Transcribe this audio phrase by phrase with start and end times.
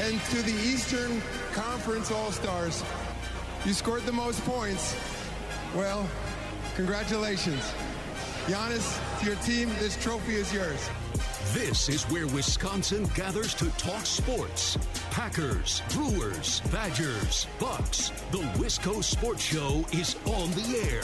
[0.00, 1.20] And to the Eastern
[1.52, 2.82] Conference All Stars,
[3.66, 4.96] you scored the most points.
[5.76, 6.08] Well,
[6.74, 7.62] congratulations.
[8.46, 10.88] Giannis, to your team, this trophy is yours.
[11.52, 14.78] This is where Wisconsin gathers to talk sports.
[15.10, 18.10] Packers, Brewers, Badgers, Bucks.
[18.30, 21.02] The Wisco Sports Show is on the air.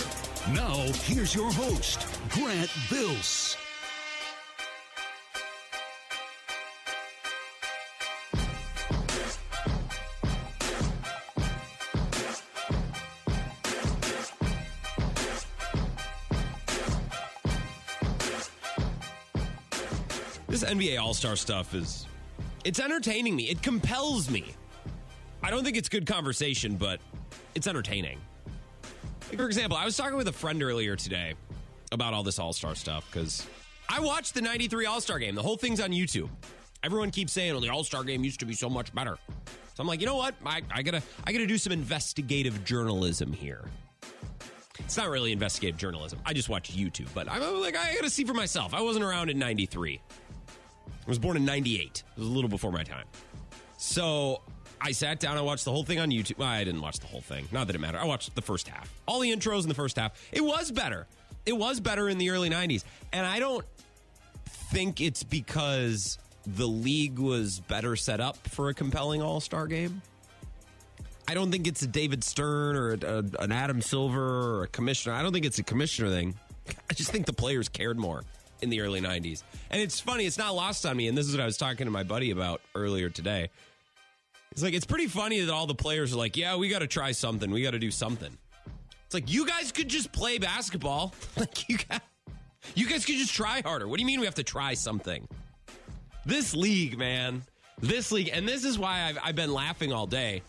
[0.55, 3.57] Now, here's your host, Grant Bills.
[20.67, 22.07] NBA All Star stuff is.
[22.65, 23.45] It's entertaining me.
[23.45, 24.55] It compels me.
[25.43, 27.01] I don't think it's good conversation, but
[27.55, 28.19] it's entertaining.
[29.29, 31.35] Like, for example, I was talking with a friend earlier today
[31.93, 33.47] about all this All Star stuff because
[33.89, 35.35] I watched the 93 All Star game.
[35.35, 36.29] The whole thing's on YouTube.
[36.83, 39.19] Everyone keeps saying, oh, the All Star game used to be so much better.
[39.75, 40.35] So I'm like, you know what?
[40.45, 43.65] I, I gotta I gotta do some investigative journalism here.
[44.79, 46.19] It's not really investigative journalism.
[46.25, 48.73] I just watch YouTube, but I'm like, I gotta see for myself.
[48.75, 50.01] I wasn't around in 93.
[50.87, 52.03] I was born in 98.
[52.17, 53.05] It was a little before my time.
[53.77, 54.41] So
[54.81, 56.43] I sat down, I watched the whole thing on YouTube.
[56.43, 57.49] I didn't watch the whole thing.
[57.53, 57.99] Not that it mattered.
[57.99, 58.93] I watched the first half.
[59.07, 60.13] All the intros in the first half.
[60.33, 61.07] It was better.
[61.45, 62.85] It was better in the early 90s.
[63.13, 63.65] And I don't
[64.47, 70.03] think it's because the league was better set up for a compelling all star game.
[71.29, 74.69] I don't think it's a David Stern or a, a, an Adam Silver or a
[74.69, 75.15] commissioner.
[75.15, 76.35] I don't think it's a commissioner thing.
[76.91, 78.23] I just think the players cared more
[78.63, 79.43] in the early 90s.
[79.71, 81.09] And it's funny, it's not lost on me.
[81.09, 83.51] And this is what I was talking to my buddy about earlier today.
[84.53, 86.87] It's like, it's pretty funny that all the players are like, yeah, we got to
[86.87, 87.51] try something.
[87.51, 88.37] We got to do something.
[89.05, 91.15] It's like, you guys could just play basketball.
[91.37, 92.03] like, you, got,
[92.75, 93.87] you guys could just try harder.
[93.87, 95.29] What do you mean we have to try something?
[96.25, 97.43] This league, man,
[97.81, 100.43] this league, and this is why I've, I've been laughing all day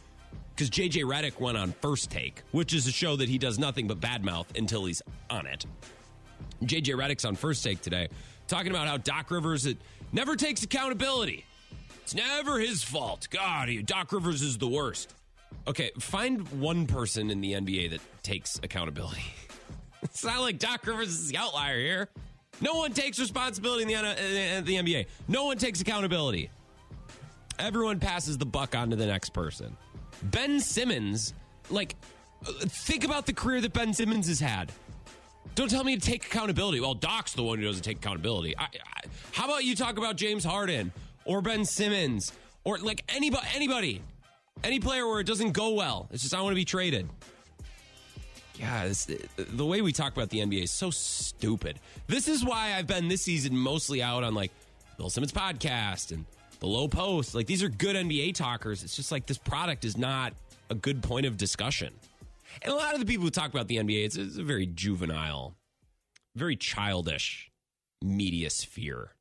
[0.55, 3.88] because JJ Redick went on First Take, which is a show that he does nothing
[3.88, 5.66] but badmouth until he's on it.
[6.63, 8.07] JJ Redick's on First Take today,
[8.47, 9.78] talking about how Doc Rivers it
[10.12, 11.45] never takes accountability.
[12.03, 13.28] It's never his fault.
[13.29, 15.13] God, Doc Rivers is the worst.
[15.68, 19.25] Okay, find one person in the NBA that takes accountability.
[20.03, 22.09] it's not like Doc Rivers is the outlier here.
[22.62, 25.07] No one takes responsibility in the, in the NBA.
[25.28, 26.50] No one takes accountability.
[27.59, 29.75] Everyone passes the buck on to the next person.
[30.24, 31.34] Ben Simmons,
[31.69, 31.95] like,
[32.47, 34.72] uh, think about the career that Ben Simmons has had.
[35.56, 36.80] Don't tell me to take accountability.
[36.80, 38.58] Well, Doc's the one who doesn't take accountability.
[38.58, 40.91] I, I, how about you talk about James Harden
[41.25, 42.31] or Ben Simmons
[42.63, 44.02] or like anybody, anybody,
[44.63, 46.07] any player where it doesn't go well?
[46.12, 47.09] It's just I want to be traded.
[48.59, 48.91] Yeah,
[49.38, 51.80] the way we talk about the NBA is so stupid.
[52.07, 54.52] This is why I've been this season mostly out on like
[54.97, 56.25] Bill Simmons podcast and
[56.59, 57.36] the low post.
[57.36, 58.84] Like these are good NBA talkers.
[58.84, 60.34] It's just like this product is not
[60.72, 61.94] a good point of discussion.
[62.62, 64.66] And a lot of the people who talk about the NBA, it's, it's a very
[64.66, 65.56] juvenile,
[66.35, 67.51] very childish
[68.03, 69.12] media sphere.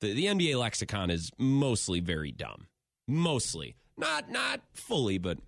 [0.00, 2.66] The, the NBA lexicon is mostly very dumb.
[3.08, 3.76] Mostly.
[3.96, 5.38] Not not fully, but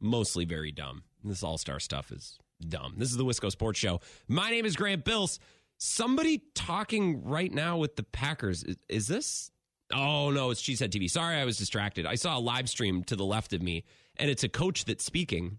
[0.00, 1.02] mostly very dumb.
[1.22, 2.94] This all-star stuff is dumb.
[2.96, 4.00] This is the Wisco Sports Show.
[4.26, 5.38] My name is Grant Bills.
[5.76, 8.62] Somebody talking right now with the Packers.
[8.62, 9.50] Is, is this
[9.92, 11.10] Oh no, it's Cheesehead TV.
[11.10, 12.06] Sorry, I was distracted.
[12.06, 13.84] I saw a live stream to the left of me,
[14.16, 15.58] and it's a coach that's speaking.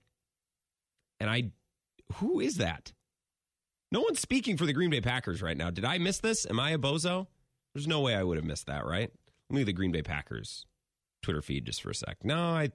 [1.21, 1.51] And I,
[2.15, 2.93] who is that?
[3.91, 5.69] No one's speaking for the Green Bay Packers right now.
[5.69, 6.47] Did I miss this?
[6.49, 7.27] Am I a bozo?
[7.75, 9.11] There's no way I would have missed that, right?
[9.49, 10.65] Let me the Green Bay Packers
[11.21, 12.17] Twitter feed just for a sec.
[12.23, 12.71] No, I,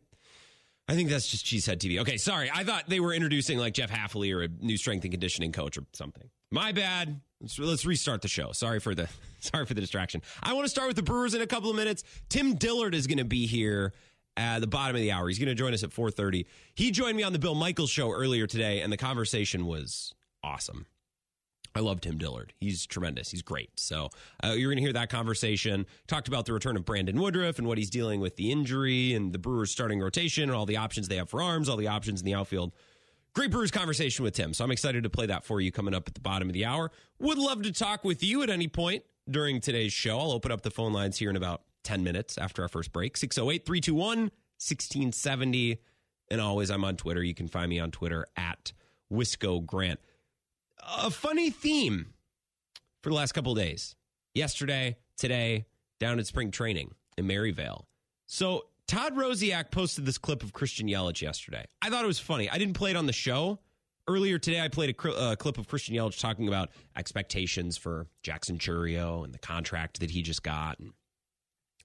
[0.89, 2.01] I think that's just Cheesehead TV.
[2.01, 2.51] Okay, sorry.
[2.55, 5.77] I thought they were introducing like Jeff Hafley or a new strength and conditioning coach
[5.77, 6.31] or something.
[6.53, 7.21] My bad.
[7.41, 8.53] Let's, let's restart the show.
[8.53, 9.09] Sorry for the
[9.41, 10.23] sorry for the distraction.
[10.41, 12.05] I want to start with the Brewers in a couple of minutes.
[12.29, 13.93] Tim Dillard is going to be here
[14.37, 15.29] at the bottom of the hour.
[15.29, 16.47] He's going to join us at 4:30.
[16.75, 20.87] He joined me on the Bill Michaels show earlier today and the conversation was awesome.
[21.75, 22.55] I love Tim Dillard.
[22.59, 23.31] He's tremendous.
[23.31, 23.79] He's great.
[23.79, 24.09] So
[24.43, 25.85] uh, you're going to hear that conversation.
[26.07, 29.31] Talked about the return of Brandon Woodruff and what he's dealing with the injury and
[29.31, 32.21] the Brewers starting rotation and all the options they have for arms, all the options
[32.21, 32.73] in the outfield.
[33.35, 34.55] Great Brewers conversation with Tim.
[34.55, 36.65] So I'm excited to play that for you coming up at the bottom of the
[36.65, 36.91] hour.
[37.19, 40.19] Would love to talk with you at any point during today's show.
[40.19, 43.17] I'll open up the phone lines here in about 10 minutes after our first break.
[43.17, 45.79] 608 321 1670.
[46.29, 47.23] And always, I'm on Twitter.
[47.23, 48.73] You can find me on Twitter at
[49.11, 50.01] Wisco Grant.
[50.99, 52.13] A funny theme
[53.03, 53.95] for the last couple days.
[54.35, 55.67] Yesterday, today,
[56.01, 57.87] down at spring training in Maryvale.
[58.27, 61.65] So Todd Rosiak posted this clip of Christian Yelich yesterday.
[61.81, 62.51] I thought it was funny.
[62.51, 63.61] I didn't play it on the show.
[64.09, 68.59] Earlier today, I played a uh, clip of Christian Yelich talking about expectations for Jackson
[68.59, 70.79] Chourio and the contract that he just got.
[70.79, 70.93] And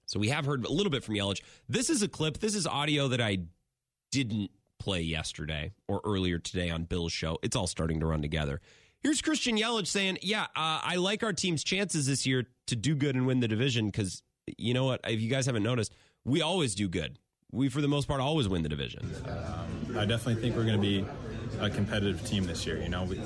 [0.06, 1.40] So we have heard a little bit from Yelich.
[1.68, 2.38] This is a clip.
[2.38, 3.38] This is audio that I
[4.10, 7.38] didn't play yesterday or earlier today on Bill's show.
[7.42, 8.60] It's all starting to run together.
[9.00, 12.94] Here's Christian Yelich saying, "Yeah, uh, I like our team's chances this year to do
[12.94, 14.22] good and win the division because
[14.58, 15.00] you know what?
[15.04, 15.94] If you guys haven't noticed,
[16.24, 17.18] we always do good.
[17.50, 19.12] We, for the most part, always win the division.
[19.26, 21.04] Um, I definitely think we're going to be
[21.60, 22.78] a competitive team this year.
[22.78, 23.20] You know, we,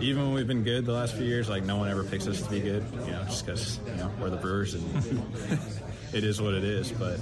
[0.00, 2.42] even when we've been good the last few years, like no one ever picks us
[2.42, 2.84] to be good.
[3.06, 4.84] You know, just because you know we're the Brewers and
[6.14, 6.92] it is what it is.
[6.92, 7.18] But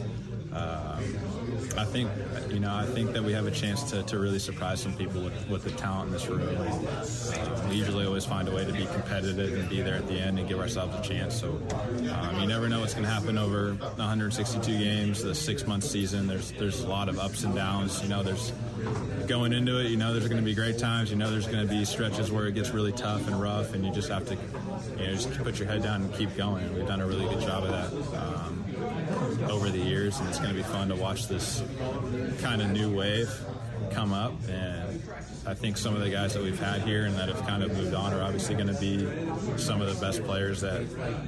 [0.53, 1.03] um,
[1.79, 2.11] I think
[2.50, 5.23] you know I think that we have a chance to, to really surprise some people
[5.23, 6.43] with, with the talent in this room.
[6.43, 10.15] Um, we usually always find a way to be competitive and be there at the
[10.15, 11.41] end and give ourselves a chance.
[11.41, 11.61] So
[12.12, 16.27] um, you never know what's going to happen over 162 games, the six month season.
[16.27, 18.03] There's there's a lot of ups and downs.
[18.03, 18.53] You know, there's
[19.27, 19.87] going into it.
[19.87, 21.11] You know, there's going to be great times.
[21.11, 23.87] You know, there's going to be stretches where it gets really tough and rough, and
[23.87, 24.35] you just have to
[24.99, 26.75] you know just put your head down and keep going.
[26.75, 28.19] We've done a really good job of that.
[28.21, 28.62] Um,
[29.50, 31.62] over the years, and it's going to be fun to watch this
[32.41, 33.31] kind of new wave
[33.91, 34.33] come up.
[34.49, 35.03] And
[35.47, 37.77] I think some of the guys that we've had here and that have kind of
[37.77, 39.06] moved on are obviously going to be
[39.59, 40.83] some of the best players that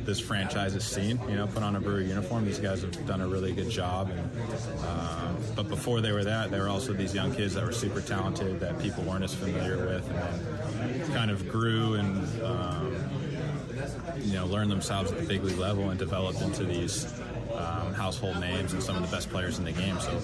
[0.05, 1.21] this franchise has seen.
[1.29, 2.45] You know, put on a Brewer uniform.
[2.45, 4.11] These guys have done a really good job.
[4.11, 4.31] And,
[4.81, 8.01] uh, but before they were that, they were also these young kids that were super
[8.01, 10.09] talented that people weren't as familiar with,
[10.81, 12.43] and kind of grew and.
[12.43, 12.97] Um,
[14.21, 17.13] you know, learned themselves at the big league level and developed into these
[17.57, 19.99] um, household names and some of the best players in the game.
[20.01, 20.19] So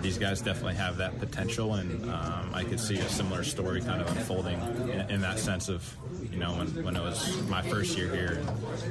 [0.00, 4.00] these guys definitely have that potential, and um, I could see a similar story kind
[4.00, 4.60] of unfolding
[4.90, 5.96] in, in, that sense of,
[6.30, 8.40] you know, when, when it was my first year here,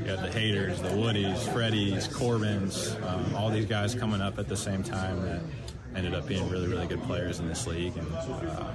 [0.03, 4.47] you had the Haders, the Woodies, Freddies, Corbins, um, all these guys coming up at
[4.47, 5.41] the same time that
[5.97, 8.73] ended up being really, really good players in this league, and uh,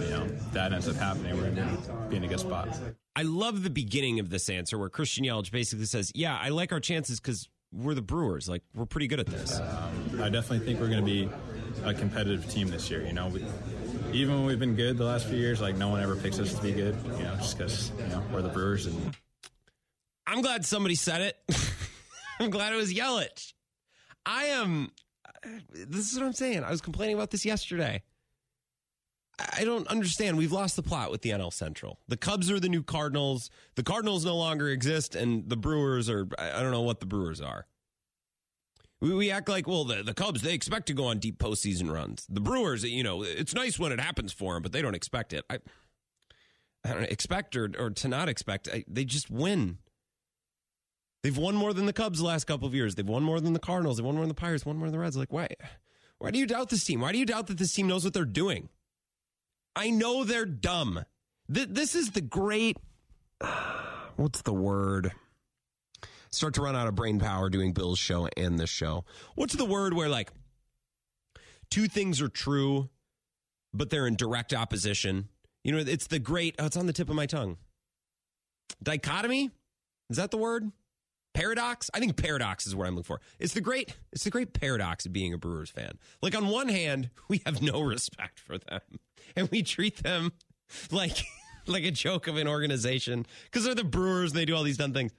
[0.00, 1.36] you know that ends up happening.
[1.36, 2.68] We're going to be in a good spot.
[3.14, 6.72] I love the beginning of this answer where Christian Yelich basically says, "Yeah, I like
[6.72, 8.48] our chances because we're the Brewers.
[8.48, 9.58] Like we're pretty good at this.
[9.58, 11.28] Um, I definitely think we're going to be
[11.84, 13.04] a competitive team this year.
[13.04, 13.44] You know, we,
[14.12, 16.54] even when we've been good the last few years, like no one ever picks us
[16.54, 16.96] to be good.
[17.16, 18.86] You know, just because you know we're the Brewers.
[18.86, 19.16] And
[20.26, 21.36] I'm glad somebody said it.
[22.40, 23.52] I'm glad it was Yelich.
[24.26, 24.90] I am.
[25.72, 26.62] This is what I'm saying.
[26.62, 28.02] I was complaining about this yesterday.
[29.50, 30.36] I don't understand.
[30.36, 31.98] We've lost the plot with the NL Central.
[32.08, 33.50] The Cubs are the new Cardinals.
[33.74, 37.40] The Cardinals no longer exist, and the Brewers are, I don't know what the Brewers
[37.40, 37.66] are.
[39.00, 41.92] We, we act like, well, the, the Cubs, they expect to go on deep postseason
[41.92, 42.26] runs.
[42.28, 45.32] The Brewers, you know, it's nice when it happens for them, but they don't expect
[45.32, 45.44] it.
[45.50, 45.58] I,
[46.84, 48.68] I don't expect or, or to not expect.
[48.72, 49.78] I, they just win.
[51.22, 52.94] They've won more than the Cubs the last couple of years.
[52.94, 53.96] They've won more than the Cardinals.
[53.96, 55.16] They've won more than the Pirates, won more than the Reds.
[55.16, 55.48] Like, why?
[56.18, 57.00] Why do you doubt this team?
[57.00, 58.68] Why do you doubt that this team knows what they're doing?
[59.74, 61.04] I know they're dumb.
[61.52, 62.76] Th- this is the great.
[64.16, 65.12] What's the word?
[66.30, 69.04] Start to run out of brain power doing Bill's show and this show.
[69.34, 70.32] What's the word where like
[71.70, 72.88] two things are true,
[73.74, 75.28] but they're in direct opposition?
[75.64, 76.56] You know, it's the great.
[76.58, 77.58] Oh, it's on the tip of my tongue.
[78.82, 79.50] Dichotomy.
[80.10, 80.70] Is that the word?
[81.34, 81.90] Paradox?
[81.94, 83.20] I think paradox is what I'm looking for.
[83.38, 85.98] It's the great it's the great paradox of being a Brewers fan.
[86.20, 88.80] Like on one hand, we have no respect for them
[89.36, 90.32] and we treat them
[90.90, 91.16] like
[91.66, 94.76] like a joke of an organization because they're the Brewers and they do all these
[94.76, 95.12] dumb things.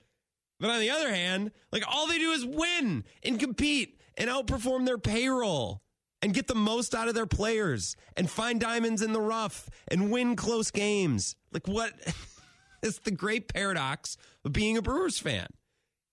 [0.59, 4.85] But on the other hand, like all they do is win and compete and outperform
[4.85, 5.81] their payroll
[6.21, 10.11] and get the most out of their players and find diamonds in the rough and
[10.11, 11.35] win close games.
[11.51, 11.93] Like what?
[12.83, 15.47] it's the great paradox of being a Brewers fan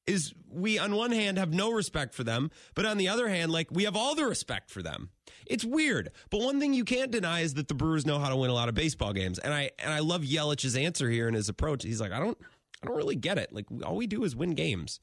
[0.07, 3.53] is we on one hand have no respect for them, but on the other hand,
[3.53, 5.11] like we have all the respect for them.
[5.47, 8.37] It's weird, but one thing you can't deny is that the Brewers know how to
[8.37, 11.37] win a lot of baseball games, and I and I love Yelich's answer here and
[11.37, 11.83] his approach.
[11.83, 12.39] He's like, I don't,
[12.83, 13.53] I don't really get it.
[13.53, 15.01] Like all we do is win games.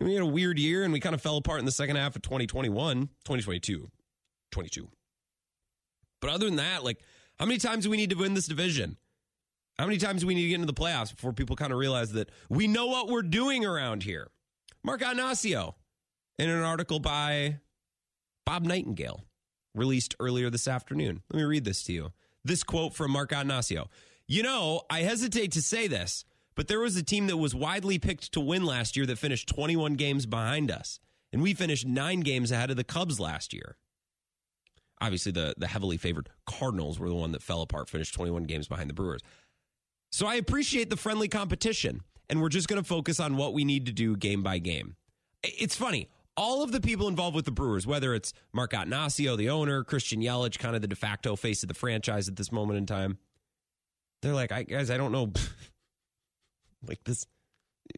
[0.00, 2.14] We had a weird year and we kind of fell apart in the second half
[2.14, 3.90] of 2021, 2022,
[4.52, 4.88] 22.
[6.20, 7.00] But other than that, like
[7.38, 8.96] how many times do we need to win this division?
[9.78, 11.78] How many times do we need to get into the playoffs before people kind of
[11.78, 14.28] realize that we know what we're doing around here?
[14.84, 15.74] Mark Attanasio
[16.38, 17.58] in an article by
[18.46, 19.24] Bob Nightingale
[19.74, 21.22] released earlier this afternoon.
[21.30, 22.12] Let me read this to you.
[22.44, 23.86] This quote from Mark Attanasio.
[24.26, 27.98] You know, I hesitate to say this, but there was a team that was widely
[27.98, 31.00] picked to win last year that finished 21 games behind us,
[31.32, 33.76] and we finished nine games ahead of the Cubs last year.
[35.00, 38.66] Obviously, the, the heavily favored Cardinals were the one that fell apart, finished 21 games
[38.68, 39.22] behind the Brewers.
[40.10, 43.64] So I appreciate the friendly competition and we're just going to focus on what we
[43.64, 44.96] need to do game by game.
[45.42, 46.08] It's funny.
[46.36, 50.20] All of the people involved with the Brewers, whether it's Mark Attanasio, the owner, Christian
[50.20, 53.18] Yelich, kind of the de facto face of the franchise at this moment in time,
[54.22, 55.32] they're like, I, guys, I don't know.
[56.86, 57.26] like this.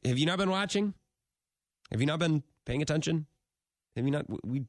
[0.05, 0.95] Have you not been watching?
[1.91, 3.27] Have you not been paying attention?
[3.97, 4.27] Have you not?
[4.45, 4.65] We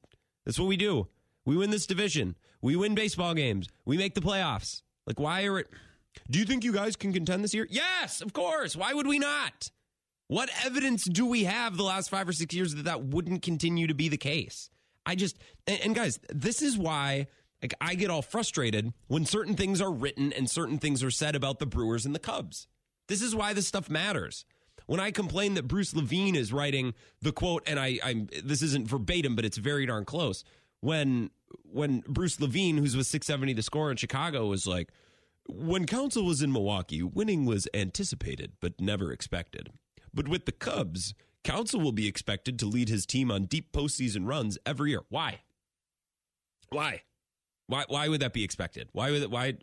[0.46, 1.08] that's what we do.
[1.46, 2.36] We win this division.
[2.62, 3.68] We win baseball games.
[3.86, 4.82] We make the playoffs.
[5.06, 5.68] Like, why are it?
[6.30, 7.68] Do you think you guys can contend this year?
[7.70, 8.76] Yes, of course.
[8.76, 9.72] Why would we not?
[10.28, 13.88] What evidence do we have the last five or six years that that wouldn't continue
[13.88, 14.70] to be the case?
[15.06, 15.38] I just
[15.68, 17.28] and, guys, this is why
[17.62, 21.36] like I get all frustrated when certain things are written and certain things are said
[21.36, 22.68] about the Brewers and the Cubs.
[23.08, 24.46] This is why this stuff matters.
[24.88, 28.88] When I complain that Bruce Levine is writing the quote, and I, I'm this isn't
[28.88, 30.44] verbatim, but it's very darn close.
[30.80, 31.30] When
[31.64, 34.90] when Bruce Levine, who's with 670 the score in Chicago, was like,
[35.48, 39.70] when Counsell was in Milwaukee, winning was anticipated but never expected.
[40.14, 44.28] But with the Cubs, Counsell will be expected to lead his team on deep postseason
[44.28, 45.02] runs every year.
[45.10, 45.42] Why?
[46.70, 47.02] Why?
[47.68, 47.86] Why?
[47.88, 48.90] Why would that be expected?
[48.92, 49.32] Why would it?
[49.32, 49.56] Why?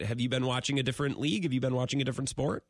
[0.00, 1.44] Have you been watching a different league?
[1.44, 2.64] Have you been watching a different sport?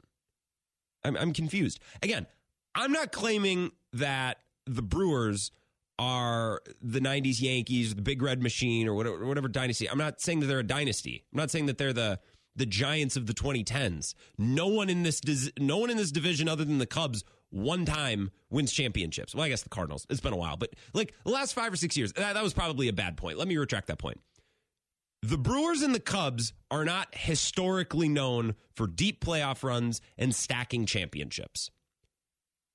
[1.05, 1.79] I'm, I'm confused.
[2.03, 2.27] Again,
[2.75, 5.51] I'm not claiming that the Brewers
[5.99, 9.89] are the 90s Yankees, the Big Red Machine, or whatever, whatever dynasty.
[9.89, 11.25] I'm not saying that they're a dynasty.
[11.33, 12.21] I'm not saying that they're the
[12.57, 14.15] the Giants of the 2010s.
[14.39, 15.21] No one in this
[15.59, 19.35] no one in this division other than the Cubs one time wins championships.
[19.35, 20.07] Well, I guess the Cardinals.
[20.11, 22.53] It's been a while, but like the last 5 or 6 years, that, that was
[22.53, 23.39] probably a bad point.
[23.39, 24.21] Let me retract that point.
[25.23, 30.87] The Brewers and the Cubs are not historically known for deep playoff runs and stacking
[30.87, 31.71] championships.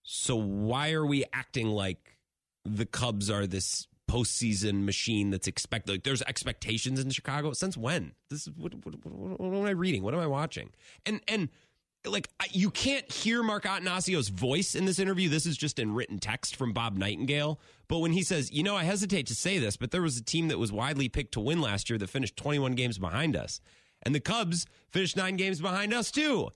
[0.03, 2.17] So why are we acting like
[2.65, 5.91] the Cubs are this postseason machine that's expected?
[5.91, 8.13] Like there's expectations in Chicago since when?
[8.29, 10.03] This is what, what, what, what am I reading?
[10.03, 10.71] What am I watching?
[11.05, 11.49] And and
[12.05, 15.29] like you can't hear Mark Attanasio's voice in this interview.
[15.29, 17.59] This is just in written text from Bob Nightingale.
[17.87, 20.23] But when he says, you know, I hesitate to say this, but there was a
[20.23, 23.61] team that was widely picked to win last year that finished 21 games behind us,
[24.03, 26.49] and the Cubs finished nine games behind us too.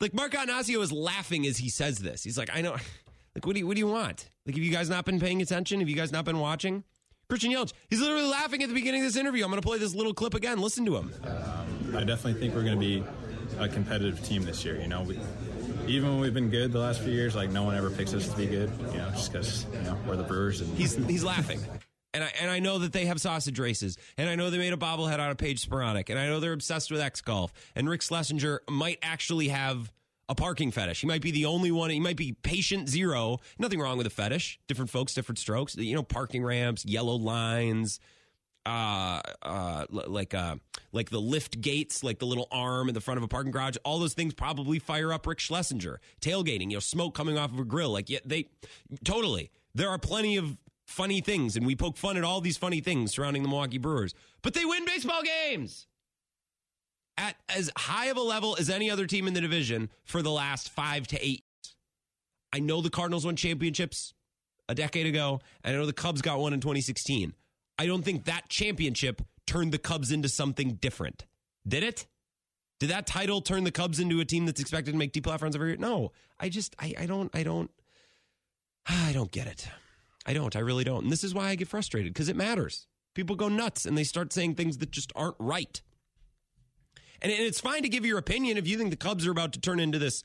[0.00, 2.22] Like Mark Attanasio is laughing as he says this.
[2.22, 2.76] He's like, I know.
[3.34, 4.30] Like, what do you, what do you want?
[4.46, 5.80] Like, have you guys not been paying attention?
[5.80, 6.84] Have you guys not been watching?
[7.28, 9.44] Christian Yelich, he's literally laughing at the beginning of this interview.
[9.44, 10.58] I'm going to play this little clip again.
[10.58, 11.12] Listen to him.
[11.24, 13.04] Um, I definitely think we're going to be
[13.58, 14.80] a competitive team this year.
[14.80, 15.18] You know, we,
[15.86, 18.28] even when we've been good the last few years, like no one ever picks us
[18.28, 18.70] to be good.
[18.90, 20.60] You know, just because you know we're the Brewers.
[20.60, 21.60] And he's he's laughing.
[22.14, 24.74] And I, and I know that they have sausage races, and I know they made
[24.74, 27.54] a bobblehead out of Paige Spiranac, and I know they're obsessed with X golf.
[27.74, 29.90] And Rick Schlesinger might actually have
[30.32, 31.02] a parking fetish.
[31.02, 31.90] He might be the only one.
[31.90, 33.38] He might be patient zero.
[33.58, 34.58] Nothing wrong with a fetish.
[34.66, 35.76] Different folks, different strokes.
[35.76, 38.00] You know, parking ramps, yellow lines,
[38.64, 40.56] uh, uh, like uh,
[40.90, 43.76] like the lift gates, like the little arm in the front of a parking garage.
[43.84, 46.00] All those things probably fire up Rick Schlesinger.
[46.22, 47.90] Tailgating, you know, smoke coming off of a grill.
[47.90, 48.46] Like, yeah, they
[49.04, 49.50] totally.
[49.74, 53.12] There are plenty of funny things, and we poke fun at all these funny things
[53.12, 54.14] surrounding the Milwaukee Brewers.
[54.40, 55.86] But they win baseball games
[57.16, 60.30] at as high of a level as any other team in the division for the
[60.30, 61.44] last five to eight.
[62.52, 64.14] I know the Cardinals won championships
[64.68, 67.34] a decade ago, and I know the Cubs got one in 2016.
[67.78, 71.24] I don't think that championship turned the Cubs into something different.
[71.66, 72.06] Did it?
[72.80, 75.42] Did that title turn the Cubs into a team that's expected to make deep playoff
[75.42, 75.76] runs every year?
[75.76, 76.12] No.
[76.40, 77.70] I just I, I don't I don't
[78.86, 79.68] I don't get it.
[80.26, 80.54] I don't.
[80.54, 81.04] I really don't.
[81.04, 82.86] And this is why I get frustrated because it matters.
[83.14, 85.80] People go nuts and they start saying things that just aren't right.
[87.22, 89.60] And it's fine to give your opinion if you think the Cubs are about to
[89.60, 90.24] turn into this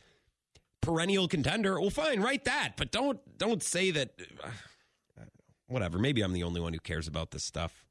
[0.82, 1.80] perennial contender.
[1.80, 4.20] Well, fine, write that, but don't don't say that.
[4.44, 4.50] Uh,
[5.68, 6.00] whatever.
[6.00, 7.86] Maybe I'm the only one who cares about this stuff.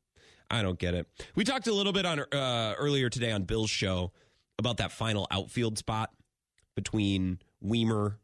[0.50, 1.06] I don't get it.
[1.34, 4.12] We talked a little bit on uh, earlier today on Bill's show
[4.58, 6.10] about that final outfield spot
[6.74, 8.16] between Wiemer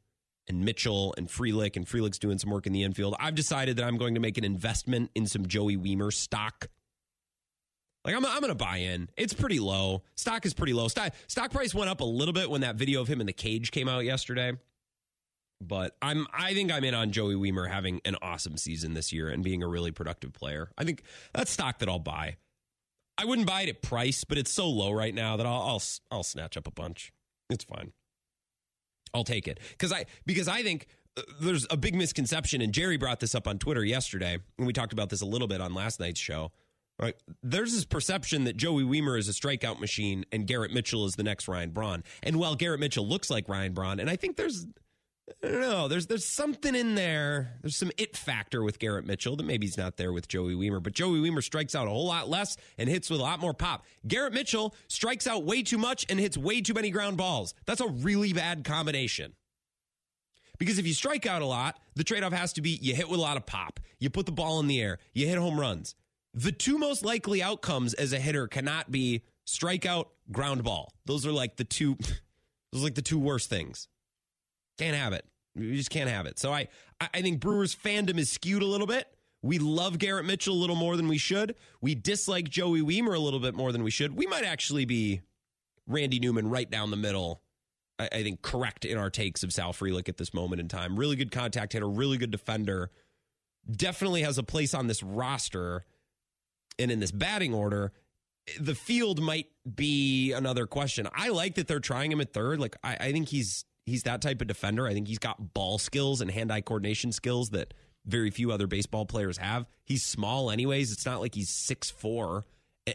[0.48, 3.14] and Mitchell and Frelick, and Frelick's doing some work in the infield.
[3.20, 6.68] I've decided that I'm going to make an investment in some Joey Wiemer stock.
[8.04, 9.08] Like I'm, I'm going to buy in.
[9.16, 10.02] It's pretty low.
[10.16, 10.88] Stock is pretty low.
[10.88, 13.32] Stock, stock price went up a little bit when that video of him in the
[13.32, 14.52] cage came out yesterday.
[15.60, 19.28] But I'm I think I'm in on Joey Wiemer having an awesome season this year
[19.28, 20.72] and being a really productive player.
[20.76, 22.36] I think that's stock that I'll buy.
[23.16, 25.82] I wouldn't buy it at price, but it's so low right now that I'll I'll,
[26.10, 27.12] I'll snatch up a bunch.
[27.48, 27.92] It's fine.
[29.14, 32.96] I'll take it because I because I think uh, there's a big misconception, and Jerry
[32.96, 35.74] brought this up on Twitter yesterday, and we talked about this a little bit on
[35.74, 36.50] last night's show.
[37.00, 37.14] Right?
[37.42, 41.24] There's this perception that Joey Wiemer is a strikeout machine and Garrett Mitchell is the
[41.24, 42.04] next Ryan Braun.
[42.22, 44.66] And while Garrett Mitchell looks like Ryan Braun, and I think there's
[45.42, 45.88] I don't know.
[45.88, 47.54] There's there's something in there.
[47.62, 50.82] There's some it factor with Garrett Mitchell that maybe he's not there with Joey Wiemer.
[50.82, 53.54] But Joey Wiemer strikes out a whole lot less and hits with a lot more
[53.54, 53.84] pop.
[54.06, 57.54] Garrett Mitchell strikes out way too much and hits way too many ground balls.
[57.66, 59.34] That's a really bad combination.
[60.58, 63.08] Because if you strike out a lot, the trade off has to be you hit
[63.08, 63.80] with a lot of pop.
[63.98, 64.98] You put the ball in the air.
[65.12, 65.94] You hit home runs.
[66.34, 70.92] The two most likely outcomes as a hitter cannot be strikeout, ground ball.
[71.04, 71.96] Those are like the two.
[72.72, 73.88] Those are like the two worst things.
[74.78, 75.26] Can't have it.
[75.54, 76.38] We just can't have it.
[76.38, 76.68] So I,
[77.00, 79.06] I think Brewers fandom is skewed a little bit.
[79.42, 81.56] We love Garrett Mitchell a little more than we should.
[81.80, 84.16] We dislike Joey Wiemer a little bit more than we should.
[84.16, 85.20] We might actually be
[85.86, 87.42] Randy Newman right down the middle.
[87.98, 90.98] I, I think correct in our takes of Sal Frelick at this moment in time.
[90.98, 92.90] Really good contact hitter, really good defender.
[93.70, 95.84] Definitely has a place on this roster
[96.82, 97.92] and in this batting order.
[98.60, 101.06] The field might be another question.
[101.14, 102.58] I like that they're trying him at third.
[102.58, 104.86] Like I, I think he's he's that type of defender.
[104.86, 107.72] I think he's got ball skills and hand eye coordination skills that
[108.04, 109.66] very few other baseball players have.
[109.84, 110.92] He's small, anyways.
[110.92, 112.44] It's not like he's six four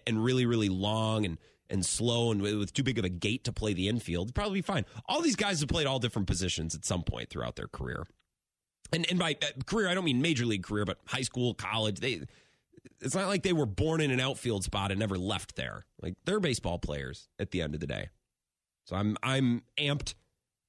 [0.05, 1.37] and really, really long and
[1.69, 4.33] and slow and with too big of a gait to play the infield.
[4.33, 4.85] Probably fine.
[5.07, 8.05] All these guys have played all different positions at some point throughout their career.
[8.91, 11.99] And and by uh, career, I don't mean major league career, but high school, college.
[11.99, 12.21] They
[13.01, 15.85] it's not like they were born in an outfield spot and never left there.
[16.01, 18.09] Like they're baseball players at the end of the day.
[18.85, 20.13] So I'm I'm amped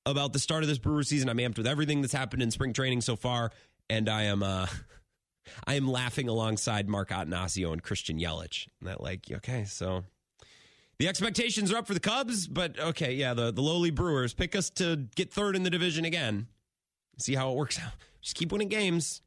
[0.04, 1.28] about the start of this Brewer season.
[1.28, 3.50] I'm amped with everything that's happened in spring training so far,
[3.88, 4.66] and I am uh,
[5.66, 8.66] I am laughing alongside Mark Attanasio and Christian Yelich.
[8.80, 10.04] And that like okay, so
[10.98, 14.56] the expectations are up for the Cubs, but okay, yeah, the the lowly Brewers pick
[14.56, 16.48] us to get third in the division again.
[17.18, 17.92] See how it works out.
[18.20, 19.22] Just keep winning games.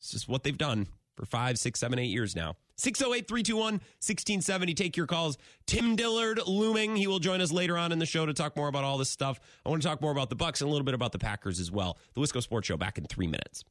[0.00, 2.56] It's just what they've done for five, six, seven, eight years now.
[2.76, 4.74] 608 321 1670.
[4.74, 5.38] Take your calls.
[5.66, 6.96] Tim Dillard looming.
[6.96, 9.10] He will join us later on in the show to talk more about all this
[9.10, 9.38] stuff.
[9.64, 11.60] I want to talk more about the Bucks and a little bit about the Packers
[11.60, 11.98] as well.
[12.14, 13.64] The Wisco Sports Show back in three minutes.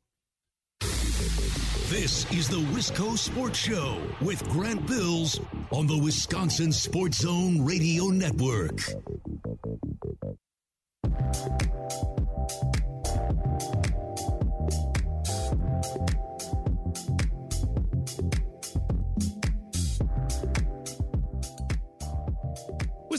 [1.89, 8.05] This is the Wisco Sports Show with Grant Bills on the Wisconsin Sports Zone Radio
[8.05, 8.79] Network.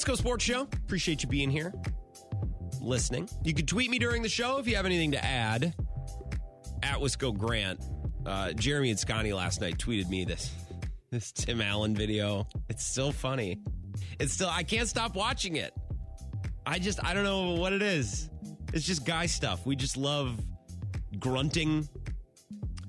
[0.03, 0.63] Wisco Sports Show.
[0.63, 1.73] Appreciate you being here,
[2.81, 3.29] listening.
[3.45, 5.75] You can tweet me during the show if you have anything to add.
[6.83, 7.81] At Wisco Grant.
[8.27, 10.51] Uh, Jeremy and Scotty last night tweeted me this
[11.13, 12.49] this Tim Allen video.
[12.69, 13.61] It's still funny.
[14.19, 15.73] It's still I can't stop watching it.
[16.67, 18.29] I just I don't know what it is.
[18.73, 19.65] It's just guy stuff.
[19.65, 20.37] We just love
[21.21, 21.89] grunting,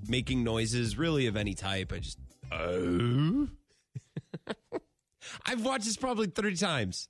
[0.07, 1.93] making noises, really of any type.
[1.93, 2.17] I just
[2.51, 3.49] oh.
[5.45, 7.09] I've watched this probably 30 times.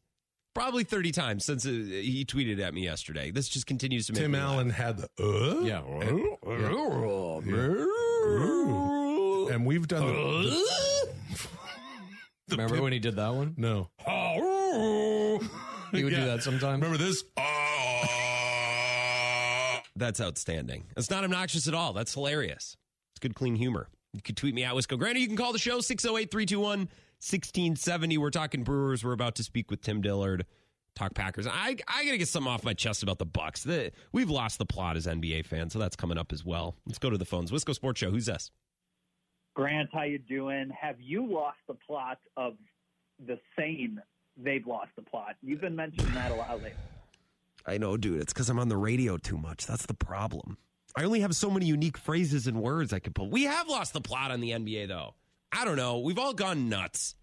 [0.54, 3.32] Probably 30 times since uh, he tweeted at me yesterday.
[3.32, 4.24] This just continues to make me.
[4.26, 4.78] Tim me Allen laugh.
[4.78, 5.82] had the uh, Yeah.
[9.54, 10.64] and we've done the,
[12.52, 13.56] Remember when he did that one?
[13.58, 13.90] no.
[15.92, 16.20] He would Yeah.
[16.22, 16.80] do that sometime.
[16.82, 17.24] Remember this?
[19.96, 20.86] That's outstanding.
[20.98, 21.94] It's not obnoxious at all.
[21.94, 22.78] That's hilarious.
[23.14, 23.90] It's good, clean humor.
[24.14, 25.20] You can tweet me at Wisco Granny.
[25.22, 26.90] You can call the show 608 321
[27.24, 28.18] 1670.
[28.18, 29.02] We're talking Brewers.
[29.02, 30.46] We're about to speak with Tim Dillard.
[30.94, 31.48] Talk Packers.
[31.48, 33.64] I I gotta get something off my chest about the Bucks.
[33.64, 36.76] The, we've lost the plot as NBA fans, so that's coming up as well.
[36.86, 37.50] Let's go to the phones.
[37.50, 38.12] Wisco Sports Show.
[38.12, 38.52] Who's this?
[39.56, 40.70] Grant, how you doing?
[40.70, 42.56] Have you lost the plot of
[43.26, 44.00] the saying
[44.36, 45.36] they've lost the plot?
[45.42, 46.74] You've been mentioning that a lot lately.
[47.66, 48.22] I know, dude.
[48.22, 49.66] It's because I'm on the radio too much.
[49.66, 50.58] That's the problem.
[50.98, 53.30] I only have so many unique phrases and words I can pull.
[53.30, 55.16] We have lost the plot on the NBA, though.
[55.56, 56.00] I don't know.
[56.00, 57.16] We've all gone nuts.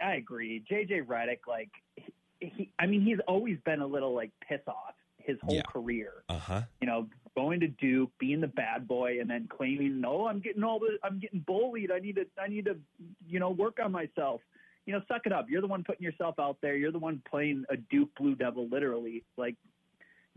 [0.00, 0.62] I agree.
[0.70, 1.70] JJ Redick, like,
[2.40, 5.62] he, I mean, he's always been a little like piss off his whole Yeah.
[5.62, 6.12] career.
[6.28, 6.62] Uh huh.
[6.82, 10.62] You know, going to Duke, being the bad boy, and then claiming, "No, I'm getting
[10.62, 11.90] all the, I'm getting bullied.
[11.90, 12.76] I need to, I need to,
[13.26, 14.42] you know, work on myself."
[14.84, 15.46] You know, suck it up.
[15.48, 16.76] You're the one putting yourself out there.
[16.76, 19.24] You're the one playing a Duke Blue Devil, literally.
[19.36, 19.56] Like,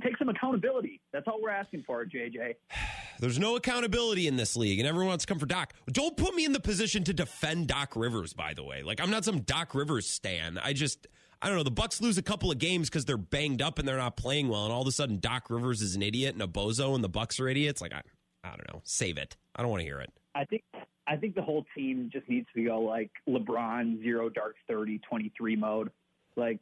[0.02, 1.00] take some accountability.
[1.12, 2.56] That's all we're asking for, JJ.
[3.20, 5.74] There's no accountability in this league, and everyone wants to come for Doc.
[5.92, 8.82] Don't put me in the position to defend Doc Rivers, by the way.
[8.82, 10.58] Like, I'm not some Doc Rivers stan.
[10.58, 11.08] I just,
[11.42, 11.64] I don't know.
[11.64, 14.48] The Bucks lose a couple of games because they're banged up and they're not playing
[14.48, 17.04] well, and all of a sudden Doc Rivers is an idiot and a bozo, and
[17.04, 17.82] the Bucks are idiots.
[17.82, 18.02] Like, I,
[18.44, 18.82] I don't know.
[18.86, 19.36] Save it.
[19.56, 20.14] I don't want to hear it.
[20.36, 20.64] I think
[21.08, 25.56] I think the whole team just needs to go like LeBron zero dark 30 23
[25.58, 25.90] mode.
[26.38, 26.62] Like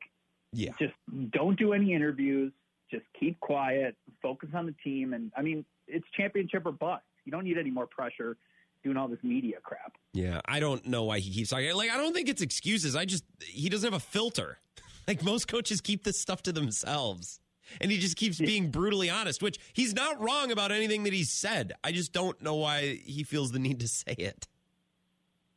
[0.54, 0.71] Yeah.
[0.80, 0.93] just
[1.32, 2.54] don't do any interviews,
[2.89, 7.04] just keep quiet, focus on the team and I mean, it's championship or bust.
[7.26, 8.38] You don't need any more pressure
[8.84, 9.93] doing all this media crap.
[10.13, 11.73] Yeah, I don't know why he keeps talking.
[11.76, 12.95] Like, I don't think it's excuses.
[12.95, 14.60] I just he doesn't have a filter.
[15.08, 17.39] Like most coaches keep this stuff to themselves,
[17.80, 19.41] and he just keeps being brutally honest.
[19.41, 21.71] Which he's not wrong about anything that he's said.
[21.82, 24.50] I just don't know why he feels the need to say it.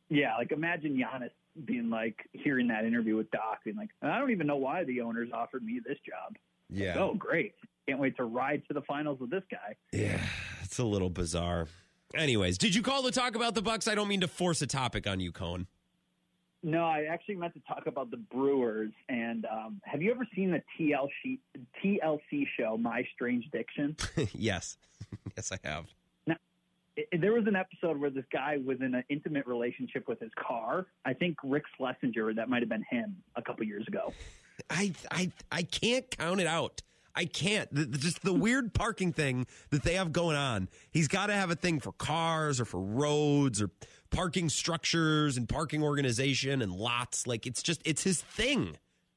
[0.08, 1.30] Yeah, like imagine Giannis
[1.64, 5.00] being like hearing that interview with Doc being like, I don't even know why the
[5.00, 6.36] owners offered me this job.
[6.72, 7.54] Yeah, Oh, great.
[7.88, 9.74] Can't wait to ride to the finals with this guy.
[9.92, 10.20] yeah,
[10.62, 11.66] it's a little bizarre.
[12.14, 13.86] Anyways, did you call to talk about the Bucks?
[13.88, 15.66] I don't mean to force a topic on you, Cohen.
[16.62, 18.92] No, I actually meant to talk about the Brewers.
[19.08, 21.38] And um, have you ever seen the TLC
[21.82, 23.96] TLC show My Strange Addiction?
[24.34, 24.76] yes,
[25.36, 25.86] yes, I have.
[26.96, 30.32] It- there was an episode where this guy was in an intimate relationship with his
[30.38, 30.86] car.
[31.04, 34.12] I think Rick Schlesinger, that might have been him a couple years ago.
[34.70, 36.82] I I I can't count it out.
[37.14, 37.68] I can't.
[37.74, 40.68] The, just the weird parking thing that they have going on.
[40.90, 43.70] He's got to have a thing for cars or for roads or
[44.10, 47.26] parking structures and parking organization and lots.
[47.26, 48.76] Like it's just it's his thing.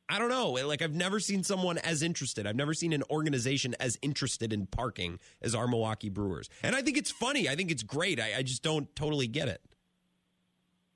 [0.10, 0.52] I don't know.
[0.52, 2.46] Like I've never seen someone as interested.
[2.46, 6.50] I've never seen an organization as interested in parking as our Milwaukee Brewers.
[6.62, 7.48] And I think it's funny.
[7.48, 8.20] I think it's great.
[8.20, 9.62] I, I just don't totally get it.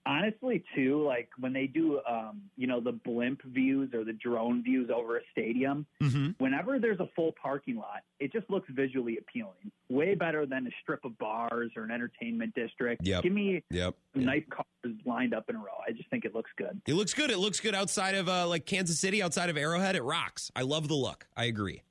[0.08, 4.64] Honestly, too, like when they do, um, you know, the blimp views or the drone
[4.64, 6.30] views over a stadium, Mm-hmm.
[6.44, 9.70] whenever there's a full parking lot, it just looks visually appealing.
[9.90, 13.06] Way better than a strip of bars or an entertainment district.
[13.06, 13.24] Yep.
[13.24, 13.96] Give me Yep.
[14.14, 15.78] some nice cars lined up in a row.
[15.86, 16.80] I just think it looks good.
[16.88, 17.30] It looks good.
[17.30, 19.98] It looks good outside of uh, like Kansas City, outside of Arrowhead.
[19.98, 20.50] It rocks.
[20.56, 21.28] I love the look.
[21.36, 21.82] I agree.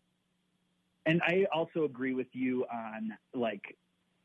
[1.05, 3.76] And I also agree with you on like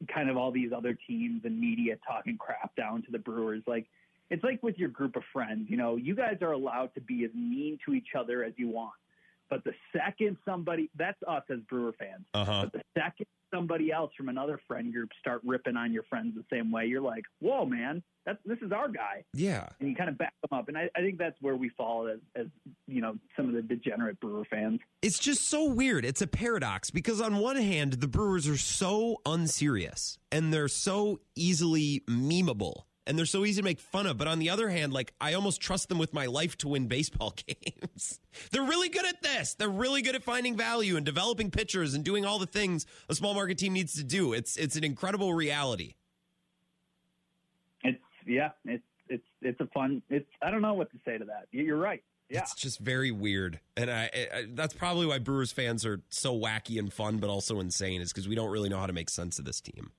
[0.07, 3.63] kind of all these other teams and media talking crap down to the Brewers.
[3.67, 3.87] Like
[4.29, 7.25] it's like with your group of friends, you know, you guys are allowed to be
[7.25, 8.93] as mean to each other as you want.
[9.49, 12.25] But the second somebody that's us as Brewer fans.
[12.33, 12.61] Uh huh.
[12.63, 16.45] But the second somebody else from another friend group start ripping on your friends the
[16.51, 19.23] same way, you're like, Whoa, man, that's this is our guy.
[19.33, 19.67] Yeah.
[19.79, 20.67] And you kind of back them up.
[20.67, 22.47] And I, I think that's where we fall as as
[22.87, 24.79] you know, some of the degenerate Brewer fans.
[25.01, 26.05] It's just so weird.
[26.05, 31.19] It's a paradox because on one hand, the Brewers are so unserious and they're so
[31.35, 34.17] easily memeable and they're so easy to make fun of.
[34.17, 36.87] But on the other hand, like I almost trust them with my life to win
[36.87, 38.21] baseball games.
[38.51, 39.53] they're really good at this.
[39.53, 43.13] They're really good at finding value and developing pitchers and doing all the things a
[43.13, 44.31] small market team needs to do.
[44.31, 45.95] It's it's an incredible reality.
[47.83, 50.01] It's yeah, it's it's it's a fun.
[50.09, 51.47] It's I don't know what to say to that.
[51.51, 52.01] You- You're right.
[52.29, 56.33] Yeah, It's just very weird, and I, I that's probably why Brewers fans are so
[56.33, 59.09] wacky and fun, but also insane, is because we don't really know how to make
[59.09, 59.91] sense of this team.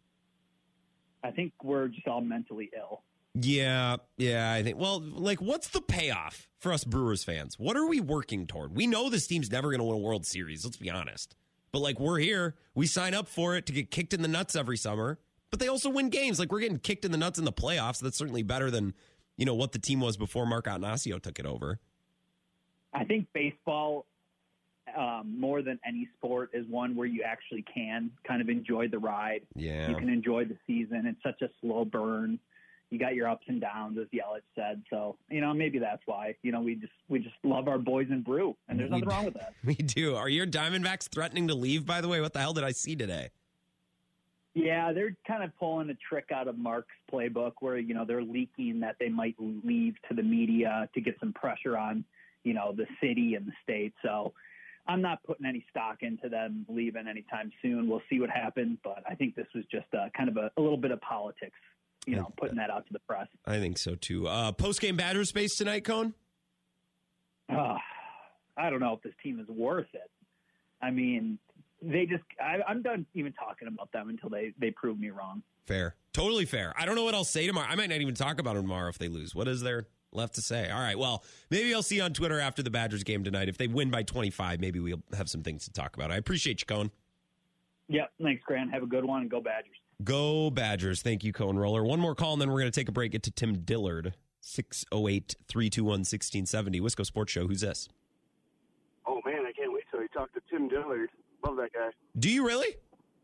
[1.22, 3.02] I think we're just all mentally ill.
[3.34, 4.78] Yeah, yeah, I think.
[4.78, 7.58] Well, like, what's the payoff for us Brewers fans?
[7.58, 8.76] What are we working toward?
[8.76, 10.64] We know this team's never going to win a World Series.
[10.64, 11.34] Let's be honest.
[11.72, 12.56] But like, we're here.
[12.74, 15.18] We sign up for it to get kicked in the nuts every summer.
[15.50, 16.38] But they also win games.
[16.38, 18.00] Like, we're getting kicked in the nuts in the playoffs.
[18.00, 18.94] That's certainly better than
[19.36, 21.78] you know what the team was before Mark Attanasio took it over.
[22.92, 24.04] I think baseball,
[24.96, 28.98] um, more than any sport, is one where you actually can kind of enjoy the
[28.98, 29.42] ride.
[29.54, 29.88] Yeah.
[29.88, 31.06] You can enjoy the season.
[31.06, 32.38] It's such a slow burn.
[32.90, 34.82] You got your ups and downs, as Yelich said.
[34.90, 38.08] So you know maybe that's why you know we just we just love our boys
[38.10, 39.14] in brew, and there's We nothing do.
[39.14, 39.54] wrong with that.
[39.64, 40.14] We do.
[40.14, 41.86] Are your Diamondbacks threatening to leave?
[41.86, 43.30] By the way, what the hell did I see today?
[44.54, 48.22] Yeah, they're kind of pulling a trick out of Mark's playbook where, you know, they're
[48.22, 52.04] leaking that they might leave to the media to get some pressure on,
[52.44, 53.94] you know, the city and the state.
[54.02, 54.34] So
[54.86, 57.88] I'm not putting any stock into them leaving anytime soon.
[57.88, 58.78] We'll see what happens.
[58.82, 61.56] But I think this was just uh, kind of a, a little bit of politics,
[62.06, 63.28] you know, putting that out to the press.
[63.46, 64.26] I think so too.
[64.26, 66.14] Uh, Post game Badger space tonight, Cone.
[67.48, 67.76] Uh,
[68.56, 70.10] I don't know if this team is worth it.
[70.80, 71.38] I mean,
[71.80, 75.42] they just, I, I'm done even talking about them until they, they prove me wrong.
[75.66, 76.74] Fair, totally fair.
[76.76, 77.68] I don't know what I'll say tomorrow.
[77.68, 79.34] I might not even talk about them tomorrow if they lose.
[79.34, 80.70] What is there left to say?
[80.70, 80.98] All right.
[80.98, 83.48] Well, maybe I'll see you on Twitter after the Badgers game tonight.
[83.48, 86.10] If they win by 25, maybe we'll have some things to talk about.
[86.10, 86.90] I appreciate you, Cohen.
[87.88, 88.12] Yep.
[88.22, 88.72] Thanks, Grant.
[88.72, 89.76] Have a good one and go Badgers.
[90.04, 91.02] Go Badgers.
[91.02, 91.84] Thank you, Cone Roller.
[91.84, 93.12] One more call, and then we're going to take a break.
[93.12, 96.80] Get to Tim Dillard, 608 321 1670.
[96.80, 97.46] Wisco Sports Show.
[97.46, 97.88] Who's this?
[99.06, 101.10] Oh man, I can't wait till you talk to Tim Dillard.
[101.44, 101.90] Love that guy.
[102.18, 102.74] Do you really?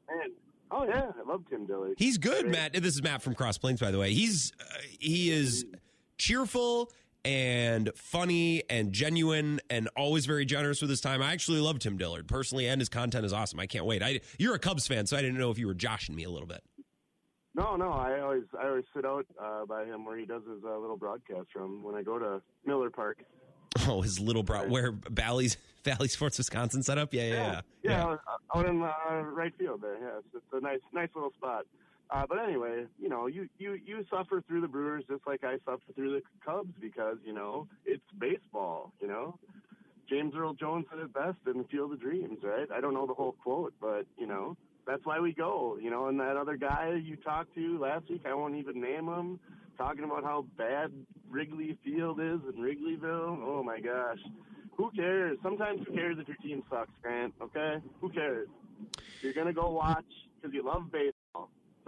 [0.09, 0.33] Man,
[0.71, 1.95] oh yeah, I love Tim Dillard.
[1.99, 2.53] He's good, Great.
[2.53, 2.73] Matt.
[2.75, 4.13] This is Matt from Cross Plains, by the way.
[4.13, 4.65] He's uh,
[4.99, 5.65] he is
[6.19, 6.93] cheerful
[7.25, 11.23] and funny and genuine and always very generous with his time.
[11.23, 13.59] I actually love Tim Dillard personally, and his content is awesome.
[13.61, 14.03] I can't wait.
[14.03, 16.31] I, you're a Cubs fan, so I didn't know if you were joshing me a
[16.31, 16.63] little bit.
[17.55, 20.63] No, no, I always I always sit out uh, by him where he does his
[20.65, 23.19] uh, little broadcast from when I go to Miller Park.
[23.87, 27.13] Oh, his little bro, where Bally's Bally Sports Wisconsin set up.
[27.13, 27.61] Yeah, yeah, yeah.
[27.83, 28.21] yeah, out-
[28.55, 29.95] out in uh, right field there.
[30.01, 31.65] Yeah, it's, it's a nice nice little spot.
[32.11, 35.57] Uh, but anyway, you know, you, you you suffer through the Brewers just like I
[35.65, 38.93] suffer through the Cubs because you know it's baseball.
[39.01, 39.39] You know,
[40.09, 42.67] James Earl Jones said it best in the Field of Dreams, right?
[42.75, 45.77] I don't know the whole quote, but you know that's why we go.
[45.81, 49.07] You know, and that other guy you talked to last week, I won't even name
[49.07, 49.39] him,
[49.77, 50.91] talking about how bad
[51.29, 53.39] Wrigley Field is in Wrigleyville.
[53.45, 54.19] Oh my gosh,
[54.79, 55.37] who cares?
[55.43, 57.35] Sometimes who cares if your team sucks, Grant?
[57.43, 58.49] Okay, who cares?
[59.21, 60.07] You're gonna go watch
[60.41, 61.18] because you love baseball.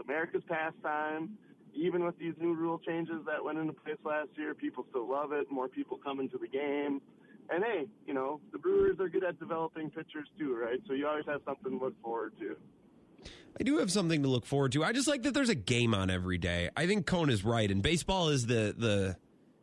[0.00, 1.36] America's pastime.
[1.72, 5.32] even with these new rule changes that went into place last year, people still love
[5.32, 5.50] it.
[5.50, 7.00] More people come into the game.
[7.48, 10.80] And hey, you know, the Brewers are good at developing pitchers too, right?
[10.86, 12.56] So you always have something to look forward to.
[13.58, 14.84] I do have something to look forward to.
[14.84, 16.70] I just like that there's a game on every day.
[16.76, 19.16] I think Cone is right, and baseball is the the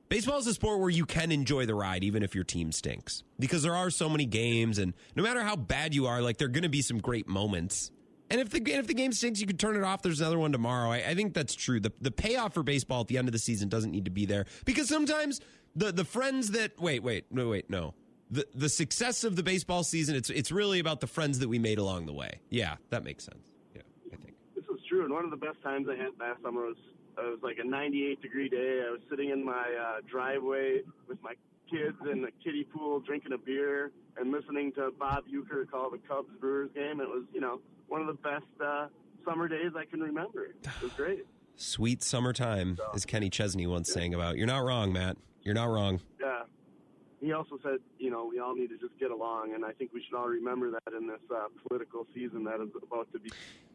[0.10, 3.23] baseball is a sport where you can enjoy the ride even if your team stinks
[3.39, 6.47] because there are so many games, and no matter how bad you are, like there
[6.47, 7.91] are going to be some great moments.
[8.30, 10.02] And if the if the game stinks, you can turn it off.
[10.02, 10.92] There's another one tomorrow.
[10.92, 11.80] I, I think that's true.
[11.80, 14.26] The the payoff for baseball at the end of the season doesn't need to be
[14.26, 15.40] there because sometimes
[15.76, 17.94] the the friends that wait wait no wait no
[18.30, 21.60] the the success of the baseball season it's it's really about the friends that we
[21.60, 22.40] made along the way.
[22.50, 23.48] Yeah, that makes sense.
[23.76, 24.34] Yeah, I think.
[24.56, 26.78] This was true, and one of the best times I had last summer was
[27.18, 28.84] it was like a 98 degree day.
[28.88, 31.34] I was sitting in my uh, driveway with my
[31.70, 36.00] kids in the kiddie pool, drinking a beer, and listening to Bob Uecker call the
[36.08, 37.02] Cubs Brewers game.
[37.02, 38.88] It was, you know, one of the best uh,
[39.26, 40.45] summer days I can remember.
[40.45, 41.26] It was great.
[41.56, 44.38] Sweet summertime, as Kenny Chesney once sang about.
[44.38, 45.17] You're not wrong, Matt.
[45.41, 46.02] You're not wrong.
[46.19, 46.43] Yeah.
[47.19, 49.91] He also said, you know, we all need to just get along, and I think
[49.91, 53.32] we should all remember that in this uh, political season that is about to be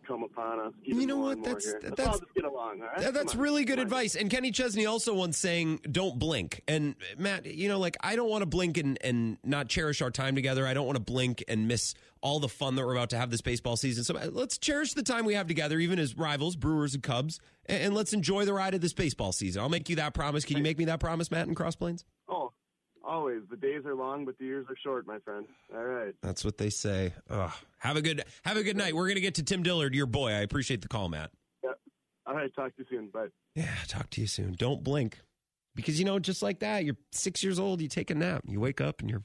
[0.07, 0.73] come upon us.
[0.83, 1.43] You know what?
[1.43, 1.81] That's- here.
[1.83, 2.81] That's- just get along.
[2.83, 2.99] All right?
[3.01, 4.15] Th- That's really good advice.
[4.15, 8.29] And Kenny Chesney also once saying, "Don't blink." And Matt, you know, like I don't
[8.31, 10.67] want to blink and and not cherish our time together.
[10.67, 13.31] I don't want to blink and miss all the fun that we're about to have
[13.31, 14.05] this baseball season.
[14.05, 17.41] So uh, let's cherish the time we have together, even as rivals, Brewers and Cubs,
[17.67, 19.61] and, and let's enjoy the ride of this baseball season.
[19.61, 20.45] I'll make you that promise.
[20.45, 22.05] Can you make me that promise, Matt, in Cross Plains?
[23.13, 23.43] Always.
[23.51, 25.45] The days are long, but the years are short, my friend.
[25.75, 26.15] All right.
[26.23, 27.13] That's what they say.
[27.29, 27.53] Ugh.
[27.79, 28.97] Have a good have a good night.
[28.97, 30.31] We're gonna get to Tim Dillard, your boy.
[30.31, 31.31] I appreciate the call, Matt.
[31.63, 31.79] Yep.
[32.27, 32.51] All right.
[32.57, 33.09] Talk to you soon.
[33.09, 33.27] Bye.
[33.55, 34.55] Yeah, talk to you soon.
[34.59, 35.21] Don't blink.
[35.75, 38.61] Because, you know, just like that, you're six years old, you take a nap, you
[38.61, 39.25] wake up and you're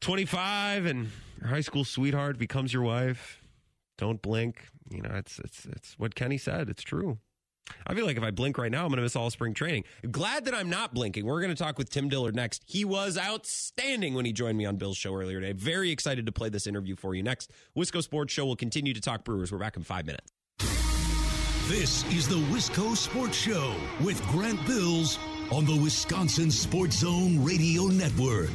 [0.00, 1.08] 25 and
[1.38, 3.40] your high school sweetheart becomes your wife.
[3.96, 4.68] Don't blink.
[4.90, 6.68] You know, it's, it's, it's what Kenny said.
[6.68, 7.18] It's true.
[7.86, 9.84] I feel like if I blink right now, I'm going to miss all spring training.
[10.10, 11.26] Glad that I'm not blinking.
[11.26, 12.62] We're going to talk with Tim Dillard next.
[12.66, 15.52] He was outstanding when he joined me on Bill's show earlier today.
[15.52, 17.52] Very excited to play this interview for you next.
[17.76, 19.52] Wisco Sports Show will continue to talk Brewers.
[19.52, 20.30] We're back in five minutes.
[21.68, 25.20] This is the Wisco Sports Show with Grant Bills
[25.52, 28.50] on the Wisconsin Sports Zone Radio Network.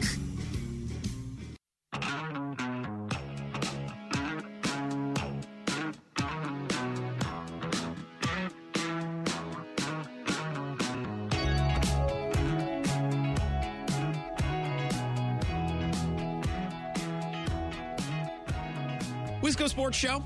[19.85, 20.23] Sports Show.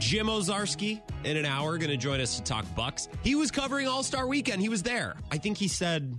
[0.00, 3.08] Jim Owczarski in an hour going to join us to talk Bucks.
[3.22, 4.60] He was covering All Star Weekend.
[4.60, 5.14] He was there.
[5.30, 6.16] I think he said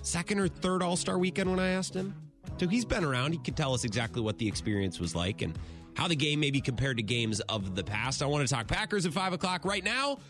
[0.00, 2.14] second or third All Star Weekend when I asked him.
[2.58, 3.32] So he's been around.
[3.32, 5.58] He could tell us exactly what the experience was like and
[5.94, 8.22] how the game maybe compared to games of the past.
[8.22, 9.66] I want to talk Packers at five o'clock.
[9.66, 10.20] Right now,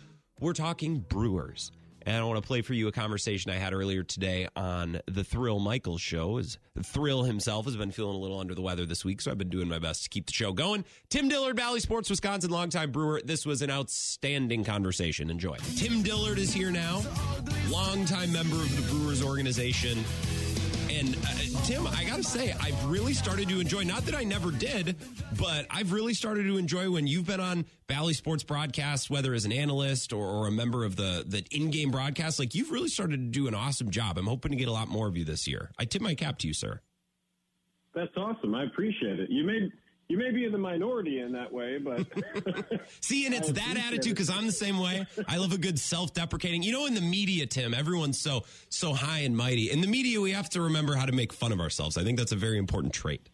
[0.41, 1.71] we're talking Brewers.
[2.05, 5.25] And I want to play for you a conversation I had earlier today on the
[5.25, 6.39] Thrill Michaels show.
[6.39, 9.39] As Thrill himself has been feeling a little under the weather this week, so I've
[9.39, 10.85] been doing my best to keep the show going.
[11.11, 13.21] Tim Dillard, Bally Sports, Wisconsin, longtime brewer.
[13.25, 15.31] This was an outstanding conversation.
[15.31, 15.57] Enjoy.
[15.77, 17.03] Tim Dillard is here now,
[17.69, 20.05] longtime member of the Brewers organization.
[21.03, 24.23] And uh, Tim, I got to say, I've really started to enjoy, not that I
[24.23, 24.95] never did,
[25.37, 29.45] but I've really started to enjoy when you've been on Bally Sports broadcasts, whether as
[29.45, 32.39] an analyst or, or a member of the, the in game broadcast.
[32.39, 34.17] Like, you've really started to do an awesome job.
[34.17, 35.73] I'm hoping to get a lot more of you this year.
[35.77, 36.81] I tip my cap to you, sir.
[37.97, 38.55] That's awesome.
[38.55, 39.29] I appreciate it.
[39.29, 39.73] You may
[40.13, 42.07] you may be in the minority in that way, but
[43.01, 45.07] See, and it's that attitude because I'm the same way.
[45.27, 46.63] I love a good self-deprecating.
[46.63, 49.71] You know, in the media, Tim, everyone's so so high and mighty.
[49.71, 51.97] In the media, we have to remember how to make fun of ourselves.
[51.97, 53.31] I think that's a very important trait.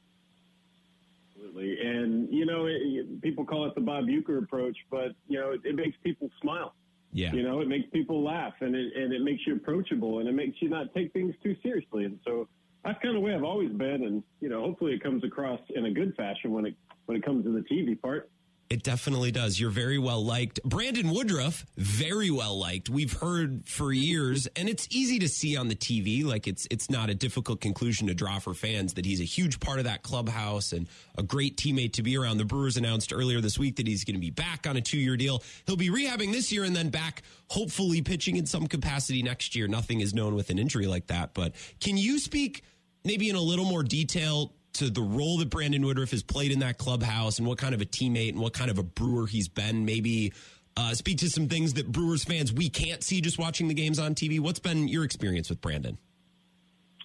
[1.35, 1.81] absolutely.
[1.85, 5.63] And you know, it, people call it the Bob Uecker approach, but you know, it,
[5.65, 6.75] it makes people smile.
[7.13, 7.33] Yeah.
[7.33, 10.33] You know, it makes people laugh, and it and it makes you approachable, and it
[10.33, 12.05] makes you not take things too seriously.
[12.05, 12.47] And so
[12.85, 14.05] that's kind of the way I've always been.
[14.05, 16.75] And you know, hopefully, it comes across in a good fashion when it
[17.07, 18.31] when it comes to the TV part.
[18.71, 19.59] It definitely does.
[19.59, 20.63] You're very well liked.
[20.63, 22.91] Brandon Woodruff, very well liked.
[22.91, 26.23] We've heard for years, and it's easy to see on the TV.
[26.23, 29.59] Like it's it's not a difficult conclusion to draw for fans that he's a huge
[29.59, 32.37] part of that clubhouse and a great teammate to be around.
[32.37, 34.99] The Brewers announced earlier this week that he's going to be back on a two
[34.99, 35.43] year deal.
[35.67, 39.67] He'll be rehabbing this year and then back, hopefully pitching in some capacity next year.
[39.67, 41.33] Nothing is known with an injury like that.
[41.33, 42.65] But can you speak
[43.03, 46.61] maybe in a little more detail to the role that Brandon Woodruff has played in
[46.61, 49.49] that clubhouse and what kind of a teammate and what kind of a brewer he's
[49.49, 49.85] been.
[49.85, 50.33] Maybe
[50.77, 53.99] uh, speak to some things that Brewers fans we can't see just watching the games
[53.99, 54.41] on TV.
[54.41, 55.99] What's been your experience with Brandon?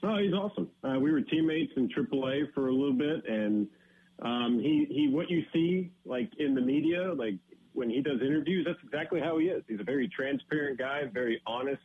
[0.03, 0.69] Oh, he's awesome.
[0.83, 3.67] Uh, we were teammates in AAA for a little bit, and
[4.21, 7.35] um, he he what you see like in the media, like
[7.73, 9.63] when he does interviews, that's exactly how he is.
[9.67, 11.81] He's a very transparent guy, very honest,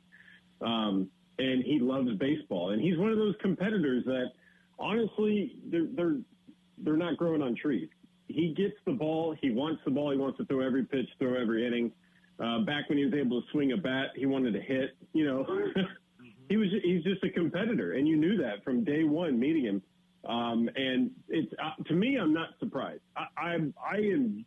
[0.61, 2.71] um, and he loves baseball.
[2.71, 4.33] And he's one of those competitors that,
[4.79, 6.17] honestly, they're they're
[6.79, 7.89] they're not growing on trees.
[8.29, 9.35] He gets the ball.
[9.41, 10.11] He wants the ball.
[10.11, 11.93] He wants to throw every pitch, throw every inning.
[12.39, 14.97] Uh, back when he was able to swing a bat, he wanted to hit.
[15.13, 15.47] You know,
[16.49, 19.83] he was he's just a competitor, and you knew that from day one meeting him.
[20.29, 23.01] Um, and it's uh, to me, I'm not surprised.
[23.17, 24.45] I, I, I am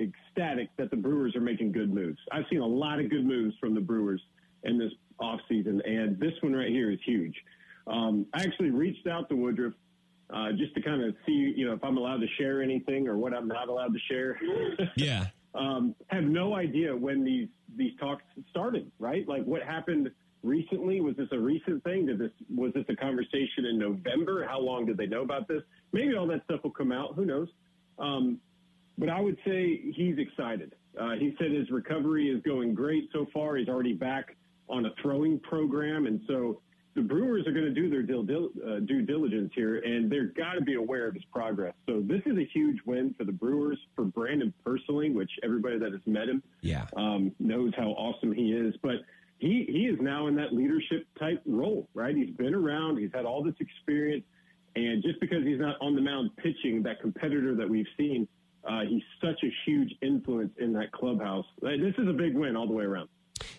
[0.00, 2.18] ecstatic that the Brewers are making good moves.
[2.32, 4.20] I've seen a lot of good moves from the Brewers
[4.64, 7.34] in this offseason, and this one right here is huge.
[7.86, 9.74] Um, I actually reached out to Woodruff
[10.32, 13.18] uh, just to kind of see, you know, if I'm allowed to share anything or
[13.18, 14.38] what I'm not allowed to share.
[14.96, 15.26] yeah.
[15.54, 18.90] um, have no idea when these these talks started.
[18.98, 19.26] Right?
[19.28, 20.10] Like what happened
[20.42, 21.00] recently?
[21.00, 22.06] Was this a recent thing?
[22.06, 24.46] Did this was this a conversation in November?
[24.46, 25.62] How long did they know about this?
[25.92, 27.14] Maybe all that stuff will come out.
[27.14, 27.48] Who knows?
[27.98, 28.38] Um,
[28.98, 30.74] but I would say he's excited.
[31.00, 33.56] Uh, he said his recovery is going great so far.
[33.56, 34.36] He's already back
[34.68, 36.60] on a throwing program, and so
[36.94, 40.54] the Brewers are going to do their dil- uh, due diligence here, and they're got
[40.54, 41.74] to be aware of his progress.
[41.88, 45.92] So this is a huge win for the Brewers, for Brandon personally, which everybody that
[45.92, 46.86] has met him yeah.
[46.96, 48.74] um, knows how awesome he is.
[48.82, 48.96] But
[49.38, 52.14] he he is now in that leadership type role, right?
[52.14, 54.24] He's been around, he's had all this experience,
[54.76, 58.28] and just because he's not on the mound pitching, that competitor that we've seen,
[58.68, 61.46] uh, he's such a huge influence in that clubhouse.
[61.60, 63.08] This is a big win all the way around.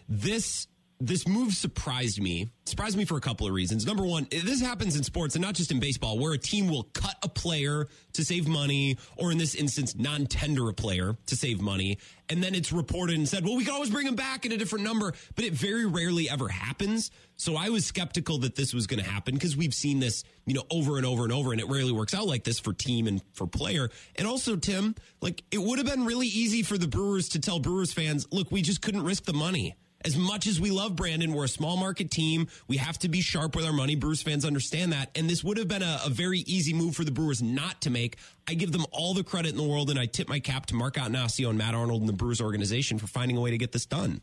[0.08, 0.68] This
[1.08, 2.50] this move surprised me.
[2.66, 3.86] Surprised me for a couple of reasons.
[3.86, 6.84] Number one, this happens in sports and not just in baseball, where a team will
[6.94, 11.36] cut a player to save money, or in this instance, non tender a player to
[11.36, 11.98] save money.
[12.30, 14.58] And then it's reported and said, well, we can always bring him back at a
[14.58, 17.12] different number, but it very rarely ever happens.
[17.36, 20.54] So I was skeptical that this was going to happen because we've seen this, you
[20.54, 23.08] know, over and over and over, and it rarely works out like this for team
[23.08, 23.90] and for player.
[24.16, 27.60] And also, Tim, like it would have been really easy for the Brewers to tell
[27.60, 31.34] Brewers fans, look, we just couldn't risk the money as much as we love Brandon,
[31.34, 32.48] we're a small market team.
[32.68, 33.96] We have to be sharp with our money.
[33.96, 35.10] Brewers fans understand that.
[35.16, 37.90] And this would have been a, a, very easy move for the Brewers not to
[37.90, 38.18] make.
[38.48, 40.76] I give them all the credit in the world, and I tip my cap to
[40.76, 43.72] Mark Attanasio and Matt Arnold and the Brewers organization for finding a way to get
[43.72, 44.22] this done.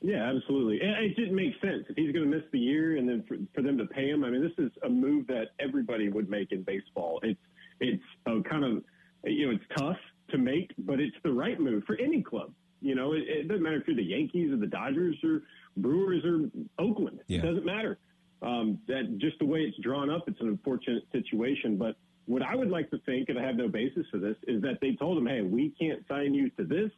[0.00, 0.80] Yeah, absolutely.
[0.80, 1.84] And it didn't make sense.
[1.88, 4.24] If he's going to miss the year and then for, for them to pay him,
[4.24, 7.20] I mean, this is a move that everybody would make in baseball.
[7.22, 7.40] It's,
[7.78, 8.82] it's a kind of,
[9.24, 9.98] you know, it's tough
[10.30, 12.52] to make, but it's the right move for any club.
[12.82, 15.42] You know, it, it, doesn't matter if you're the Yankees or the Dodgers or
[15.76, 17.20] Brewers or Oakland.
[17.28, 17.38] Yeah.
[17.38, 17.98] It doesn't matter.
[18.42, 21.76] Um, that just the way it's drawn up, it's an unfortunate situation.
[21.76, 24.60] But what I would like to think, and I have no basis for this, is
[24.62, 26.90] that they told him, "Hey, we can't sign you to this,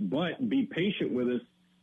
[0.00, 1.40] but be patient with us.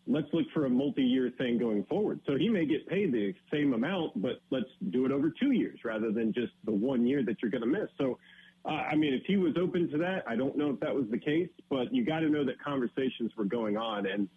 [0.08, 3.74] Let's look for a multi-year thing going forward." So he may get paid the same
[3.74, 7.42] amount, but let's do it over two years rather than just the one year that
[7.42, 7.90] you're going to miss.
[7.98, 8.20] So
[8.68, 11.06] uh, I mean, if he was open to that, I don't know if that was
[11.10, 14.06] the case, but you got to know that conversations were going on.
[14.06, 14.28] And,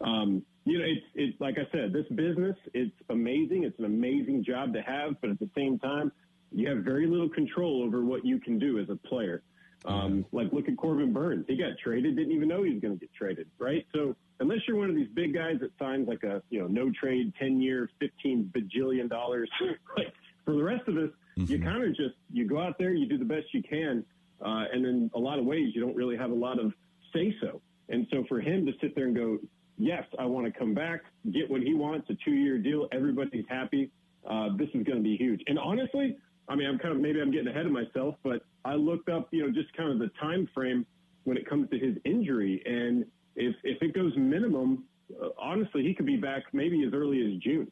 [0.00, 3.64] um, you know, it's, it's like I said, this business, it's amazing.
[3.64, 6.12] It's an amazing job to have, but at the same time,
[6.52, 9.42] you have very little control over what you can do as a player.
[9.84, 11.46] Um, like look at Corbin Burnes.
[11.48, 13.86] He got traded, didn't even know he was going to get traded, right?
[13.94, 16.92] So unless you're one of these big guys that signs like a, you know, no
[16.92, 19.50] trade, 10 year, 15 bajillion dollars,
[19.96, 20.12] like
[20.44, 21.52] for the rest of us, Mm-hmm.
[21.52, 24.04] You kind of just you go out there, you do the best you can,
[24.44, 26.72] uh, and in a lot of ways, you don't really have a lot of
[27.12, 27.60] say so.
[27.88, 29.38] And so for him to sit there and go,
[29.76, 31.00] yes, I want to come back,
[31.32, 33.90] get what he wants, a two year deal, everybody's happy.
[34.28, 35.40] Uh, this is going to be huge.
[35.46, 36.16] And honestly,
[36.48, 39.28] I mean, I'm kind of maybe I'm getting ahead of myself, but I looked up,
[39.30, 40.84] you know, just kind of the time frame
[41.24, 43.04] when it comes to his injury, and
[43.36, 44.84] if if it goes minimum,
[45.22, 47.70] uh, honestly, he could be back maybe as early as June.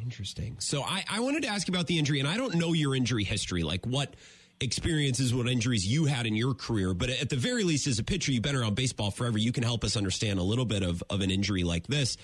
[0.00, 0.56] Interesting.
[0.58, 3.24] So I, I wanted to ask about the injury, and I don't know your injury
[3.24, 4.14] history, like what
[4.60, 6.94] experiences, what injuries you had in your career.
[6.94, 9.38] But at the very least, as a pitcher, you've been around baseball forever.
[9.38, 12.16] You can help us understand a little bit of, of an injury like this.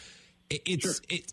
[0.48, 0.94] It, it's sure.
[1.08, 1.32] it,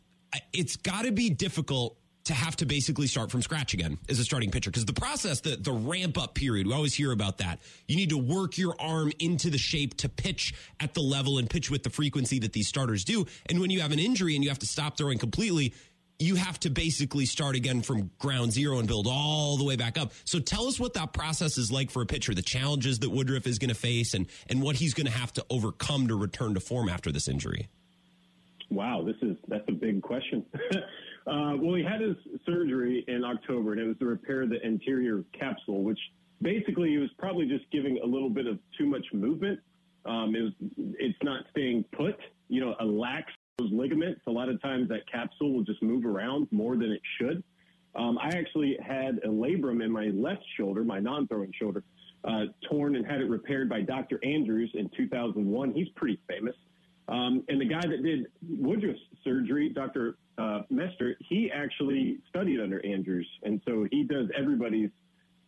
[0.54, 4.24] it's got to be difficult to have to basically start from scratch again as a
[4.24, 7.60] starting pitcher because the process, the the ramp up period, we always hear about that.
[7.88, 11.50] You need to work your arm into the shape to pitch at the level and
[11.50, 13.26] pitch with the frequency that these starters do.
[13.46, 15.74] And when you have an injury and you have to stop throwing completely,
[16.20, 19.98] you have to basically start again from ground zero and build all the way back
[19.98, 20.12] up.
[20.26, 23.46] So tell us what that process is like for a pitcher, the challenges that Woodruff
[23.46, 26.56] is going to face and, and what he's going to have to overcome to return
[26.56, 27.70] to form after this injury.
[28.70, 30.46] Wow, this is that's a big question.
[31.28, 32.16] uh, well, he had his
[32.46, 36.00] surgery in October, and it was to repair the anterior capsule, which
[36.42, 39.60] basically he was probably just giving a little bit of too much movement.
[40.06, 40.54] Um, it was,
[41.00, 42.18] it's not staying put.
[42.50, 46.06] You know, a lax those ligaments, a lot of times that capsule will just move
[46.06, 47.44] around more than it should.
[47.96, 51.84] Um, I actually had a labrum in my left shoulder, my non-throwing shoulder,
[52.24, 54.20] uh, torn and had it repaired by Dr.
[54.24, 55.72] Andrews in 2001.
[55.72, 56.56] He's pretty famous.
[57.08, 60.18] Um, and the guy that did Woodruff's surgery, Dr.
[60.38, 63.28] Uh, Mester, he actually studied under Andrews.
[63.42, 64.92] And so he does everybody's,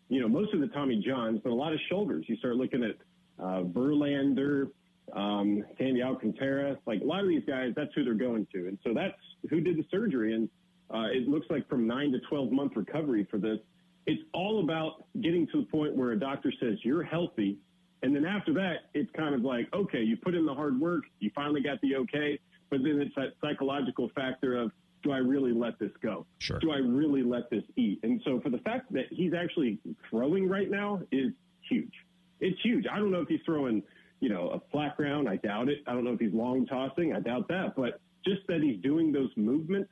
[0.08, 2.26] you know, most of the Tommy Johns, but a lot of shoulders.
[2.28, 2.96] You start looking at
[3.38, 4.70] uh, Verlander,
[5.14, 8.68] um, Sandy Alcantara, like a lot of these guys, that's who they're going to.
[8.68, 9.16] And so that's
[9.50, 10.34] who did the surgery.
[10.34, 10.50] And
[10.94, 13.60] uh, it looks like from nine to 12 month recovery for this.
[14.06, 17.58] It's all about getting to the point where a doctor says you're healthy.
[18.02, 21.04] And then after that, it's kind of like, okay, you put in the hard work,
[21.20, 22.40] you finally got the okay,
[22.70, 24.72] but then it's that psychological factor of,
[25.04, 26.26] do I really let this go?
[26.40, 26.60] Sure.
[26.60, 28.00] Do I really let this eat?
[28.04, 29.80] And so for the fact that he's actually
[30.10, 31.32] throwing right now is
[31.70, 31.94] huge.
[32.40, 32.86] It's huge.
[32.92, 33.84] I don't know if he's throwing,
[34.20, 35.30] you know, a flat ground.
[35.30, 35.80] I doubt it.
[35.88, 37.14] I don't know if he's long tossing.
[37.14, 37.76] I doubt that.
[37.76, 39.90] But just that he's doing those movements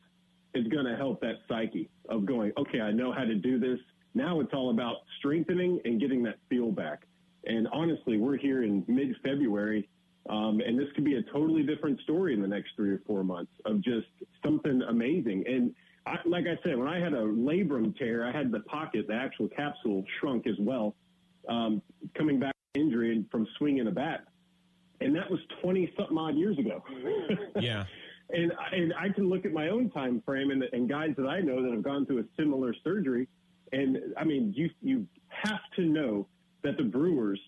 [0.54, 3.80] is going to help that psyche of going, okay, I know how to do this.
[4.14, 7.04] Now it's all about strengthening and getting that feel back.
[7.46, 9.88] And honestly, we're here in mid February,
[10.30, 13.24] um, and this could be a totally different story in the next three or four
[13.24, 14.08] months of just
[14.44, 15.46] something amazing.
[15.48, 15.74] And
[16.06, 19.14] I, like I said, when I had a labrum tear, I had the pocket, the
[19.14, 20.96] actual capsule shrunk as well,
[21.48, 21.82] um,
[22.18, 24.26] coming back injury from swinging a bat.
[25.02, 26.84] And that was 20 something odd years ago.
[27.62, 27.86] Yeah.
[28.30, 31.40] And, and I can look at my own time frame and, and guys that I
[31.40, 33.28] know that have gone through a similar surgery.
[33.72, 36.28] And I mean, you, you have to know
[36.64, 37.40] that the Brewers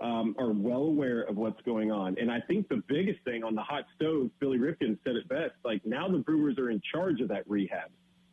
[0.00, 2.16] um, are well aware of what's going on.
[2.18, 5.54] And I think the biggest thing on the hot stove, Billy Ripken said it best,
[5.64, 7.90] like now the Brewers are in charge of that rehab.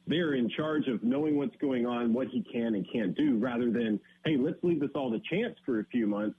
[0.08, 3.72] They're in charge of knowing what's going on, what he can and can't do, rather
[3.72, 6.38] than, hey, let's leave this all to chance for a few months.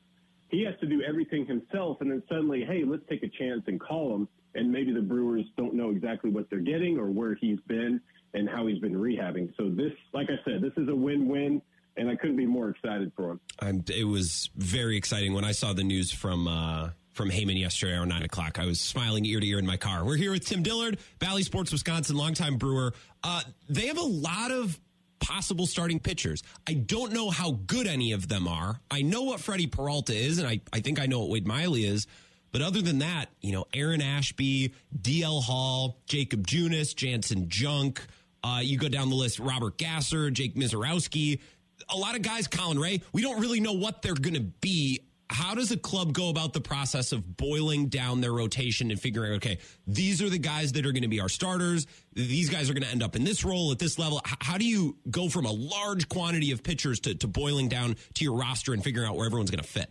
[0.51, 3.79] He has to do everything himself, and then suddenly, hey, let's take a chance and
[3.79, 4.29] call him.
[4.55, 8.01] And maybe the Brewers don't know exactly what they're getting or where he's been
[8.33, 9.55] and how he's been rehabbing.
[9.57, 11.61] So this, like I said, this is a win-win
[11.99, 13.41] and I couldn't be more excited for him.
[13.59, 17.95] I'm, it was very exciting when I saw the news from uh, from Heyman yesterday
[17.95, 18.61] around nine o'clock.
[18.61, 20.05] I was smiling ear to ear in my car.
[20.05, 22.95] We're here with Tim Dillard, Bally Sports Wisconsin, longtime brewer.
[23.25, 24.79] Uh, they have a lot of
[25.19, 26.45] possible starting pitchers.
[26.69, 28.81] I don't know how good any of them are.
[28.89, 31.85] I know what Freddie Peralta is, and I, I think I know what Wade Miley
[31.85, 32.07] is.
[32.53, 38.01] But other than that, you know, Aaron Ashby, DL Hall, Jakob Junis, Janson Junk,
[38.45, 41.41] uh, you go down the list, Robert Gasser, Jake Misiorowski,
[41.89, 45.01] a lot of guys, Colin Rea, we don't really know what they're going to be.
[45.31, 49.35] How does a club go about the process of boiling down their rotation and figuring,
[49.35, 51.87] okay, these are the guys that are going to be our starters.
[52.15, 54.23] These guys are going to end up in this role at this level.
[54.25, 58.25] How do you go from a large quantity of pitchers to, to boiling down to
[58.25, 59.91] your roster and figuring out where everyone's going to fit?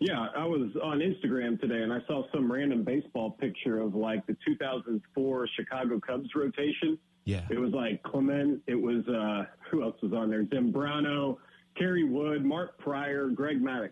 [0.00, 4.24] Yeah, I was on Instagram today and I saw some random baseball picture of like
[4.26, 6.98] the 2004 Chicago Cubs rotation.
[7.24, 7.42] Yeah.
[7.50, 8.62] It was like Clement.
[8.68, 10.44] It was, uh, who else was on there?
[10.44, 11.38] Zambrano,
[11.78, 13.90] Kerry Wood, Mark Prior, Greg Maddux.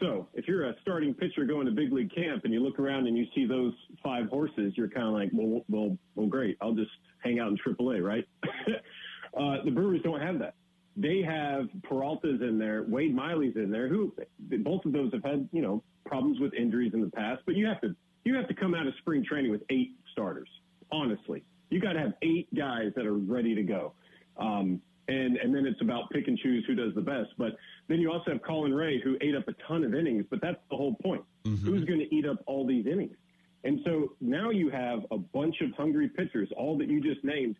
[0.00, 3.06] So if you're a starting pitcher going to big league camp and you look around
[3.06, 6.56] and you see those five horses, you're kind of like, well, well, well, great.
[6.60, 6.90] I'll just
[7.22, 8.26] hang out in AAA, right?
[9.38, 10.54] uh, the Brewers don't have that.
[10.96, 14.14] They have Peralta's in there, Wade Miley's in there, who
[14.58, 17.42] both of those have had, you know, problems with injuries in the past.
[17.46, 20.48] But you have to you have to come out of spring training with eight starters.
[20.92, 23.92] Honestly, you got to have eight guys that are ready to go.
[24.36, 27.30] Um, and and then it's about pick and choose who does the best.
[27.36, 27.56] But
[27.88, 30.58] then you also have Colin Rea who ate up a ton of innings, but that's
[30.70, 31.22] the whole point.
[31.44, 31.66] Mm-hmm.
[31.66, 33.16] Who's going to eat up all these innings?
[33.64, 37.56] And so now you have a bunch of hungry pitchers, all that you just named,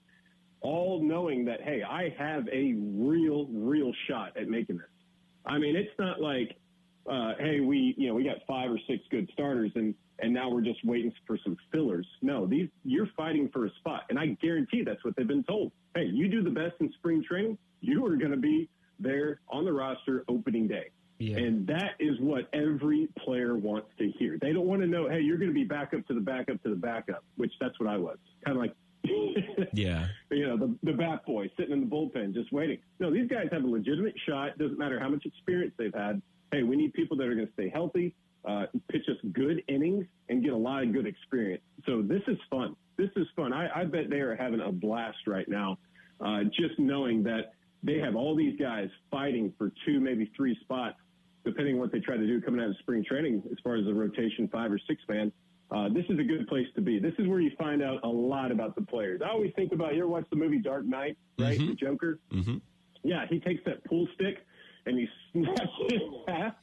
[0.60, 4.86] all knowing that hey, I have a real real shot at making this.
[5.46, 6.56] I mean, it's not like
[7.10, 10.48] uh, hey, we you know we got five or six good starters and and now
[10.48, 12.06] we're just waiting for some fillers.
[12.22, 15.72] No, these you're fighting for a spot, and I guarantee that's what they've been told.
[15.94, 19.64] Hey, you do the best in spring training, you are going to be there on
[19.64, 20.90] the roster opening day.
[21.18, 21.36] Yeah.
[21.38, 24.36] And that is what every player wants to hear.
[24.40, 26.70] They don't want to know, hey, you're going to be backup to the backup to
[26.70, 28.18] the backup, which that's what I was.
[28.44, 28.74] Kind of like,
[29.72, 30.06] Yeah.
[30.30, 32.78] you know, the, the bat boy sitting in the bullpen just waiting.
[32.98, 34.58] No, these guys have a legitimate shot.
[34.58, 36.20] Doesn't matter how much experience they've had.
[36.54, 40.06] Hey, we need people that are going to stay healthy, uh, pitch us good innings,
[40.28, 41.62] and get a lot of good experience.
[41.84, 42.76] So this is fun.
[42.96, 43.52] This is fun.
[43.52, 45.78] I, I bet they are having a blast right now,
[46.24, 50.94] uh, just knowing that they have all these guys fighting for two, maybe three spots,
[51.44, 53.84] depending on what they try to do coming out of spring training as far as
[53.84, 55.32] the rotation five or six man.
[55.72, 57.00] Uh, this is a good place to be.
[57.00, 59.22] This is where you find out a lot about the players.
[59.24, 61.58] I always think about, you ever watch the movie Dark Knight, right?
[61.58, 61.66] Mhm.
[61.70, 62.20] The Joker?
[62.32, 62.58] Mm-hmm.
[63.02, 64.46] Yeah, he takes that pool stick
[64.86, 66.54] and he snaps it in half.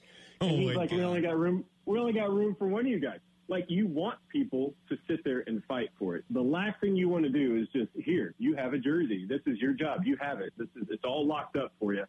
[0.41, 1.65] And Oh he's my like, we only got room.
[1.85, 3.19] We only got room for one of you guys.
[3.47, 6.23] Like you want people to sit there and fight for it.
[6.29, 8.33] The last thing you want to do is just here.
[8.37, 9.25] You have a jersey.
[9.27, 10.05] This is your job.
[10.05, 10.53] You have it.
[10.57, 12.05] This is it's all locked up for you,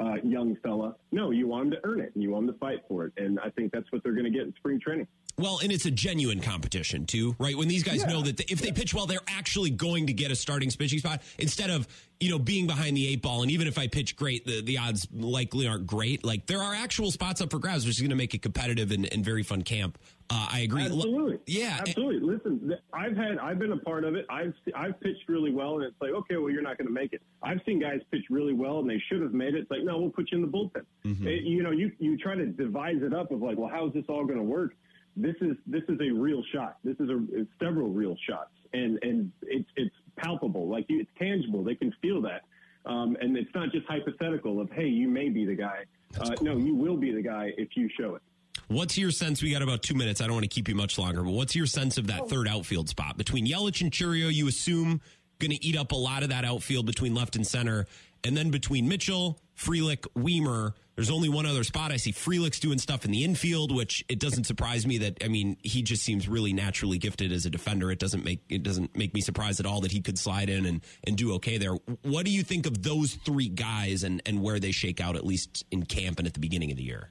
[0.00, 0.94] uh, young fella.
[1.10, 3.12] No, you want them to earn it and you want them to fight for it.
[3.16, 5.08] And I think that's what they're going to get in spring training.
[5.36, 7.56] Well, and it's a genuine competition too, right?
[7.56, 8.12] When these guys Yeah.
[8.12, 11.22] know that if they pitch well, they're actually going to get a starting pitching spot
[11.38, 11.88] instead of
[12.20, 13.42] you know being behind the eight ball.
[13.42, 16.24] And even if I pitch great, the, the odds likely aren't great.
[16.24, 18.92] Like there are actual spots up for grabs, which is going to make it competitive
[18.92, 19.98] and, and very fun camp.
[20.30, 20.84] Uh, I agree.
[20.84, 21.38] Absolutely.
[21.46, 21.78] Yeah.
[21.80, 22.34] Absolutely.
[22.34, 24.24] Listen, I've had, I've been a part of it.
[24.30, 27.12] I've, I've pitched really well, and it's like, okay, well, you're not going to make
[27.12, 27.20] it.
[27.42, 29.62] I've seen guys pitch really well, and they should have made it.
[29.62, 30.84] It's like, no, we'll put you in the bullpen.
[31.04, 31.26] Mm-hmm.
[31.26, 33.92] It- you know, you you try to devise it up of like, well, how is
[33.92, 34.74] this all going to work?
[35.16, 36.78] This is this is a real shot.
[36.84, 41.62] This is a several real shots, and and it's it's palpable, like it's tangible.
[41.62, 42.42] They can feel that.
[42.86, 45.84] Um, and it's not just hypothetical of, hey, you may be the guy.
[46.20, 48.22] Uh, no, you will be the guy if you show it.
[48.68, 49.42] What's your sense?
[49.42, 50.20] We got about two minutes.
[50.20, 52.26] I don't want to keep you much longer, but what's your sense of that Oh.
[52.26, 54.32] third outfield spot between Yelich and Chourio?
[54.32, 55.00] You assume
[55.38, 57.86] going to eat up a lot of that outfield between left and center,
[58.22, 60.74] and then between Mitchell, Frelick, Wiemer.
[60.96, 61.90] There's only one other spot.
[61.90, 65.24] I see Frelick's doing stuff in the infield, which it doesn't surprise me that.
[65.24, 67.90] I mean, he just seems really naturally gifted as a defender.
[67.90, 70.66] It doesn't make it doesn't make me surprised at all that he could slide in
[70.66, 71.74] and and do okay there.
[72.02, 75.26] What do you think of those three guys and and where they shake out at
[75.26, 77.10] least in camp and at the beginning of the year?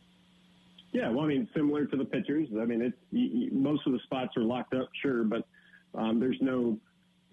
[0.93, 2.47] Yeah, well, I mean, similar to the pitchers.
[2.57, 5.45] I mean, you, most of the spots are locked up, sure, but
[5.95, 6.77] um, there's no,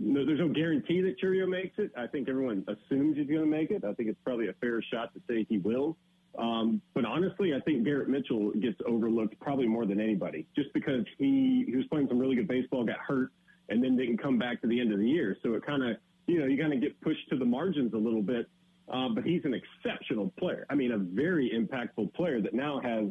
[0.01, 1.93] no there's no guarantee that Chourio makes it.
[1.97, 3.85] I think everyone assumes he's going to make it.
[3.85, 5.97] I think it's probably a fair shot to say he will.
[6.39, 11.05] Um, but honestly, I think Garrett Mitchell gets overlooked probably more than anybody, just because
[11.19, 13.31] he he was playing some really good baseball, got hurt,
[13.69, 15.37] and then didn't come back to the end of the year.
[15.43, 15.97] So it kind of
[16.27, 18.47] you know you kind of get pushed to the margins a little bit.
[18.93, 20.67] Uh, but he's an exceptional player.
[20.69, 23.05] I mean, a very impactful player that now has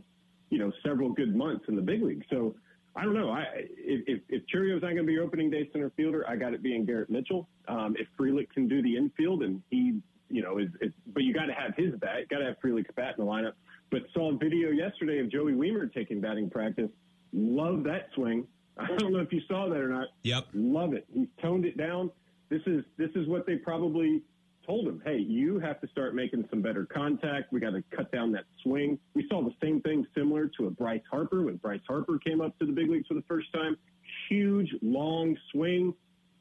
[0.49, 2.23] you know, several good months in the big league.
[2.29, 2.55] So
[2.95, 3.31] I don't know.
[3.31, 3.45] I
[3.77, 6.53] if if, if Chourio's not going to be your opening day center fielder, I got
[6.53, 7.47] it being Garrett Mitchell.
[7.67, 11.33] Um, if Frelick can do the infield and he, you know, is, is but you
[11.33, 12.27] got to have his bat.
[12.29, 13.53] Got to have Frelick's bat in the lineup.
[13.91, 16.89] But saw a video yesterday of Joey Wiemer taking batting practice.
[17.33, 18.47] Love that swing.
[18.77, 20.07] I don't know if you saw that or not.
[20.23, 20.47] Yep.
[20.53, 21.05] Love it.
[21.13, 22.11] He's toned it down.
[22.49, 24.23] This is this is what they probably
[24.69, 25.01] told him.
[25.03, 27.51] Hey, you have to start making some better contact.
[27.51, 28.99] We got to cut down that swing.
[29.15, 32.57] We saw the same thing similar to a Bryce Harper when Bryce Harper came up
[32.59, 33.75] to the big leagues for the first time.
[34.29, 35.93] Huge, long swing.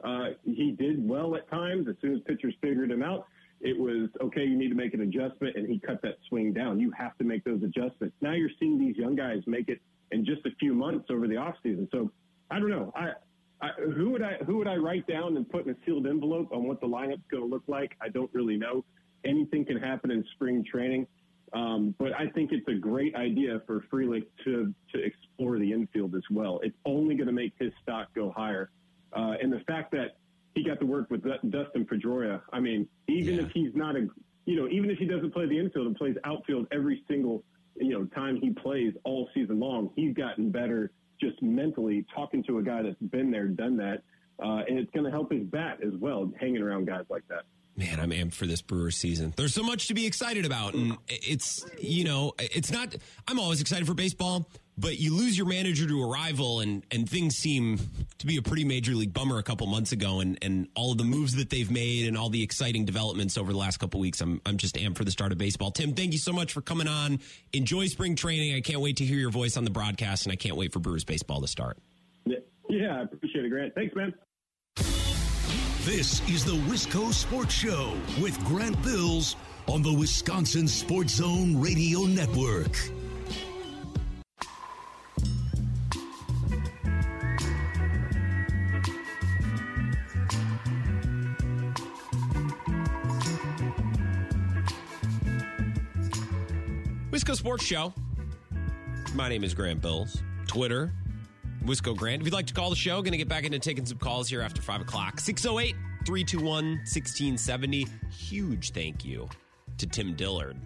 [0.05, 1.89] Uh, he did well at times.
[1.89, 3.27] As soon as pitchers figured him out,
[3.61, 4.45] it was okay.
[4.45, 6.79] You need to make an adjustment, and he cut that swing down.
[6.79, 8.15] You have to make those adjustments.
[8.21, 9.81] Now you're seeing these young guys make it
[10.13, 11.91] in just a few months over the offseason.
[11.91, 12.13] So
[12.51, 12.93] I don't know.
[12.95, 13.13] I,
[13.61, 16.51] I, who would I who would I write down and put in a sealed envelope
[16.53, 17.97] on what the lineup's going to look like?
[18.01, 18.85] I don't really know.
[19.25, 21.07] Anything can happen in spring training,
[21.53, 26.15] um, but I think it's a great idea for Frelick to to explore the infield
[26.15, 26.61] as well.
[26.63, 28.71] It's only going to make his stock go higher,
[29.13, 30.19] uh, and the fact that
[30.55, 32.41] he got to work with Dustin Pedroia.
[32.53, 33.43] I mean, even Yeah.
[33.43, 34.07] if he's not a
[34.47, 37.43] you know even if he doesn't play the infield and plays outfield every single
[37.75, 42.59] you know time he plays all season long, he's gotten better just mentally talking to
[42.59, 44.03] a guy that's been there, done that,
[44.43, 47.43] uh, and it's going to help his bat as well, hanging around guys like that.
[47.79, 49.33] Man, I'm amped for this Brewers season.
[49.37, 50.75] There's so much to be excited about.
[50.75, 52.93] And it's, you know, it's not,
[53.29, 57.09] I'm always excited for baseball, but you lose your manager to a rival and, and
[57.09, 57.79] things seem
[58.19, 60.19] to be a pretty major league bummer a couple months ago.
[60.19, 63.53] And, and all of the moves that they've made and all the exciting developments over
[63.53, 65.71] the last couple weeks, I'm, I'm just amped for the start of baseball.
[65.71, 67.21] Tim, thank you so much for coming on.
[67.53, 68.57] Enjoy spring training.
[68.57, 70.81] I can't wait to hear your voice on the broadcast and I can't wait for
[70.81, 71.79] Brewers baseball to start.
[72.27, 73.73] Yeah I appreciate it, Grant.
[73.77, 74.13] Thanks, man.
[75.89, 79.37] This is the Wisco Sports Show with Grant Bills
[79.67, 82.77] on the Wisconsin Sports Zone Radio Network.
[97.11, 97.95] Wisco Sports Show.
[99.15, 100.23] My name is Grant Bills.
[100.47, 100.93] Twitter,
[101.65, 102.23] Wisco Grant.
[102.23, 104.29] If you'd like to call the show, going to get back into taking some calls
[104.29, 105.21] here after 5 o'clock.
[105.21, 105.75] 608
[106.07, 107.87] 321 1670.
[108.11, 109.29] Huge thank you
[109.79, 110.57] to Tim Dillard.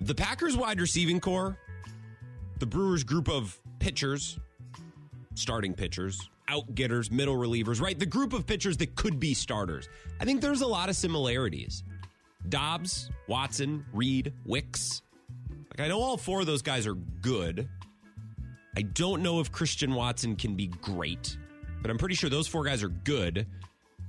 [0.00, 1.58] The Packers wide receiving core,
[2.58, 4.38] the Brewers group of pitchers,
[5.34, 7.98] starting pitchers, outgetters, middle relievers, right?
[7.98, 9.88] The group of pitchers that could be starters.
[10.20, 11.82] I think there's a lot of similarities.
[12.48, 15.02] Dobbs, Watson, Reed, Wicks.
[15.70, 17.68] Like I know all four of those guys are good.
[18.76, 21.36] I don't know if Christian Watson can be great,
[21.80, 23.46] but I'm pretty sure those four guys are good.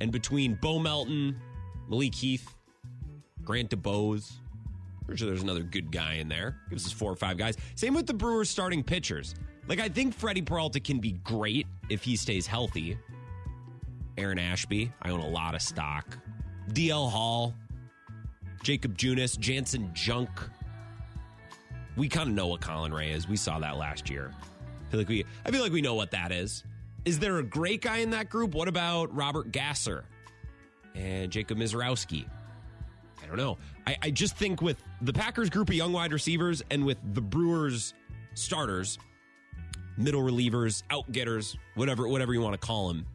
[0.02, 1.40] And between Bo Melton,
[1.90, 2.54] Malik Heath,
[3.44, 4.32] Grant DuBose,
[5.06, 6.58] pretty sure there's another good guy in there.
[6.70, 7.56] Gives us four or five guys.
[7.76, 9.36] Same with the Brewers starting pitchers.
[9.68, 12.98] Like I think Freddie Peralta can be great if he stays healthy.
[14.18, 16.18] Aaron Ashby, I own a lot of stock.
[16.74, 17.54] DL Hall,
[18.64, 20.30] Jakob Junis, Janson Junk,
[21.96, 23.28] we kind of know what Colin Rea is.
[23.28, 24.32] We saw that last year.
[24.88, 26.64] I feel like we I feel like we know what that is.
[27.06, 28.54] Is there a great guy in that group?
[28.54, 30.06] What about Robert Gasser
[30.96, 32.26] and Jacob Misiorowski?
[33.22, 33.58] I don't know.
[33.86, 37.22] I, I just think with the Packers group of young wide receivers and with the
[37.22, 37.94] Brewers
[38.34, 38.98] starters,
[39.98, 43.06] middle relievers, outgetters, whatever whatever you want to call them,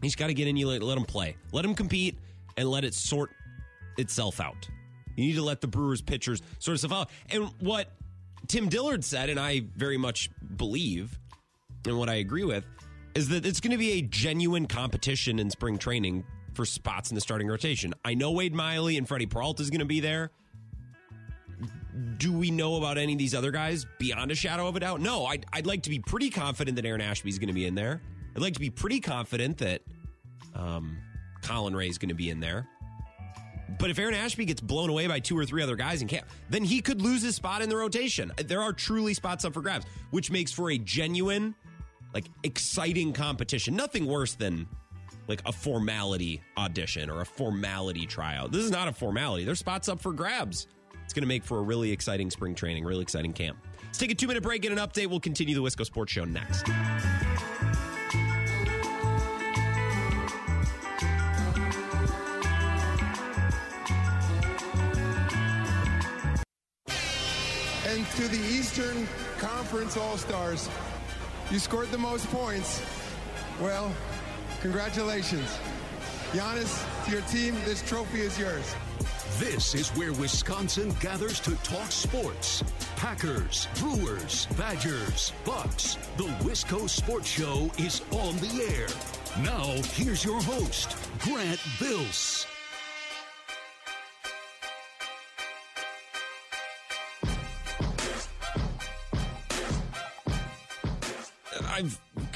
[0.00, 0.56] he's got to get in.
[0.56, 2.18] You let, let them play, let him compete,
[2.56, 3.30] and let it sort
[3.98, 4.68] itself out.
[5.16, 7.10] You need to let the Brewers pitchers sort itself out.
[7.30, 7.92] And what
[8.46, 11.18] Tim Dillard said, and I very much believe,
[11.86, 12.64] and what I agree with,
[13.14, 17.14] is that it's going to be a genuine competition in spring training for spots in
[17.14, 17.94] the starting rotation.
[18.04, 20.30] I know Wade Miley and Freddie Peralta is going to be there.
[22.16, 25.00] Do we know about any of these other guys beyond a shadow of a doubt?
[25.00, 27.66] No, I'd, I'd like to be pretty confident that Aaron Ashby is going to be
[27.66, 28.00] in there.
[28.34, 29.82] I'd like to be pretty confident that
[30.54, 30.96] um,
[31.42, 32.66] Colin Rea is going to be in there.
[33.78, 36.26] But if Aaron Ashby gets blown away by two or three other guys in camp,
[36.48, 38.32] then he could lose his spot in the rotation.
[38.36, 41.54] There are truly spots up for grabs, which makes for a genuine,
[42.12, 43.76] like exciting competition.
[43.76, 44.66] Nothing worse than
[45.26, 48.52] like a formality audition or a formality tryout.
[48.52, 49.44] This is not a formality.
[49.44, 50.66] There's spots up for grabs.
[51.04, 53.58] It's going to make for a really exciting spring training, really exciting camp.
[53.84, 55.06] Let's take a two minute break, and an update.
[55.06, 56.64] We'll continue the Wisco Sports Show next.
[67.94, 69.06] And to the Eastern
[69.38, 70.68] Conference All Stars,
[71.52, 72.82] you scored the most points.
[73.60, 73.92] Well,
[74.60, 75.48] congratulations.
[76.32, 78.74] Giannis, to your team, this trophy is yours.
[79.38, 82.64] This is where Wisconsin gathers to talk sports.
[82.96, 85.96] Packers, Brewers, Badgers, Bucks.
[86.16, 88.88] The Wisco Sports Show is on the air.
[89.44, 92.44] Now, here's your host, Grant Bills.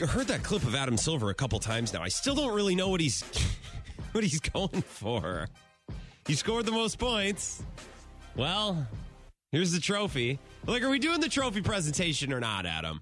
[0.06, 2.02] Heard that clip of Adam Silver a couple times now.
[2.02, 3.22] I still don't really know what he's
[4.12, 5.48] what he's going for.
[6.26, 7.62] He scored the most points.
[8.36, 8.86] Well,
[9.50, 10.38] here's the trophy.
[10.66, 13.00] Like, are we doing the trophy presentation or not, Adam?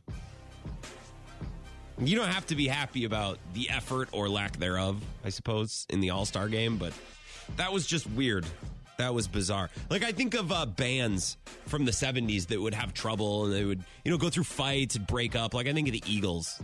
[1.98, 6.00] You don't have to be happy about the effort or lack thereof, I suppose, in
[6.00, 6.92] the All Star game, but
[7.56, 8.44] that was just weird.
[8.98, 9.70] That was bizarre.
[9.90, 11.36] Like I think of uh, bands
[11.66, 14.96] from the '70s that would have trouble and they would, you know, go through fights
[14.96, 15.54] and break up.
[15.54, 16.60] Like I think of the Eagles.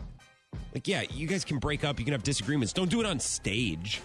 [0.74, 1.98] Like, yeah, you guys can break up.
[1.98, 2.72] You can have disagreements.
[2.72, 4.00] Don't do it on stage.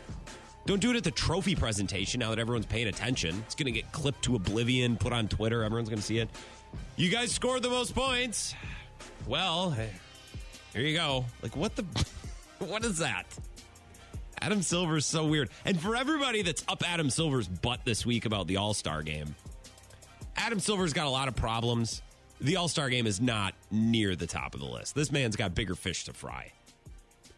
[0.66, 2.20] Don't do it at the trophy presentation.
[2.20, 5.64] Now that everyone's paying attention, it's going to get clipped to oblivion, put on Twitter.
[5.64, 6.30] Everyone's going to see it.
[6.98, 8.54] You guys scored the most points.
[9.26, 9.72] Well,
[10.74, 11.26] here you go.
[11.41, 11.86] Like, what the?
[12.60, 13.26] what is that?
[14.41, 15.50] Adam Silver's so weird.
[15.66, 19.36] And for everybody that's up Adam Silver's butt this week about the All Star game,
[20.36, 22.02] Adam Silver's got a lot of problems.
[22.39, 24.95] The All Star game is not near the top of the list.
[24.95, 26.51] This man's got bigger fish to fry.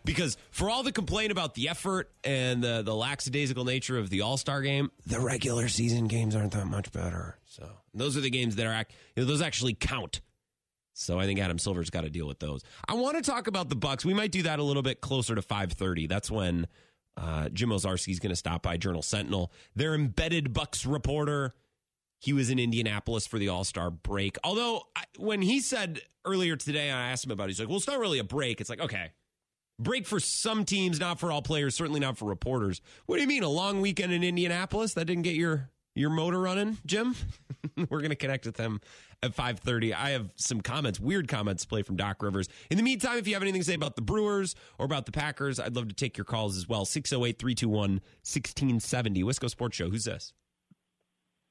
[0.05, 4.21] Because for all the complaint about the effort and the, the lackadaisical nature of the
[4.21, 7.37] All Star game, the regular season games aren't that much better.
[7.45, 10.21] So those are the games that are, act, you know, those actually count.
[10.93, 12.61] So I think Adam Silver's got to deal with those.
[12.87, 14.03] I want to talk about the Bucks.
[14.03, 16.09] We might do that a little bit closer to 5:30.
[16.09, 16.67] That's when
[17.15, 19.51] uh, Jim Owczarski is going to stop by Journal Sentinel.
[19.75, 21.53] Their embedded Bucks reporter.
[22.19, 24.37] He was in Indianapolis for the All Star break.
[24.43, 27.45] Although I, when he said earlier today, I asked him about.
[27.45, 28.61] it, He's like, "Well, it's not really a break.
[28.61, 29.11] It's like okay,
[29.79, 31.75] break for some teams, not for all players.
[31.75, 32.81] Certainly not for reporters.
[33.05, 33.43] What do you mean?
[33.43, 37.15] A long weekend in Indianapolis that didn't get your your motor running, Jim?
[37.89, 38.81] We're to connect with him
[39.23, 39.95] at 5:30.
[39.95, 42.47] I have some comments, weird comments to play from Doc Rivers.
[42.69, 45.11] In the meantime, if you have anything to say about the Brewers or about the
[45.11, 46.85] Packers, I'd love to take your calls as well.
[46.85, 48.01] 608-321-1670.
[49.23, 49.89] Wisco Sports Show.
[49.89, 50.33] Who's this?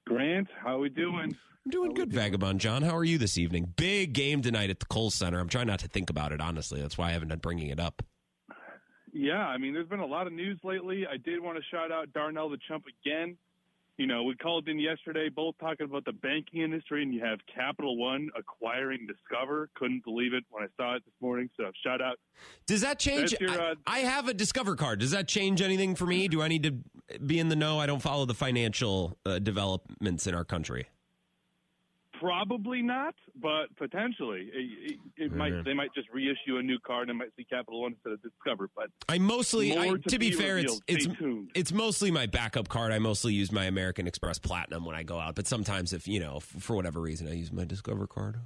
[0.08, 1.36] Grant, how are we doing?
[1.66, 2.80] I'm doing good, Vagabond John.
[2.80, 3.74] How are you this evening?
[3.76, 5.38] Big game tonight at the Kohl Center.
[5.38, 6.80] I'm trying not to think about it, honestly.
[6.80, 8.02] That's why I haven't been bringing it up.
[9.12, 11.04] Yeah, I mean, there's been a lot of news lately.
[11.06, 13.36] I did want to shout out Darnell the Chump again.
[13.98, 17.40] You know, we called in yesterday, both talking about the banking industry, and you have
[17.54, 19.68] Capital One acquiring Discover.
[19.74, 21.50] Couldn't believe it when I saw it this morning.
[21.58, 22.16] So shout out.
[22.66, 23.34] Does that change?
[23.38, 25.00] Your, I, uh, I have a Discover card.
[25.00, 26.28] Does that change anything for me?
[26.28, 26.76] Do I need to
[27.26, 27.78] be in the know?
[27.78, 30.88] I don't follow the financial uh, developments in our country.
[32.20, 35.64] Probably not, but potentially it, it, it might.
[35.64, 38.70] They might just reissue a new card and might see Capital One instead of Discover.
[38.74, 40.82] But I mostly, I, to, to be, be fair, revealed.
[40.88, 41.50] it's Stay it's tuned.
[41.54, 42.90] it's mostly my backup card.
[42.90, 46.18] I mostly use my American Express Platinum when I go out, but sometimes if you
[46.18, 48.38] know, for whatever reason, I use my Discover card.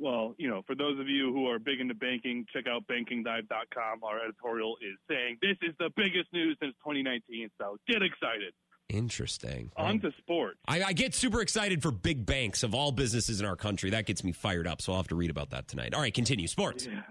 [0.00, 4.02] Well, you know, for those of you who are big into banking, check out bankingdive.com.
[4.02, 8.54] Our editorial is saying this is the biggest news since 2019, so get excited.
[8.88, 9.70] Interesting.
[9.76, 10.58] On to sports.
[10.66, 13.90] I, I get super excited for big banks of all businesses in our country.
[13.90, 14.80] That gets me fired up.
[14.82, 15.94] So I'll have to read about that tonight.
[15.94, 16.48] All right, continue.
[16.48, 16.86] Sports.
[16.86, 17.02] Yeah.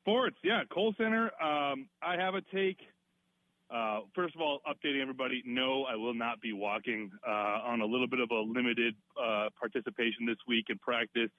[0.00, 0.62] Sports, yeah.
[0.72, 1.30] Kohl Center.
[1.40, 2.78] Um, I have a take.
[3.72, 5.42] Uh, first of all, updating everybody.
[5.46, 9.48] No, I will not be walking uh, on a little bit of a limited uh,
[9.58, 11.30] participation this week in practice.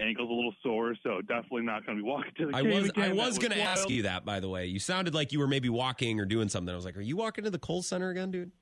[0.00, 2.72] Ankle's a little sore, so definitely not going to be walking to the I game
[2.72, 3.04] was again.
[3.04, 4.66] I That was going to ask you that by the way.
[4.66, 6.72] You sounded like you were maybe walking or doing something.
[6.72, 8.52] I was like, "Are you walking to the Kohl Center again, dude?"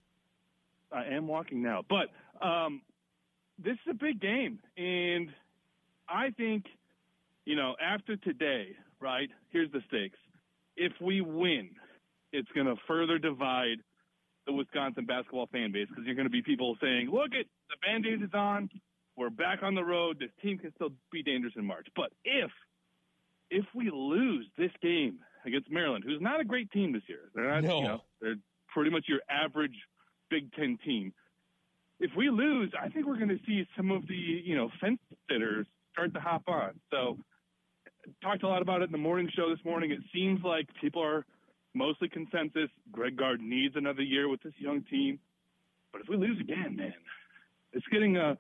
[0.91, 2.09] I am walking now, but
[2.45, 2.83] um,
[3.63, 5.29] this is a big game, and
[6.09, 6.65] I think
[7.45, 9.31] you know after today, right?
[9.51, 10.19] Here's the stakes:
[10.77, 11.71] if we win,
[12.33, 13.79] it's going to further divide
[14.47, 17.77] the Wisconsin basketball fan base because you're going to be people saying, "Look, at the
[17.87, 18.69] band-aid is on.
[19.17, 20.19] We're back on the road.
[20.19, 22.51] This team can still be dangerous in March." But if
[23.51, 27.45] if we lose this game against Maryland, who's not a great team this year, they're
[27.49, 27.79] not, No.
[27.79, 28.37] you know, they're
[28.69, 29.77] pretty much your average
[30.31, 31.13] Big Ten team.
[32.01, 34.99] If we lose, I think we're going to see some of the you know fence
[35.31, 36.81] sitters start to hop on.
[36.91, 37.19] So
[38.23, 39.91] talked a lot about it in the morning show this morning.
[39.93, 41.25] It seems like people are
[41.75, 42.69] mostly consensus.
[42.91, 45.21] Greg Gard needs another year with this young team.
[45.93, 46.95] But if we lose again, man,
[47.73, 48.35] it's getting uh,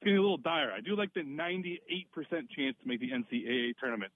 [0.00, 0.72] it's getting a little dire.
[0.72, 1.78] I do like the 98%
[2.56, 4.12] chance to make the NCAA tournament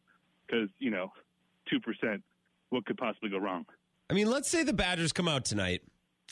[0.47, 1.13] because you know,
[1.71, 2.23] two percent.
[2.71, 3.67] What could possibly go wrong?
[4.11, 5.83] I mean, let's say the Badgers come out tonight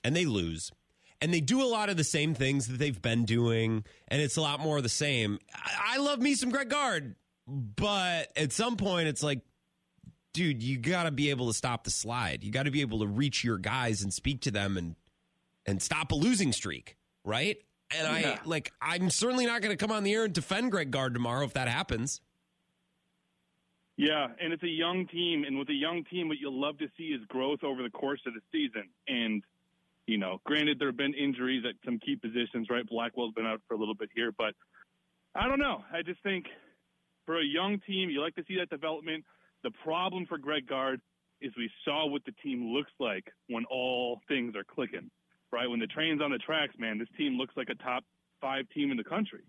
[0.03, 0.71] and they lose.
[1.21, 4.37] And they do a lot of the same things that they've been doing, and it's
[4.37, 5.39] a lot more of the same.
[5.55, 7.15] I, I love me some Greg Gard,
[7.47, 9.41] but at some point, it's like,
[10.33, 12.43] dude, you got to be able to stop the slide.
[12.43, 14.97] You got to be able to reach your guys and speak to them and
[15.65, 17.59] and stop a losing streak, right?
[17.95, 18.39] And I Yeah.
[18.45, 21.45] like, I'm certainly not going to come on the air and defend Greg Gard tomorrow
[21.45, 22.21] if that happens.
[23.97, 26.89] Yeah, and it's a young team, and with a young team, what you'll love to
[26.97, 28.89] see is growth over the course of the season.
[29.07, 29.45] And
[30.07, 32.69] you know, granted, there have been injuries at some key positions.
[32.71, 34.55] Right, Blackwell's been out for a little bit here, but
[35.35, 35.85] I don't know.
[35.93, 36.47] I just think
[37.27, 39.25] for a young team, you like to see that development.
[39.63, 41.01] The problem for Greg Gard
[41.41, 45.11] is we saw what the team looks like when all things are clicking.
[45.53, 48.05] Right, when the train's on the tracks, man, this team looks like a top
[48.41, 49.45] five team in the country.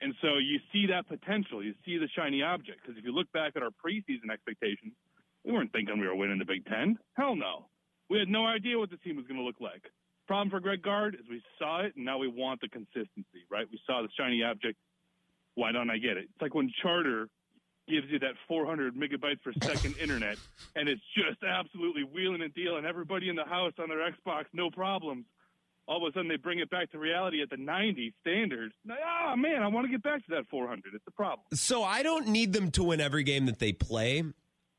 [0.00, 1.62] And so you see that potential.
[1.62, 2.80] You see the shiny object.
[2.82, 4.92] Because if you look back at our preseason expectations,
[5.44, 6.98] we weren't thinking we were winning the Big Ten.
[7.14, 7.68] Hell no.
[8.08, 9.82] We had no idea what the team was going to look like.
[10.26, 13.66] Problem for Greg Gard is we saw it, and now we want the consistency, right?
[13.70, 14.76] We saw the shiny object.
[15.54, 16.24] Why don't I get it?
[16.24, 17.28] It's like when Charter
[17.88, 20.38] gives you that 400 megabytes per second internet,
[20.74, 22.84] and it's just absolutely wheeling and dealing.
[22.84, 25.24] Everybody in the house on their Xbox, no problems
[25.88, 28.72] all of a sudden they bring it back to reality at the 90 standard.
[28.90, 30.82] Ah, man, I want to get back to that 400.
[30.94, 31.46] It's a problem.
[31.54, 34.24] So I don't need them to win every game that they play.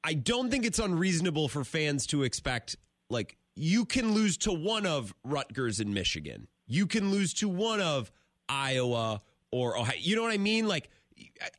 [0.03, 2.75] I don't think it's unreasonable for fans to expect
[3.09, 6.47] like you can lose to one of Rutgers in Michigan.
[6.67, 8.11] You can lose to one of
[8.49, 9.95] Iowa or Ohio.
[9.97, 10.67] You know what I mean?
[10.67, 10.89] Like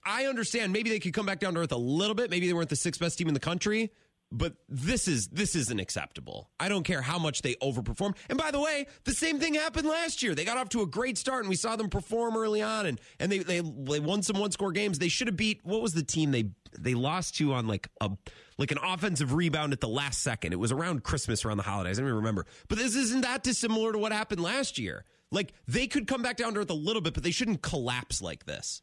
[0.04, 2.30] I understand maybe they could come back down to earth a little bit.
[2.30, 3.90] Maybe they weren't the sixth best team in the country,
[4.30, 6.50] but this is this isn't acceptable.
[6.60, 8.16] I don't care how much they overperform.
[8.28, 10.34] And by the way, the same thing happened last year.
[10.34, 13.00] They got off to a great start, and we saw them perform early on, and
[13.18, 14.98] and they they, they won some one score games.
[14.98, 18.10] They should have beat what was the team they they lost to on like a
[18.58, 20.52] like an offensive rebound at the last second.
[20.52, 21.98] It was around Christmas, around the holidays.
[21.98, 22.46] I don't even remember.
[22.68, 25.04] But this isn't that dissimilar to what happened last year.
[25.30, 28.20] Like they could come back down to earth a little bit, but they shouldn't collapse
[28.20, 28.82] like this.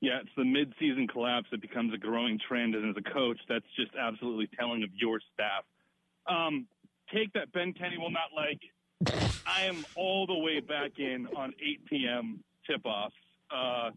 [0.00, 3.64] Yeah, it's the mid-season collapse that becomes a growing trend, and as a coach, that's
[3.76, 5.64] just absolutely telling of your staff.
[6.28, 6.66] Um,
[7.12, 8.60] take that Ben Kenny will not like.
[9.46, 12.44] I am all the way back in on 8 p.m.
[12.66, 13.14] tip-offs.
[13.50, 13.90] Uh,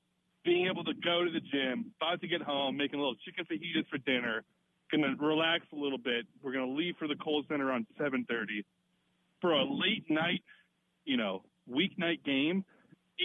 [0.44, 3.46] being able to go to the gym, about to get home, making a little chicken
[3.46, 4.44] fajitas for dinner,
[4.92, 6.26] gonna relax a little bit.
[6.42, 8.66] We're gonna leave for the Kohl Center on 7:30
[9.40, 10.44] for a late night,
[11.06, 12.66] you know, weeknight game.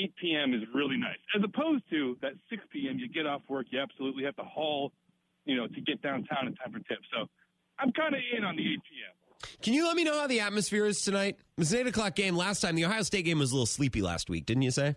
[0.02, 0.54] 8 p.m.
[0.54, 2.98] is really nice, as opposed to that 6 p.m.
[2.98, 4.92] You get off work, you absolutely have to haul,
[5.44, 7.06] you know, to get downtown in time for tips.
[7.14, 7.26] So
[7.78, 9.12] I'm kind of in on the 8 p.m.
[9.62, 11.36] Can you let me know how the atmosphere is tonight?
[11.38, 12.74] It was an eight o'clock game last time.
[12.74, 14.96] The Ohio State game was a little sleepy last week, didn't you say?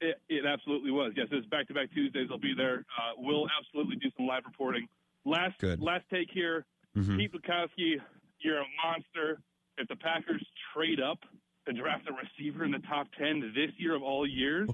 [0.00, 1.12] It, it absolutely was.
[1.16, 2.28] Yes, it's back-to-back Tuesdays.
[2.30, 2.84] I'll be there.
[2.98, 4.86] Uh, we'll absolutely do some live reporting.
[5.24, 5.80] Last Good.
[5.80, 6.64] last take here.
[6.96, 7.16] Mhm.
[7.18, 7.96] Pete Bukowski,
[8.40, 9.40] you're a monster.
[9.78, 10.44] If the Packers
[10.74, 11.18] trade up
[11.66, 14.68] to draft a receiver in the top 10 this year of all years,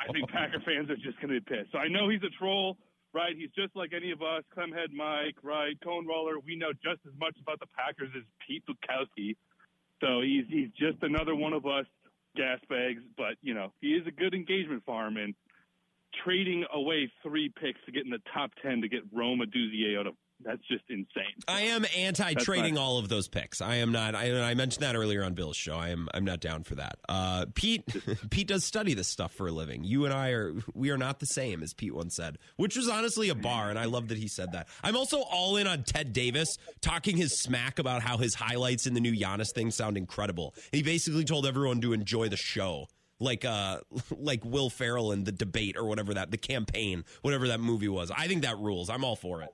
[0.00, 1.72] I think Packer fans are just going to be pissed.
[1.72, 2.76] So I know he's a troll,
[3.14, 3.34] right?
[3.36, 5.78] He's just like any of us, Clemhead Mike, right?
[5.82, 6.38] Cone Roller.
[6.44, 9.36] We know just as much about the Packers as Pete Bukowski.
[10.00, 11.86] So he's he's just another one of us
[12.36, 15.34] gas bags, but you know, he is a good engagement farm and
[16.24, 20.06] trading away three picks to get in the top 10 to get Rome Odunze out
[20.06, 20.14] of
[20.44, 21.34] that's just insane.
[21.48, 23.60] I am anti trading my- all of those picks.
[23.60, 24.14] I am not.
[24.14, 25.76] I, I mentioned that earlier on Bill's show.
[25.76, 26.08] I am.
[26.14, 26.98] I'm not down for that.
[27.08, 27.84] Uh, Pete.
[28.30, 29.84] Pete does study this stuff for a living.
[29.84, 30.54] You and I are.
[30.74, 33.78] We are not the same, as Pete once said, which was honestly a bar, and
[33.78, 34.68] I love that he said that.
[34.82, 38.94] I'm also all in on Ted Davis talking his smack about how his highlights in
[38.94, 40.54] the new Giannis thing sound incredible.
[40.72, 42.86] He basically told everyone to enjoy the show.
[43.20, 43.80] Like uh
[44.16, 48.12] like Will Ferrell in the debate or whatever that the campaign, whatever that movie was.
[48.12, 48.88] I think that rules.
[48.88, 49.48] I'm all for it.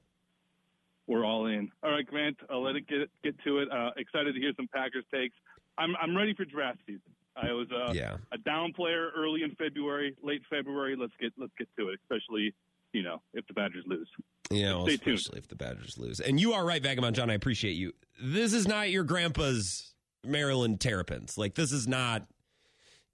[1.06, 1.70] We're all in.
[1.82, 2.36] All right, Grant.
[2.50, 3.68] I'll let it get get to it.
[3.70, 5.34] Uh, excited to hear some Packers takes.
[5.78, 7.02] I'm I'm ready for draft season.
[7.36, 8.16] I was uh, Yeah.
[8.32, 10.96] a down player early in February, late February.
[10.98, 11.98] Let's get let's get to it.
[12.04, 12.54] Especially
[12.92, 14.08] you know if the Badgers lose.
[14.50, 15.18] Yeah, well, Stay tuned.
[15.18, 16.20] especially if the Badgers lose.
[16.20, 17.30] And you are right, Vagabond John.
[17.30, 17.92] I appreciate you.
[18.22, 19.94] This is not your grandpa's
[20.24, 21.36] Maryland Terrapins.
[21.36, 22.26] Like this is not.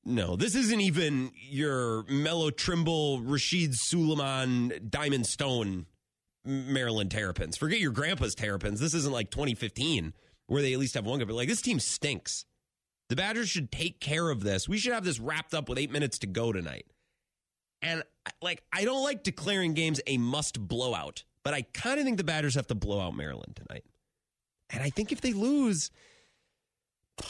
[0.05, 5.87] No, this isn't even your Melo Trimble, Rasheed Sulaimon, Diamond Stone
[6.45, 7.57] Maryland Terrapins.
[7.57, 8.81] Forget your grandpa's Terrapins.
[8.81, 10.15] This isn't like 2015
[10.47, 11.25] where they at least have one guy.
[11.25, 12.45] But like this team stinks.
[13.09, 14.69] The Badgers should take care of this.
[14.69, 16.87] We should have this wrapped up with eight minutes to go tonight.
[17.83, 18.03] And
[18.41, 22.25] like, I don't like declaring games a must blowout, but I kind of think the
[22.25, 23.85] Badgers have to blow out Maryland tonight.
[24.71, 25.91] And I think if they lose,
[27.21, 27.29] God,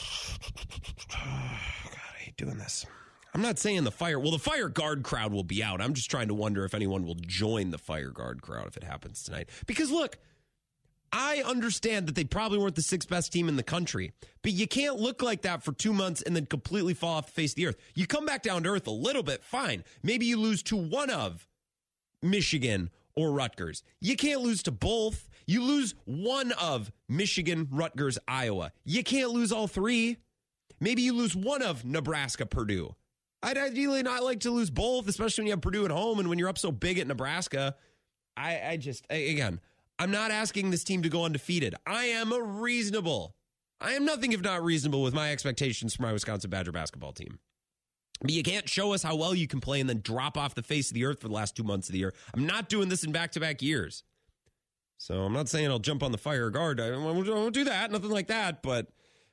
[1.11, 2.85] I hate doing this.
[3.35, 4.19] I'm not saying the fire.
[4.19, 5.81] Well, the fire guard crowd will be out.
[5.81, 8.85] I'm just trying to wonder if anyone will join the fire guard crowd if it
[8.85, 9.49] happens tonight.
[9.67, 10.19] Because look,
[11.13, 14.13] I understand that they probably weren't the sixth best team in the country,
[14.43, 17.33] but you can't look like that for two months and then completely fall off the
[17.33, 17.77] face of the earth.
[17.95, 19.85] You come back down to earth a little bit, fine.
[20.03, 21.49] Maybe you lose to one of
[22.23, 23.83] Michigan or Rutgers.
[24.01, 25.29] You can't lose to both.
[25.47, 28.73] You lose one of Michigan, Rutgers, Iowa.
[28.85, 30.19] You can't lose all three.
[30.79, 32.95] Maybe you lose one of Nebraska, Purdue.
[33.43, 36.29] I'd ideally not like to lose both, especially when you have Purdue at home and
[36.29, 37.75] when you're up so big at Nebraska.
[38.37, 39.61] I, I just, I- again,
[39.99, 41.75] I'm not asking this team to go undefeated.
[41.87, 43.35] I am a reasonable.
[43.81, 47.39] I am nothing if not reasonable with my expectations for my Wisconsin Badger basketball team.
[48.21, 50.63] But you can't show us how well you can play and then drop off the
[50.63, 52.13] face of the earth for the last two months of the year.
[52.35, 54.05] I'm not doing this in back to back years.
[54.99, 56.79] So I'm not saying I'll jump on the fire guard.
[56.79, 58.63] I won't, I won't do that, nothing like that.
[58.63, 58.89] But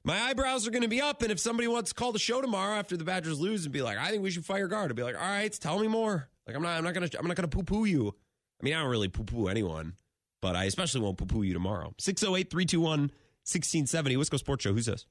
[0.08, 1.22] my eyebrows are going to be up.
[1.22, 3.82] And if somebody wants to call the show tomorrow after the Badgers lose and be
[3.82, 6.30] like, I think we should fire guard, I'll be like, all right, tell me more.
[6.48, 8.16] Like I'm not, I'm not gonna, I'm not gonna poo poo you.
[8.60, 9.98] I mean, I don't really poo poo anyone,
[10.42, 11.94] but I especially won't poo poo you tomorrow.
[12.00, 14.16] 608 321 1670.
[14.16, 14.74] Wisco Sports Show.
[14.74, 15.06] Who's this?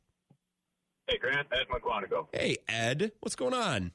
[1.08, 2.28] Hey, Grant, Ed McQuanico.
[2.32, 3.12] Hey, Ed.
[3.20, 3.92] What's going on?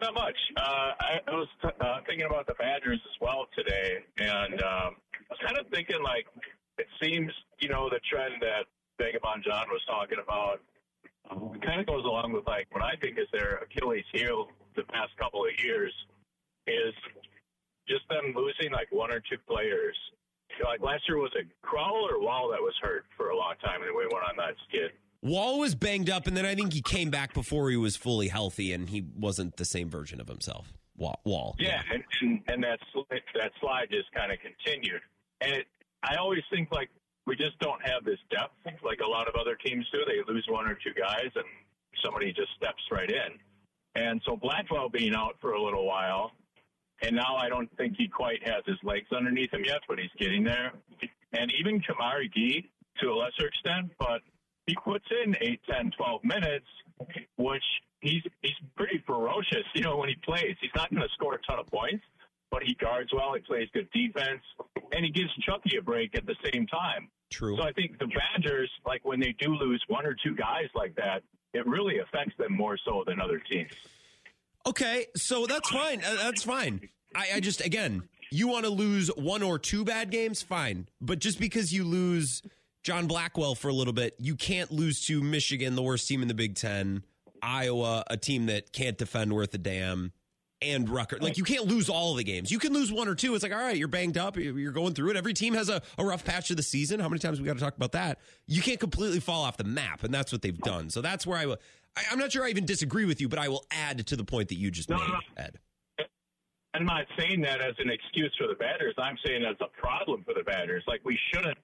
[0.00, 0.36] Not much.
[0.56, 4.96] Uh, I, I was t- uh, thinking about the Badgers as well today, and um,
[5.12, 6.26] I was kind of thinking, like,
[6.78, 7.30] it seems,
[7.60, 8.64] you know, the trend that
[8.98, 10.60] Vagabond John was talking about
[11.30, 14.82] um, kind of goes along with, like, what I think is their Achilles heel the
[14.84, 15.92] past couple of years
[16.66, 16.94] is
[17.88, 19.96] just them losing, like, one or two players.
[20.62, 23.82] Like, last year was it Crowl or Wahl that was hurt for a long time,
[23.82, 24.92] and we went on that skid.
[25.22, 28.28] Wahl was banged up, and then I think he came back before he was fully
[28.28, 30.72] healthy, and he wasn't the same version of himself.
[30.96, 31.56] Wahl, Wahl.
[31.58, 35.00] Yeah, and, and, and that slide, that slide just kind of continued.
[35.40, 35.66] And it,
[36.02, 36.90] I always think like
[37.26, 38.54] we just don't have this depth
[38.84, 40.00] like a lot of other teams do.
[40.06, 41.44] They lose one or two guys, and
[42.04, 43.38] somebody just steps right in.
[43.94, 46.32] And so Blackwell being out for a little while,
[47.02, 50.10] and now I don't think he quite has his legs underneath him yet, but he's
[50.18, 50.72] getting there.
[51.32, 52.70] And even Kamari Gee
[53.00, 54.20] to a lesser extent, but
[54.66, 56.66] he puts in 8, 10, 12 minutes,
[57.36, 57.64] which
[58.00, 60.56] he's he's pretty ferocious, you know, when he plays.
[60.60, 62.04] He's not going to score a ton of points,
[62.54, 64.40] but he guards well, he plays good defense,
[64.92, 67.08] and he gives Chucky a break at the same time.
[67.32, 67.56] True.
[67.56, 70.94] So I think the Badgers, like when they do lose one or two guys like
[70.94, 73.72] that, it really affects them more so than other teams.
[74.66, 76.00] Okay, so that's fine.
[76.04, 76.88] Uh, That's fine.
[77.14, 80.86] I, I just again, you want to lose one or two bad games, fine.
[81.00, 82.40] But just because you lose
[82.84, 86.28] John Blackwell for a little bit, you can't lose to Michigan, the worst team in
[86.28, 87.02] the Big Ten,
[87.42, 90.12] Iowa, a team that can't defend worth a damn,
[90.64, 91.22] and Rutgers.
[91.22, 92.50] Like you can't lose all the games.
[92.50, 93.34] You can lose one or two.
[93.34, 95.16] It's like all right, you're banged up, you're going through it.
[95.16, 97.00] Every team has a, a rough patch of the season.
[97.00, 98.18] How many times we got to talk about that?
[98.46, 100.90] You can't completely fall off the map, and that's what they've done.
[100.90, 101.58] So that's where I will.
[101.96, 104.24] I, I'm not sure I even disagree with you, but I will add to the
[104.24, 105.18] point that you just No, made, no.
[105.36, 105.58] Ed.
[106.74, 108.94] I'm not saying that as an excuse for the batters.
[108.98, 110.82] I'm saying as a problem for the batters.
[110.88, 111.56] Like we shouldn't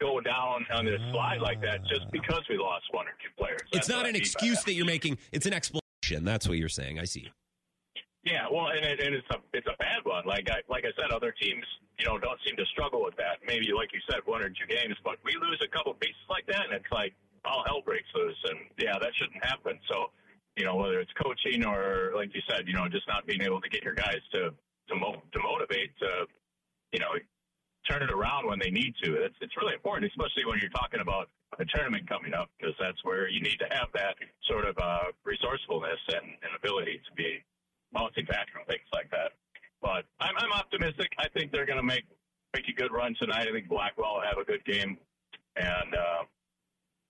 [0.00, 2.10] go down on this slide like that just ah.
[2.10, 3.60] because we lost one or two players.
[3.72, 4.66] It's not an excuse that.
[4.66, 5.18] that you're making.
[5.32, 6.24] It's an explanation.
[6.24, 6.98] That's what you're saying.
[6.98, 7.30] I see.
[8.24, 10.26] Yeah, well, and, it, and it's a it's a bad one.
[10.26, 11.64] Like I like I said, other teams
[11.98, 13.38] you know don't seem to struggle with that.
[13.46, 16.46] Maybe like you said, one or two games, but we lose a couple pieces like
[16.46, 17.14] that, and it's like
[17.44, 18.36] all hell breaks loose.
[18.50, 19.78] And yeah, that shouldn't happen.
[19.88, 20.10] So
[20.56, 23.60] you know whether it's coaching or like you said, you know just not being able
[23.60, 24.50] to get your guys to
[24.88, 26.26] to mo- to motivate to
[26.92, 27.14] you know
[27.88, 29.14] turn it around when they need to.
[29.22, 33.02] It's it's really important, especially when you're talking about a tournament coming up, because that's
[33.04, 34.16] where you need to have that
[34.50, 37.42] sort of uh, resourcefulness and, and ability to be
[37.92, 39.32] back things like that.
[39.80, 41.08] But I'm, I'm optimistic.
[41.18, 42.04] I think they're going to make
[42.54, 43.46] make a good run tonight.
[43.48, 44.96] I think Blackwell will have a good game,
[45.56, 46.24] and uh,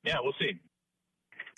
[0.05, 0.59] yeah, we'll see.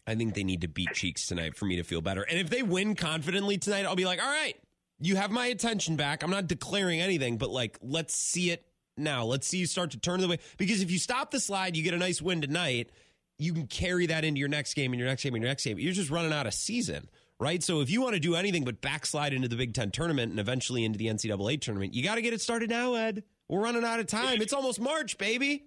[0.07, 2.23] I think they need to beat Cheeks tonight for me to feel better.
[2.23, 4.57] And if they win confidently tonight, I'll be like, all right,
[4.99, 6.23] you have my attention back.
[6.23, 8.64] I'm not declaring anything, but like, let's see it
[8.97, 9.25] now.
[9.25, 10.39] Let's see you start to turn the way.
[10.59, 12.91] Because if you stop the slide, you get a nice win tonight.
[13.39, 15.64] You can carry that into your next game and your next game and your next
[15.64, 15.79] game.
[15.79, 17.09] You're just running out of season,
[17.41, 17.62] right?
[17.62, 20.38] So if you want to do anything but backslide into the Big Ten tournament and
[20.38, 23.24] eventually into the NCAA tournament, you got to get it started now, Ed.
[23.49, 24.41] We're running out of time.
[24.41, 25.64] It's almost March, baby.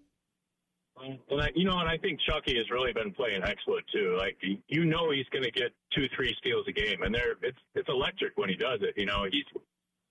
[0.96, 4.16] Well, you know, and I think Chucky has really been playing excellent too.
[4.18, 7.58] Like you know, he's going to get two, three steals a game, and they're it's
[7.76, 8.94] it's electric when he does it.
[8.96, 9.44] You know, he's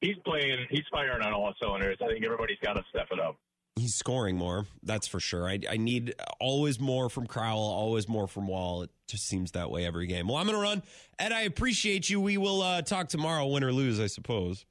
[0.01, 1.97] he's playing, he's firing on all cylinders.
[2.03, 3.37] I think everybody's got to step it up.
[3.77, 5.49] He's scoring more, that's for sure.
[5.49, 8.83] I, I need always more from Crowl, always more from Wahl.
[8.83, 10.29] It just seems that way every game.
[10.29, 10.83] Well, I'm going to run.
[11.19, 12.21] Ed, I appreciate you.
[12.21, 14.67] We will uh, talk tomorrow, win or lose, I suppose.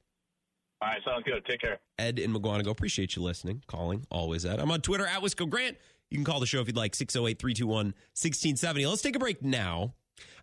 [0.82, 1.44] All right, sounds good.
[1.46, 1.80] Take care.
[1.98, 2.68] Ed in Mukwonago.
[2.68, 4.06] Appreciate you listening, calling.
[4.12, 4.60] Always, Ed.
[4.60, 5.78] I'm on Twitter at Wisco Grant.
[6.10, 8.86] You can call the show if you'd like, 608 321 1670.
[8.86, 9.94] Let's take a break now.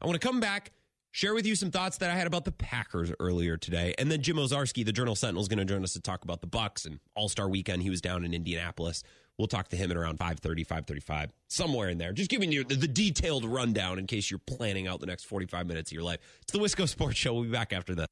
[0.00, 0.72] I want to come back,
[1.10, 3.94] share with you some thoughts that I had about the Packers earlier today.
[3.98, 6.40] And then Jim Owczarski, the Journal Sentinel, is going to join us to talk about
[6.40, 7.82] the Bucks and All Star Weekend.
[7.82, 9.02] He was down in Indianapolis.
[9.38, 12.12] We'll talk to him at around 530, 535, somewhere in there.
[12.12, 15.66] Just giving you the, the detailed rundown in case you're planning out the next 45
[15.66, 16.18] minutes of your life.
[16.42, 17.34] It's the Wisco Sports Show.
[17.34, 18.08] We'll be back after this.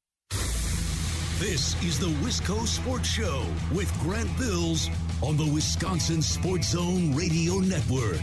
[1.38, 3.44] This is the Wisco Sports Show
[3.74, 4.88] with Grant Bills
[5.22, 8.22] on the Wisconsin Sports Zone Radio Network.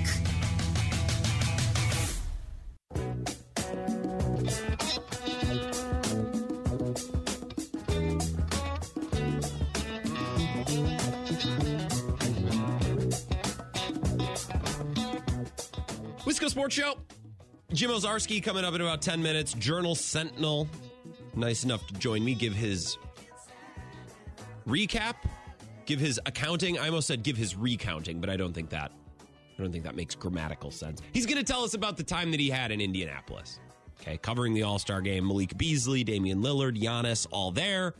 [16.54, 16.99] Sports Show.
[17.74, 19.56] Jim Owczarski coming up in about 10 minutes.
[19.56, 20.68] Journal Sentinel,
[21.36, 22.95] nice enough to join me, give his
[24.68, 25.16] recap,
[25.88, 26.78] give his accounting.
[26.78, 28.91] I almost said give his recounting, but I don't think that
[29.58, 31.01] I don't think that makes grammatical sense.
[31.12, 33.60] He's going to tell us about the time that he had in Indianapolis.
[33.99, 37.95] Okay, covering the All Star game, Malik Beasley, Damian Lillard, Giannis, all there.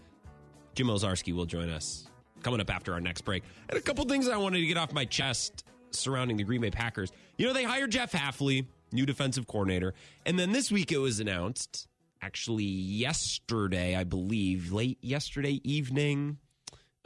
[0.76, 2.08] Jim Owczarski will join us
[2.44, 3.42] coming up after our next break.
[3.70, 6.70] And a couple things I wanted to get off my chest surrounding the Green Bay
[6.70, 7.12] Packers.
[7.38, 9.94] You know, they hired Jeff Hafley, new defensive coordinator,
[10.26, 11.88] and then this week it was announced,
[12.22, 16.38] actually yesterday, I believe, late yesterday evening.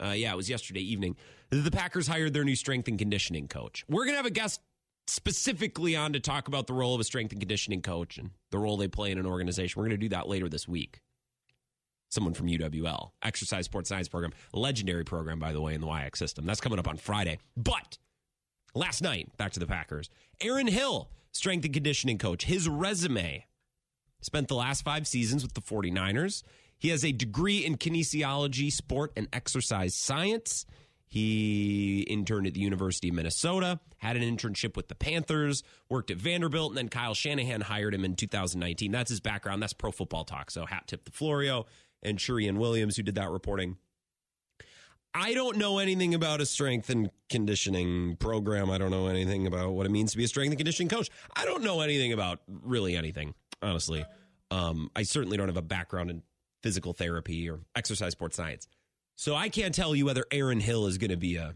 [0.02, 1.16] Uh, yeah, it was yesterday evening.
[1.50, 3.84] The Packers hired their new strength and conditioning coach.
[3.88, 4.60] We're going to have a guest
[5.06, 8.58] specifically on to talk about the role of a strength and conditioning coach and the
[8.58, 9.80] role they play in an organization.
[9.80, 11.00] We're going to do that later this week.
[12.10, 16.16] Someone from UWL, Exercise Sports Science Program, legendary program, by the way, in the YX
[16.16, 16.46] system.
[16.46, 17.38] That's coming up on Friday.
[17.56, 17.98] But
[18.74, 20.10] last night, back to the Packers,
[20.40, 23.46] Aaron Hill, strength and conditioning coach, his resume
[24.20, 26.42] spent the last five seasons with the 49ers.
[26.78, 30.64] He has a degree in kinesiology, sport, and exercise science.
[31.06, 36.18] He interned at the University of Minnesota, had an internship with the Panthers, worked at
[36.18, 38.92] Vanderbilt, and then Kyle Shanahan hired him in 2019.
[38.92, 39.62] That's his background.
[39.62, 40.50] That's pro football talk.
[40.50, 41.66] So hat tip to Florio
[42.02, 43.78] and Charean Williams, who did that reporting.
[45.18, 48.70] I don't know anything about a strength and conditioning program.
[48.70, 51.10] I don't know anything about what it means to be a strength and conditioning coach.
[51.34, 54.04] I don't know anything about really anything, honestly.
[54.50, 56.22] Um, I certainly don't have a background in
[56.62, 58.68] physical therapy or exercise sports science.
[59.16, 61.54] So I can't tell you whether Aaron Hill is going to be a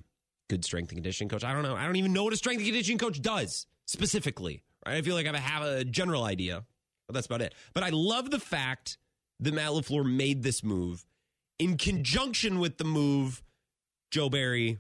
[0.49, 1.45] good strength and conditioning coach.
[1.45, 1.77] I don't know.
[1.77, 4.63] I don't even know what a strength and conditioning coach does specifically.
[4.85, 4.97] Right?
[4.97, 6.65] I feel like I have a general idea,
[7.07, 7.55] but that's about it.
[7.73, 8.99] But I love the fact
[9.41, 11.07] that Matt LaFleur made this move
[11.59, 13.43] in conjunction with the move
[14.13, 14.79] Joe Barry,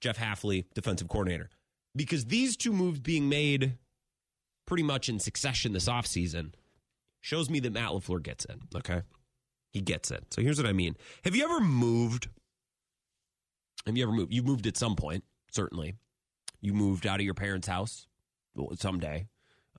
[0.00, 1.48] Jeff Hafley, defensive coordinator.
[1.96, 3.78] Because these two moves being made
[4.66, 6.52] pretty much in succession this offseason
[7.20, 8.58] shows me that Matt LaFleur gets it.
[8.76, 9.02] Okay.
[9.72, 10.24] He gets it.
[10.30, 10.96] So here's what I mean.
[11.24, 12.28] Have you ever moved?
[13.86, 14.32] Have you ever moved?
[14.32, 15.94] You moved at some point, certainly.
[16.60, 18.06] You moved out of your parents' house
[18.76, 19.26] someday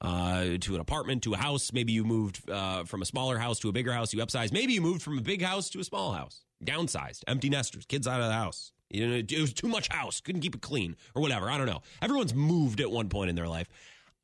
[0.01, 1.71] uh, to an apartment, to a house.
[1.71, 4.11] Maybe you moved uh, from a smaller house to a bigger house.
[4.11, 4.51] You upsized.
[4.51, 6.41] Maybe you moved from a big house to a small house.
[6.63, 7.23] Downsized.
[7.27, 7.85] Empty nesters.
[7.85, 8.71] Kids out of the house.
[8.89, 10.19] You know, it was too much house.
[10.21, 11.49] Couldn't keep it clean or whatever.
[11.49, 11.81] I don't know.
[12.01, 13.67] Everyone's moved at one point in their life.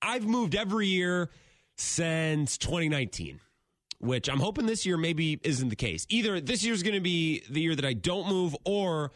[0.02, 1.30] I've moved every year
[1.76, 3.40] since 2019
[4.00, 6.06] which I'm hoping this year maybe isn't the case.
[6.10, 9.12] Either this year's going to be the year that I don't move or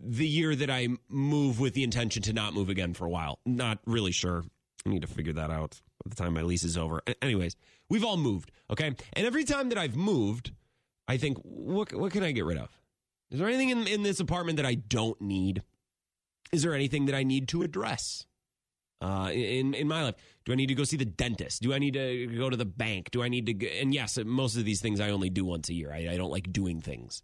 [0.00, 3.38] the year that I move with the intention to not move again for a while.
[3.46, 4.44] Not really sure.
[4.84, 7.00] I need to figure that out by the time my lease is over.
[7.22, 7.56] Anyways,
[7.88, 8.88] we've all moved, okay?
[9.12, 10.52] And every time that I've moved,
[11.12, 12.70] I think, what, what can I get rid of?
[13.30, 15.62] Is there anything in, in this apartment that I don't need?
[16.52, 18.24] Is there anything that I need to address
[19.02, 20.14] uh, in in my life?
[20.46, 21.60] Do I need to go see the dentist?
[21.60, 23.10] Do I need to go to the bank?
[23.10, 23.52] Do I need to?
[23.52, 25.92] Go, and yes, most of these things I only do once a year.
[25.92, 27.22] I, I don't like doing things.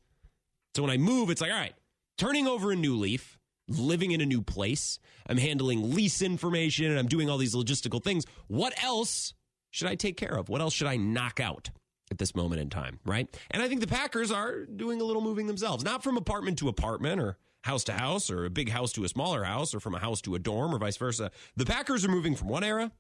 [0.75, 1.75] So when I move, it's like, all right,
[2.19, 4.99] turning over a new leaf, living in a new place.
[5.27, 8.25] I'm handling lease information and I'm doing all these logistical things.
[8.49, 9.33] What else
[9.71, 10.51] should I take care of?
[10.51, 11.71] What else should I knock out
[12.11, 12.99] at this moment in time?
[13.05, 13.29] Right.
[13.51, 16.69] And I think the Packers are doing a little moving themselves, not from apartment to
[16.69, 19.95] apartment or house to house or a big house to a smaller house or from
[19.95, 21.31] a house to a dorm or vice versa.
[21.57, 22.93] The Packers are moving from one era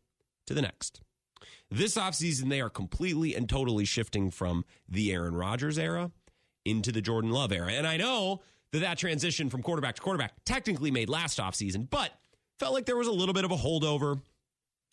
[0.46, 1.00] to the next.
[1.70, 6.10] This offseason, they are completely and totally shifting from the Aaron Rodgers era
[6.64, 7.72] into the Jordan Love era.
[7.72, 8.40] And I know
[8.72, 12.10] that that transition from quarterback to quarterback technically made last offseason, but
[12.58, 14.20] felt like there was a little bit of a holdover.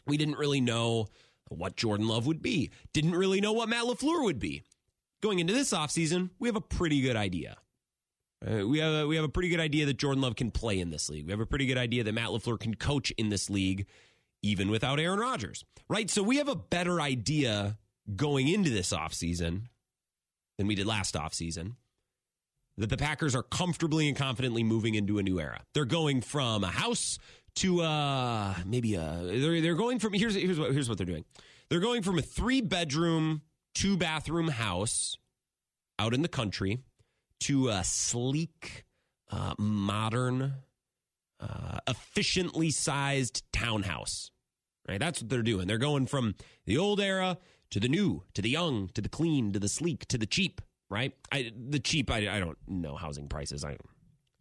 [0.05, 1.07] We didn't really know
[1.49, 4.63] what Jordan Love would be, didn't really know what Matt LaFleur would be.
[5.21, 7.57] Going into this offseason, we have a pretty good idea.
[8.45, 10.79] Uh, we have a, we have a pretty good idea that Jordan Love can play
[10.79, 11.25] in this league.
[11.25, 13.87] We have a pretty good idea that Matt LaFleur can coach in this league
[14.43, 15.63] even without Aaron Rodgers.
[15.87, 16.09] Right?
[16.09, 17.77] So we have a better idea
[18.15, 19.63] going into this offseason
[20.57, 21.73] than we did last offseason
[22.77, 25.63] that the Packers are comfortably and confidently moving into a new era.
[25.73, 27.17] They're going from a house
[27.55, 31.25] to uh maybe a they're they're going from here's here's what here's what they're doing.
[31.69, 33.41] They're going from a three bedroom,
[33.73, 35.17] two bathroom house
[35.97, 36.79] out in the country
[37.41, 38.85] to a sleek,
[39.31, 40.53] uh, modern,
[41.39, 44.31] uh, efficiently sized townhouse.
[44.87, 45.65] Right, that's what they're doing.
[45.65, 46.35] They're going from
[46.65, 47.39] the old era
[47.71, 50.61] to the new, to the young, to the clean, to the sleek, to the cheap
[50.89, 51.13] right?
[51.31, 53.63] I, the cheap, I, I don't know housing prices.
[53.63, 53.77] I,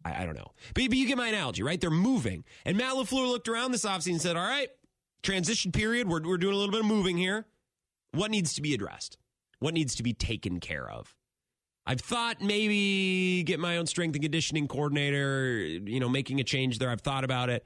[0.05, 0.51] I, I don't know.
[0.73, 1.81] But, but you get my analogy, right?
[1.81, 2.45] They're moving.
[2.63, 4.69] And Matt LaFleur looked around this offseason and said, all right,
[5.23, 6.07] transition period.
[6.07, 7.45] We're, we're doing a little bit of moving here.
[8.11, 9.17] What needs to be addressed?
[9.59, 11.15] What needs to be taken care of?
[11.87, 16.79] I've thought maybe get my own strength and conditioning coordinator, you know, making a change
[16.79, 16.89] there.
[16.89, 17.65] I've thought about it.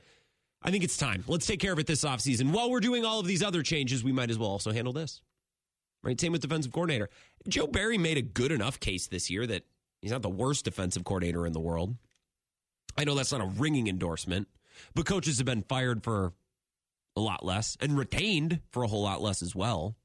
[0.62, 1.24] I think it's time.
[1.28, 2.52] Let's take care of it this offseason.
[2.52, 5.22] While we're doing all of these other changes, we might as well also handle this.
[6.04, 6.20] Right?
[6.20, 7.10] Same with defensive coordinator.
[7.48, 9.64] Joe Barry made a good enough case this year that
[10.02, 11.96] he's not the worst defensive coordinator in the world.
[13.00, 14.50] I know that's not a ringing endorsement,
[14.94, 16.34] but coaches have been fired for
[17.16, 19.96] a lot less and retained for a whole lot less as well.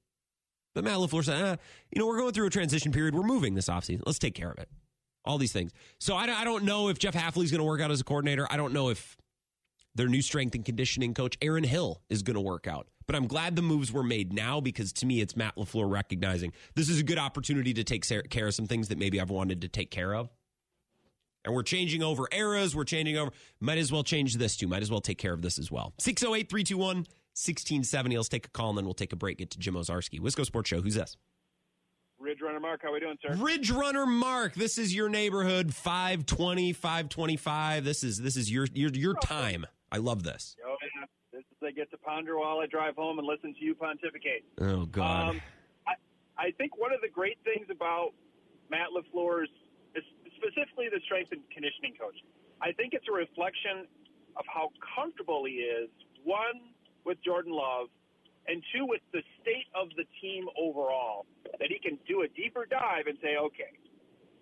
[0.77, 1.57] But Matt LaFleur said, eh,
[1.91, 3.17] you know, we're going through a transition period.
[3.17, 4.03] We're moving this offseason.
[4.07, 4.69] Let's take care of it.
[5.25, 5.73] All these things.
[5.99, 8.47] So I, I don't know if Jeff Hafley's going to work out as a coordinator.
[8.49, 9.17] I don't know if
[9.97, 12.87] their new strength and conditioning coach, Aaron Hill, is going to work out.
[13.09, 16.53] But I'm glad the moves were made now because to me, it's Matt LaFleur recognizing
[16.77, 19.63] this is a good opportunity to take care of some things that maybe I've wanted
[19.63, 20.31] to take care of.
[21.45, 22.75] And we're changing over eras.
[22.75, 23.31] We're changing over.
[23.61, 24.67] Might as well change this too.
[24.67, 25.93] Might as well take care of this as well.
[25.99, 28.17] 608 321 1670.
[28.17, 29.39] Let's take a call and then we'll take a break.
[29.39, 30.21] Get to Jim Owczarski.
[30.21, 30.81] Wisco Sports Show.
[30.81, 31.17] Who's this?
[32.19, 33.35] Ridge Runner Mark, how are we doing, sir?
[33.37, 37.85] Ridge Runner Mark, this is your neighborhood, 520, 525.
[37.85, 39.67] This is this is your your your time.
[39.93, 40.57] I love this.
[40.67, 41.07] Oh, yeah.
[41.33, 44.45] This is I get to ponder while I drive home and listen to you pontificate.
[44.61, 45.31] Oh God.
[45.31, 45.41] Um,
[45.87, 45.93] I
[46.47, 48.13] I think one of the great things about
[48.71, 49.51] Matt LaFleur's
[50.37, 52.17] specifically the strength and conditioning coach.
[52.63, 53.87] I think it's a reflection
[54.37, 55.91] of how comfortable he is,
[56.25, 56.75] one,
[57.05, 57.89] with Jordan Love,
[58.47, 61.25] and two, with the state of the team overall,
[61.59, 63.73] that he can do a deeper dive and say, okay,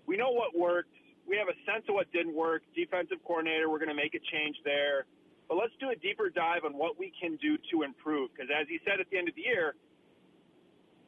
[0.07, 0.95] we know what worked.
[1.23, 2.63] We have a sense of what didn't work.
[2.75, 5.07] Defensive coordinator, we're going to make a change there.
[5.47, 8.35] But let's do a deeper dive on what we can do to improve.
[8.35, 9.75] Because as he said at the end of the year,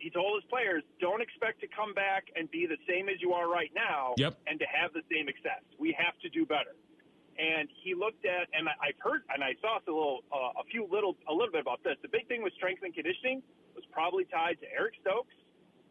[0.05, 3.33] he told his players, don't expect to come back and be the same as you
[3.33, 4.37] are right now yep.
[4.45, 5.65] and to have the same success.
[5.81, 6.77] We have to do better.
[7.41, 10.85] And he looked at, and I've heard, and I saw a little, uh, a few
[10.93, 11.97] little, a little bit about this.
[12.05, 13.41] The big thing with strength and conditioning
[13.73, 15.33] was probably tied to Eric Stokes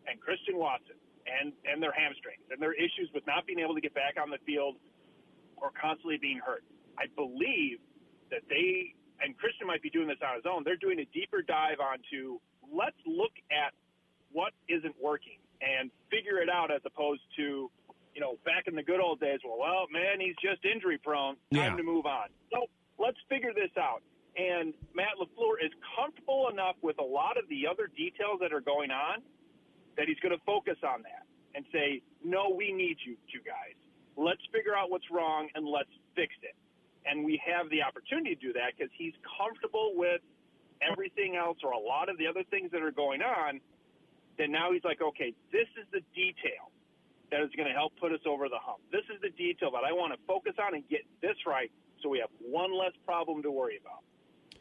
[0.05, 3.81] and Christian Watson and and their hamstrings and their issues with not being able to
[3.81, 4.75] get back on the field
[5.57, 6.63] or constantly being hurt.
[7.01, 7.81] I believe
[8.29, 10.61] that they and Christian might be doing this on his own.
[10.63, 12.37] They're doing a deeper dive onto
[12.71, 13.73] let's look at
[14.33, 17.71] what isn't working and figure it out as opposed to
[18.13, 21.35] you know, back in the good old days, well, well, man, he's just injury prone.
[21.51, 21.75] Time yeah.
[21.75, 22.29] to move on.
[22.51, 22.69] So
[22.99, 24.03] let's figure this out.
[24.37, 28.61] And Matt LaFleur is comfortable enough with a lot of the other details that are
[28.61, 29.21] going on
[29.97, 33.77] that he's going to focus on that and say, no, we need you, two guys.
[34.17, 36.55] Let's figure out what's wrong and let's fix it.
[37.05, 40.21] And we have the opportunity to do that because he's comfortable with
[40.81, 43.59] everything else or a lot of the other things that are going on.
[44.37, 46.71] Then now he's like, okay, this is the detail
[47.31, 48.79] that is going to help put us over the hump.
[48.91, 52.09] This is the detail that I want to focus on and get this right so
[52.09, 54.03] we have one less problem to worry about.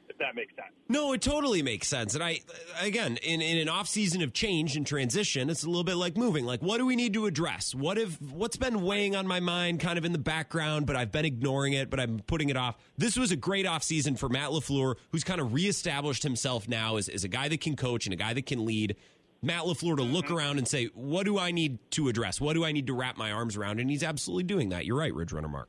[0.09, 0.73] if that makes sense.
[0.89, 2.15] No, it totally makes sense.
[2.15, 2.41] And I,
[2.81, 6.17] again, in, in an off season of change and transition, it's a little bit like
[6.17, 6.45] moving.
[6.45, 7.75] Like, what do we need to address?
[7.75, 11.11] What if, what's been weighing on my mind kind of in the background, but I've
[11.13, 12.77] been ignoring it, but I'm putting it off?
[12.99, 16.97] This was a great off season for Matt LaFleur, who's kind of reestablished himself now
[16.97, 18.97] as, as a guy that can coach and a guy that can lead.
[19.43, 20.35] Matt LaFleur to look mm-hmm.
[20.35, 22.41] around and say, what do I need to address?
[22.41, 23.81] What do I need to wrap my arms around?
[23.81, 24.87] And he's absolutely doing that.
[24.87, 25.69] You're right, Ridge Runner Mark.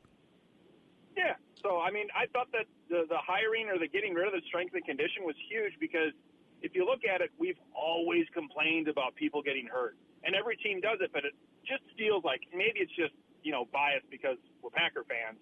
[1.16, 1.34] Yeah.
[1.60, 4.42] So I mean, I thought that the the hiring or the getting rid of the
[4.46, 6.12] strength and condition was huge because
[6.62, 10.80] if you look at it, we've always complained about people getting hurt, and every team
[10.80, 11.34] does it, but it
[11.66, 15.38] just feels like maybe it's just you know biased because we're Packer fans.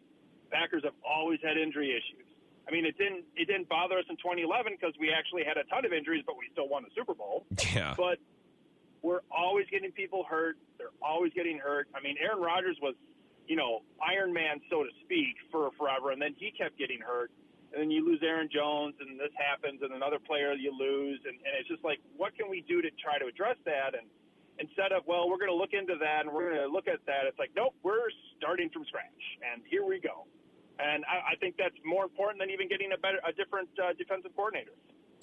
[0.51, 2.22] Packers have always had injury issues.
[2.69, 5.65] I mean, it didn't it didn't bother us in 2011 because we actually had a
[5.65, 7.45] ton of injuries, but we still won the Super Bowl.
[7.75, 7.95] Yeah.
[7.97, 8.19] But
[9.03, 10.57] we're always getting people hurt.
[10.79, 11.89] They're always getting hurt.
[11.95, 12.95] I mean, Aaron Rodgers was,
[13.49, 17.31] you know, Iron Man, so to speak, for forever, and then he kept getting hurt.
[17.73, 21.35] And then you lose Aaron Jones, and this happens, and another player you lose, and,
[21.35, 23.97] and it's just like, what can we do to try to address that?
[23.99, 24.07] And
[24.59, 27.01] instead of, well, we're going to look into that and we're going to look at
[27.07, 30.29] that, it's like, nope, we're starting from scratch, and here we go.
[30.83, 33.93] And I, I think that's more important than even getting a better, a different uh,
[33.97, 34.73] defensive coordinator.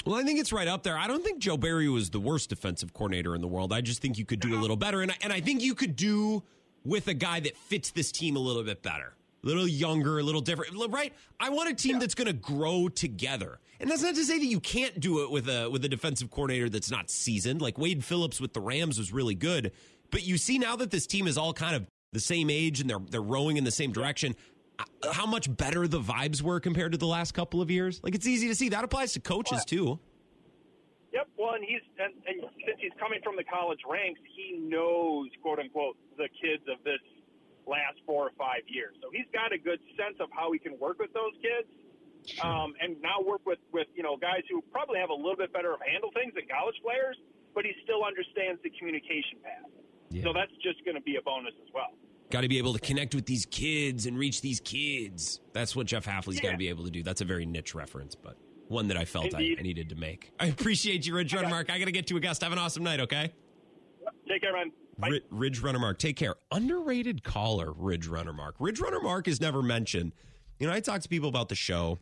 [0.06, 0.98] Well, I think it's right up there.
[0.98, 3.73] I don't think Joe Barry was the worst defensive coordinator in the world.
[3.73, 5.76] I just think you could do a little better, and I, and I think you
[5.76, 6.44] could do
[6.86, 9.14] with a guy that fits this team a little bit better,
[9.44, 10.73] a little younger, a little different.
[10.90, 11.14] Right?
[11.40, 14.45] I want a team that's going to grow together, and that's not to say that
[14.45, 17.61] you can't do it with a with a defensive coordinator that's not seasoned.
[17.61, 19.73] Like Wade Phillips with the Rams was really good,
[20.11, 22.90] but you see now that this team is all kind of the same age and
[22.90, 24.36] they're they're rowing in the same direction.
[25.11, 27.99] How much better the vibes were compared to the last couple of years.
[28.03, 28.69] Like it's easy to see.
[28.69, 29.99] That applies to coaches too.
[31.14, 31.27] Yep.
[31.38, 35.60] Well, and he's and, and since he's coming from the college ranks, he knows quote
[35.60, 37.01] unquote the kids of this
[37.65, 38.95] last four or five years.
[39.01, 41.69] So he's got a good sense of how he can work with those kids,
[42.41, 45.51] um, and now work with with you know guys who probably have a little bit
[45.53, 47.18] better of handle things than college players,
[47.56, 49.69] but he still understands the communication path.
[50.23, 51.93] So that's just going to be a bonus as well.
[52.31, 55.39] Got to be able to connect with these kids and reach these kids.
[55.53, 57.01] That's what Jeff Hafley's got to be able to do.
[57.01, 58.38] That's a very niche reference, but
[58.68, 60.31] one that I felt I, I needed to make.
[60.39, 61.72] I appreciate you, Ridge Runner Mark.
[61.72, 62.43] I got to get to a guest.
[62.43, 63.34] Have an awesome night, okay?
[64.27, 64.72] Take care, man.
[64.99, 66.35] Ri- Ridge Runner Mark, take care.
[66.51, 68.56] Underrated caller, Ridge Runner Mark.
[68.60, 70.11] Ridge Runner Mark is never mentioned.
[70.60, 71.97] You know, I talk to people about the show.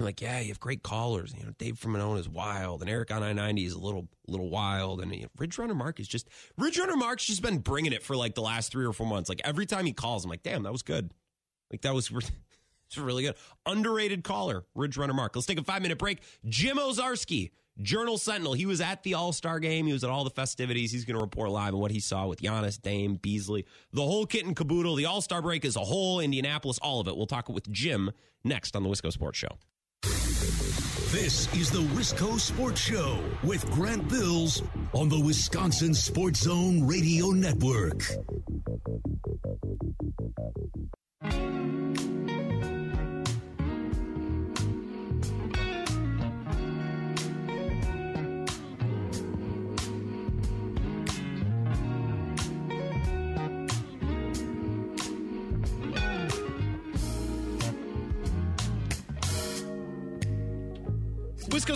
[0.00, 1.34] I'm like, yeah, you have great callers.
[1.38, 4.08] You know, Dave from Monona is wild, and Eric on I ninety is a little,
[4.26, 7.58] little wild, and you know, Ridge Runner Mark is just Ridge Runner Mark's just been
[7.58, 9.28] bringing it for like the last three or four months.
[9.28, 11.10] Like every time he calls, I'm like, damn, that was good.
[11.70, 12.10] Like that was.
[12.96, 13.36] Really good.
[13.66, 15.36] Underrated caller, Ridge Runner Mark.
[15.36, 16.18] Let's take a five minute break.
[16.48, 18.52] Jim Owczarski, Journal Sentinel.
[18.54, 19.86] He was at the All Star game.
[19.86, 20.90] He was at all the festivities.
[20.90, 24.26] He's going to report live on what he saw with Giannis, Dame, Beasley, the whole
[24.26, 27.16] kit and caboodle, the All Star break is a whole, Indianapolis, all of it.
[27.16, 28.10] We'll talk with Jim
[28.44, 29.56] next on the Wisco Sports Show.
[31.12, 34.62] This is the Wisco Sports Show with Grant Bills
[34.92, 38.04] on the Wisconsin Sports Zone Radio Network.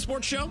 [0.00, 0.50] Sports Show.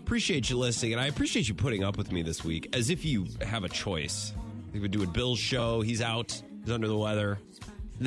[0.00, 3.04] Appreciate you listening, and I appreciate you putting up with me this week as if
[3.04, 4.32] you have a choice.
[4.72, 5.80] We would do a Bill's show.
[5.80, 6.40] He's out.
[6.62, 7.38] He's under the weather.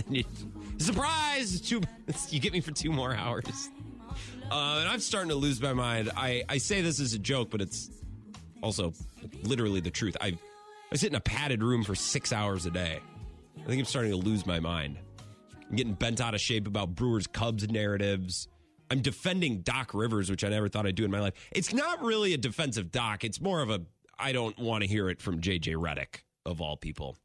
[0.07, 0.23] You,
[0.77, 1.61] surprise!
[1.61, 1.81] Two,
[2.29, 3.69] you get me for two more hours.
[4.51, 6.11] Uh, and I'm starting to lose my mind.
[6.15, 7.89] I, I say this as a joke, but it's
[8.61, 8.93] also
[9.41, 10.15] literally the truth.
[10.21, 10.37] I
[10.91, 12.99] I sit in a padded room for six hours a day.
[13.57, 14.97] I think I'm starting to lose my mind.
[15.69, 18.47] I'm getting bent out of shape about Brewers Cubs narratives.
[18.89, 21.33] I'm defending Doc Rivers, which I never thought I'd do in my life.
[21.51, 23.23] It's not really a defensive Doc.
[23.23, 23.81] It's more of a
[24.17, 27.17] I don't want to hear it from JJ Redick of all people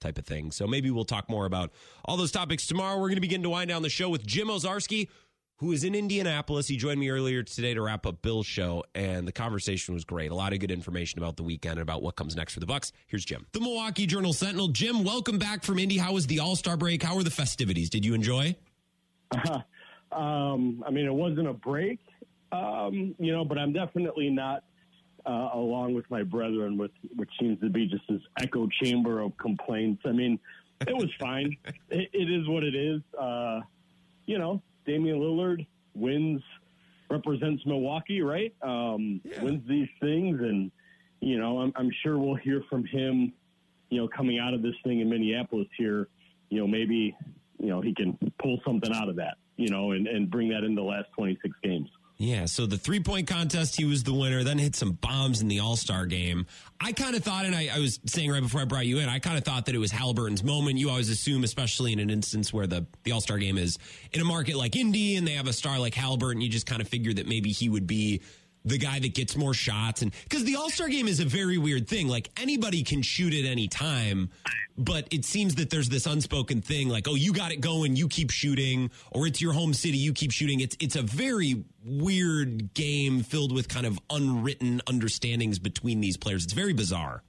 [0.00, 0.50] type of thing.
[0.50, 1.72] So maybe we'll talk more about
[2.04, 2.96] all those topics tomorrow.
[2.96, 5.08] We're going to begin to wind down the show with Jim Owczarski,
[5.56, 6.68] who is in Indianapolis.
[6.68, 10.30] He joined me earlier today to wrap up Bill's show, and the conversation was great.
[10.30, 12.66] A lot of good information about the weekend and about what comes next for the
[12.66, 12.92] Bucks.
[13.06, 13.46] Here's Jim.
[13.52, 14.68] The Milwaukee Journal Sentinel.
[14.68, 15.96] Jim, welcome back from Indy.
[15.96, 17.02] How was the All Star break?
[17.02, 17.88] How were the festivities?
[17.88, 18.54] Did you enjoy?
[20.14, 21.98] Um, I mean, it wasn't a break,
[22.52, 24.64] um, you know, but I'm definitely not
[25.26, 29.36] uh, along with my brethren, with which seems to be just this echo chamber of
[29.38, 30.02] complaints.
[30.04, 30.38] I mean,
[30.86, 31.56] it was fine.
[31.90, 33.00] it, it is what it is.
[33.18, 33.60] Uh,
[34.26, 36.42] you know, Damian Lillard wins,
[37.10, 38.54] represents Milwaukee, right?
[38.62, 40.70] Um, Wins these things, and
[41.20, 43.32] you know, I'm, I'm sure we'll hear from him.
[43.90, 46.08] You know, coming out of this thing in Minneapolis here,
[46.50, 47.16] you know, maybe
[47.58, 49.36] you know he can pull something out of that.
[49.56, 51.88] You know, and, and bring that in the last 26 games.
[52.16, 55.48] Yeah, so the three point contest, he was the winner, then hit some bombs in
[55.48, 56.46] the All Star game.
[56.80, 59.08] I kind of thought, and I, I, was saying right before I brought you in,
[59.08, 60.78] I kind of thought that it was Haliburton's moment.
[60.78, 63.78] You always assume, especially in an instance where the, the All Star game is
[64.12, 66.80] in a market like Indy and they have a star like Haliburton, you just kind
[66.80, 68.22] of figure that maybe he would be
[68.64, 71.88] the guy that gets more shots and because the all-star game is a very weird
[71.88, 72.08] thing.
[72.08, 74.30] Like anybody can shoot at any time
[74.76, 78.08] but it seems that there's this unspoken thing like oh you got it going you
[78.08, 80.60] keep shooting or it's your home city you keep shooting.
[80.60, 86.44] It's it's a very weird game filled with kind of unwritten understandings between these players.
[86.44, 87.22] It's very bizarre.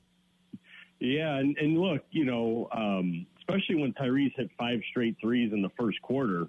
[1.00, 5.62] Yeah and, and look you know um, especially when tyrese hit five straight threes in
[5.62, 6.48] the first quarter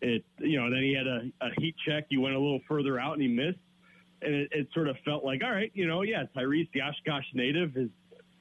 [0.00, 2.98] it you know then he had a, a heat check he went a little further
[2.98, 3.58] out and he missed
[4.24, 7.24] and it, it, sort of felt like, all right, you know, yeah, Tyrese, the Oshkosh
[7.34, 7.88] native, his,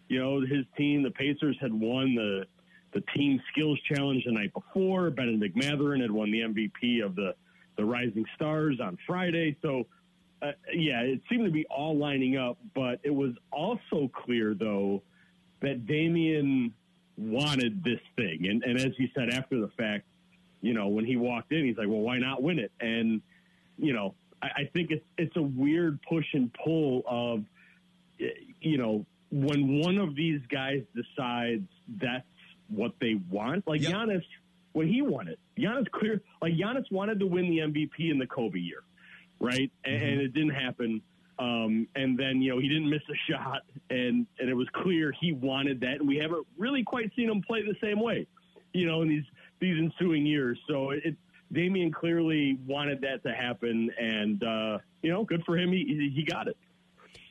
[0.08, 2.45] you know, his team, the Pacers had won the
[2.94, 5.10] the team skills challenge the night before.
[5.12, 7.34] Bennedict Mathurin had won the MVP of the
[7.78, 9.88] the Rising Stars on Friday, so.
[10.44, 15.03] Uh, yeah, it seemed to be all lining up, but it was also clear, though,
[15.62, 16.74] that Damian
[17.16, 18.48] wanted this thing.
[18.48, 20.06] And, and as he said after the fact,
[20.62, 22.72] you know, when he walked in, he's like, well, why not win it?
[22.80, 23.22] And,
[23.78, 27.43] you know, I, I think it's it's a weird push and pull of
[28.61, 31.68] you know when one of these guys decides
[32.01, 32.26] that's
[32.69, 33.93] what they want, like yep.
[33.93, 34.23] Giannis
[34.73, 35.39] when he won it.
[35.57, 38.84] Giannis clear like Giannis wanted to win the MVP in the Kobe year,
[39.39, 39.72] right?
[39.85, 40.05] Mm-hmm.
[40.05, 41.01] And it didn't happen.
[41.39, 45.11] Um, and then you know he didn't miss a shot, and and it was clear
[45.19, 48.27] he wanted that, and we haven't really quite seen him play the same way,
[48.73, 49.23] you know, in these
[49.59, 50.59] these ensuing years.
[50.68, 51.15] So it,
[51.52, 55.72] Damian clearly wanted that to happen, and uh, you know, good for him.
[55.72, 56.57] He he got it.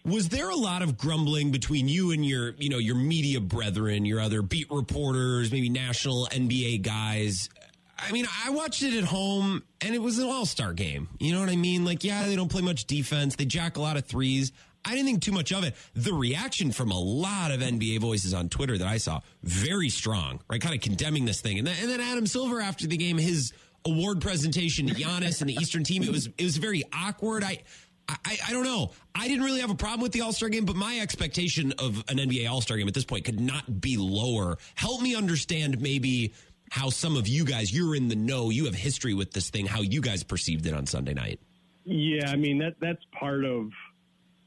[0.05, 4.07] Was there a lot of grumbling between you and your, you know, your media brethren,
[4.07, 7.51] your other beat reporters, maybe national NBA guys?
[7.99, 11.09] I mean, I watched it at home and it was an all star game.
[11.19, 11.85] You know what I mean?
[11.85, 13.37] Like, yeah, they don't play much defense.
[13.37, 14.53] They jack a lot of threes.
[14.85, 15.75] I didn't think too much of it.
[15.95, 20.41] The reaction from a lot of NBA voices on Twitter that I saw, very strong,
[20.49, 20.61] right?
[20.61, 21.59] Kind of condemning this thing.
[21.59, 23.53] And then, and then Adam Silver after the game, his
[23.85, 26.03] award presentation to Giannis and the Eastern team.
[26.03, 27.45] It was it was very awkward.
[27.45, 27.63] I,
[28.09, 28.93] I I don't know.
[29.15, 32.05] I didn't really have a problem with the All Star game, but my expectation of
[32.09, 34.59] an NBA All Star game at this point could not be lower.
[34.75, 36.33] Help me understand maybe
[36.71, 38.51] how some of you guys you're in the know.
[38.51, 39.67] You have history with this thing.
[39.67, 41.41] How you guys perceived it on Sunday night.
[41.85, 43.71] Yeah, I mean that that's part of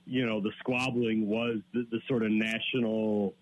[0.05, 3.33] you know the squabbling was the, the sort of national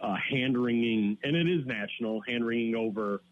[0.00, 3.22] uh, hand wringing, and it is national hand wringing over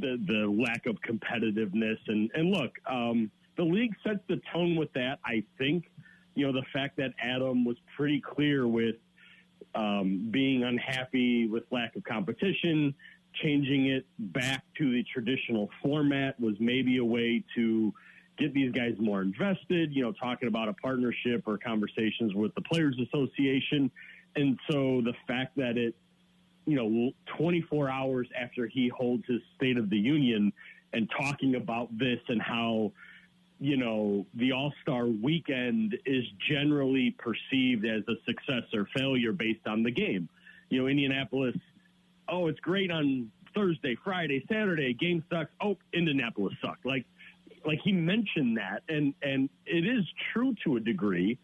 [0.00, 4.92] the the lack of competitiveness and and look, um, the league sets the tone with
[4.94, 5.18] that.
[5.24, 5.90] I think
[6.34, 8.96] you know the fact that Adam was pretty clear with
[9.74, 12.94] um, being unhappy with lack of competition,
[13.42, 17.92] changing it back to the traditional format was maybe a way to
[18.38, 19.94] get these guys more invested.
[19.94, 23.90] You know, talking about a partnership or conversations with the Players Association,
[24.36, 25.94] and so the fact that it
[26.66, 30.52] you know, 24 hours after he holds his State of the Union
[30.92, 32.92] and talking about this and how,
[33.60, 39.66] you know, the All Star weekend is generally perceived as a success or failure based
[39.66, 40.28] on the game.
[40.70, 41.56] You know, Indianapolis,
[42.28, 45.50] oh, it's great on Thursday, Friday, Saturday, game sucks.
[45.60, 46.86] Oh, Indianapolis sucked.
[46.86, 47.04] Like,
[47.66, 51.38] like he mentioned that, and and it is true to a degree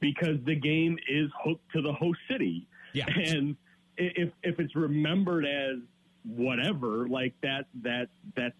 [0.00, 2.66] because the game is hooked to the host city.
[2.92, 3.06] Yeah.
[3.08, 3.56] And
[3.98, 5.78] if if it's remembered as
[6.24, 8.54] whatever, like that that that's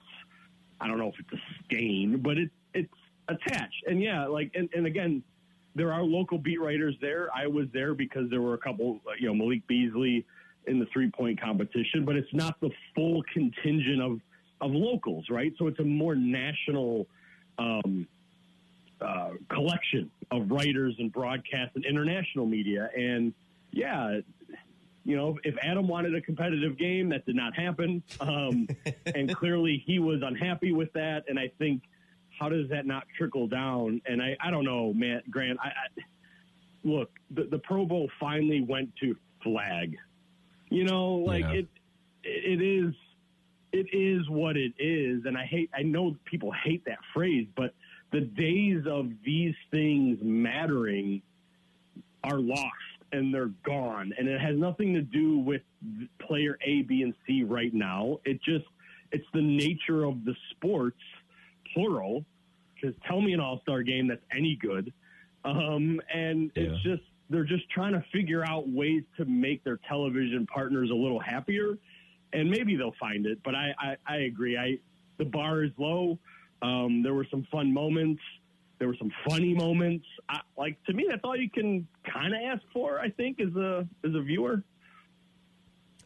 [0.80, 2.94] I don't know if it's a stain, but it's it's
[3.28, 3.84] attached.
[3.86, 5.22] And yeah, like and, and again,
[5.74, 7.28] there are local beat writers there.
[7.34, 10.26] I was there because there were a couple, you know, Malik Beasley
[10.66, 14.20] in the three point competition, but it's not the full contingent of
[14.60, 15.52] of locals, right?
[15.58, 17.06] So it's a more national
[17.58, 18.06] um,
[19.00, 22.90] uh, collection of writers and broadcast and international media.
[22.96, 23.32] And
[23.70, 24.20] yeah,
[25.08, 28.02] you know, if Adam wanted a competitive game, that did not happen.
[28.20, 28.68] Um,
[29.14, 31.24] and clearly he was unhappy with that.
[31.28, 31.84] And I think,
[32.38, 34.02] how does that not trickle down?
[34.04, 35.58] And I, I don't know, man, Grant.
[35.64, 36.02] I, I
[36.84, 39.96] look, the, the Pro Bowl finally went to flag.
[40.68, 41.52] You know, like yeah.
[41.52, 41.68] it,
[42.24, 42.92] it is,
[43.72, 45.24] it is what it is.
[45.24, 47.72] And I hate, I know people hate that phrase, but
[48.12, 51.22] the days of these things mattering
[52.22, 52.74] are lost
[53.12, 54.12] and they're gone.
[54.18, 55.62] And it has nothing to do with
[56.20, 58.18] player A, B, and C right now.
[58.24, 58.66] It just,
[59.12, 61.00] it's the nature of the sports,
[61.72, 62.24] plural,
[62.74, 64.92] because tell me an all star game that's any good.
[65.44, 66.64] Um, and yeah.
[66.64, 70.94] it's just, they're just trying to figure out ways to make their television partners a
[70.94, 71.78] little happier.
[72.32, 74.56] And maybe they'll find it, but I, I, I agree.
[74.56, 74.78] I,
[75.16, 76.18] the bar is low.
[76.60, 78.20] Um, there were some fun moments.
[78.78, 80.06] There were some funny moments.
[80.28, 83.00] I, like to me, that's all you can kind of ask for.
[83.00, 84.62] I think as a as a viewer.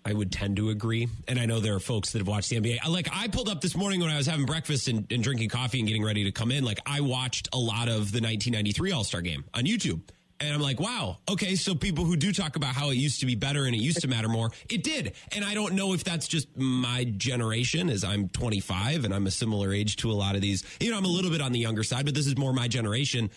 [0.04, 1.08] I would tend to agree.
[1.28, 2.88] And I know there are folks that have watched the NBA.
[2.88, 5.78] Like I pulled up this morning when I was having breakfast and, and drinking coffee
[5.78, 6.64] and getting ready to come in.
[6.64, 10.00] Like I watched a lot of the 1993 All Star game on YouTube.
[10.42, 13.26] And I'm like, wow, okay, so people who do talk about how it used to
[13.26, 15.12] be better and it used to matter more, it did.
[15.34, 19.30] And I don't know if that's just my generation, as I'm 25 and I'm a
[19.30, 20.64] similar age to a lot of these.
[20.80, 22.68] You know, I'm a little bit on the younger side, but this is more my
[22.68, 23.30] generation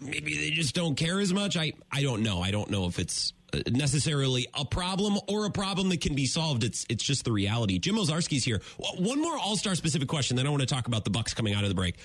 [0.00, 1.56] maybe they just don't care as much.
[1.56, 2.40] I I don't know.
[2.42, 6.26] I don't know if it's uh, necessarily a problem or a problem that can be
[6.26, 6.64] solved.
[6.64, 7.78] It's it's just the reality.
[7.78, 8.60] Jim Owczarski's here.
[8.98, 10.36] One more All Star specific question.
[10.36, 11.96] Then I want to talk about the Bucks coming out of the break.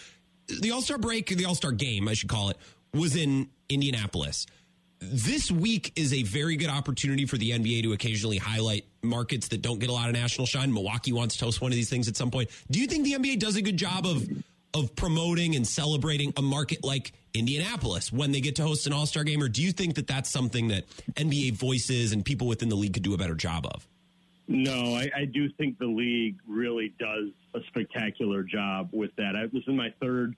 [0.47, 2.57] The All Star break, the All Star game, I should call it,
[2.95, 4.45] was in Indianapolis.
[4.99, 9.61] This week is a very good opportunity for the NBA to occasionally highlight markets that
[9.61, 10.73] don't get a lot of national shine.
[10.73, 12.49] Milwaukee wants to host one of these things at some point.
[12.71, 14.27] Do you think the NBA does a good job of
[14.75, 19.05] of promoting and celebrating a market like Indianapolis when they get to host an All
[19.05, 22.67] Star game, or do you think that that's something that NBA voices and people within
[22.67, 23.87] the league could do a better job of?
[24.47, 29.35] No, I, I do think the league really does a spectacular job with that.
[29.35, 30.35] I, this is my third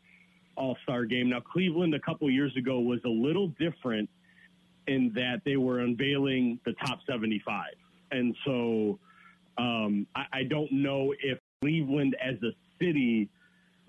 [0.58, 1.30] All Star game.
[1.30, 4.10] Now, Cleveland a couple years ago was a little different
[4.88, 7.66] in that they were unveiling the top 75.
[8.12, 9.00] And so
[9.58, 12.52] um, I, I don't know if Cleveland as a
[12.82, 13.30] city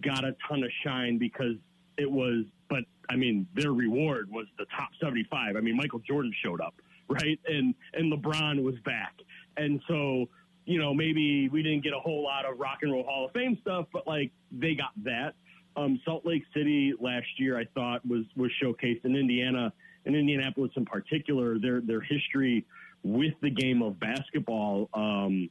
[0.03, 1.57] got a ton of shine because
[1.97, 5.57] it was, but I mean, their reward was the top 75.
[5.57, 6.75] I mean, Michael Jordan showed up,
[7.09, 7.39] right?
[7.47, 9.15] And, and LeBron was back.
[9.57, 10.29] And so,
[10.67, 13.33] you know, maybe we didn't get a whole lot of rock and roll Hall of
[13.33, 15.35] Fame stuff, but like they got that.
[15.77, 19.73] Um, Salt Lake City last year, I thought was was showcased in Indiana,
[20.05, 21.59] in Indianapolis in particular.
[21.59, 22.67] Their their history
[23.03, 24.89] with the game of basketball.
[24.95, 25.49] Um,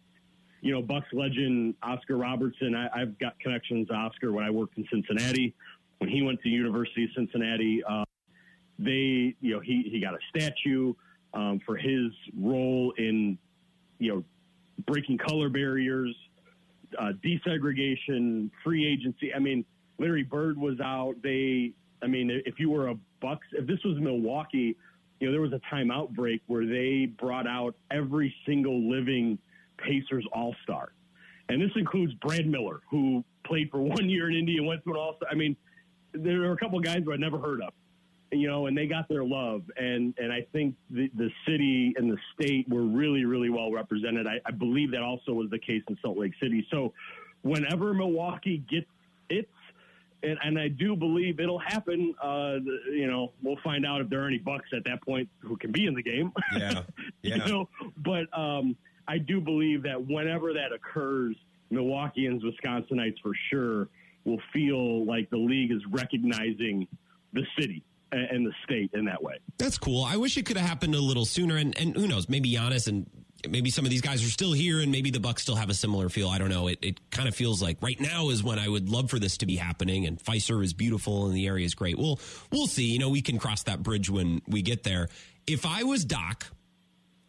[0.62, 2.76] you know, Bucks legend Oscar Robertson.
[2.76, 5.54] I, I've got connections to Oscar when I worked in Cincinnati.
[6.00, 8.04] When he went to University of Cincinnati, uh,
[8.78, 10.94] they, you know, he he got a statue
[11.34, 13.38] um, for his role in,
[14.00, 14.24] you know,
[14.86, 16.16] breaking color barriers,
[17.00, 19.34] uh, desegregation, free agency.
[19.34, 19.66] I mean,
[20.00, 21.16] Larry Bird was out.
[21.24, 21.72] They,
[22.02, 24.76] I mean, if you were a Bucks, if this was Milwaukee,
[25.20, 29.40] you know, there was a timeout break where they brought out every single living
[29.78, 30.92] Pacers All Star,
[31.50, 34.92] and this includes Brad Miller, who played for one year in Indy and went to
[34.92, 35.30] an All Star.
[35.32, 35.56] I mean,
[36.14, 37.74] there were a couple of guys who I'd never heard of,
[38.32, 42.12] you know, and they got their love, and and I think the the city and
[42.12, 44.28] the state were really really well represented.
[44.28, 46.68] I, I believe that also was the case in Salt Lake City.
[46.70, 46.94] So,
[47.42, 48.88] whenever Milwaukee gets
[49.30, 49.50] its
[50.24, 52.14] and, and I do believe it'll happen.
[52.22, 52.56] Uh,
[52.92, 55.72] you know, we'll find out if there are any Bucks at that point who can
[55.72, 56.32] be in the game.
[56.58, 56.82] Yeah,
[57.22, 57.46] you yeah.
[57.46, 58.76] know, but um,
[59.08, 61.36] I do believe that whenever that occurs,
[61.72, 63.90] Milwaukeeans, Wisconsinites for sure
[64.26, 66.88] will feel like the league is recognizing
[67.34, 69.36] the city and, and the state in that way.
[69.58, 70.04] That's cool.
[70.04, 71.58] I wish it could have happened a little sooner.
[71.58, 73.08] And, and who knows, maybe Giannis and
[73.50, 75.74] maybe some of these guys are still here and maybe the Bucks still have a
[75.74, 76.30] similar feel.
[76.30, 76.68] I don't know.
[76.68, 79.38] It, it kind of feels like right now is when I would love for this
[79.38, 80.06] to be happening.
[80.06, 81.98] And Fiserv is beautiful and the area is great.
[81.98, 82.20] We'll,
[82.52, 82.86] we'll see.
[82.86, 85.10] You know, we can cross that bridge when we get there.
[85.46, 86.48] If I was Doc,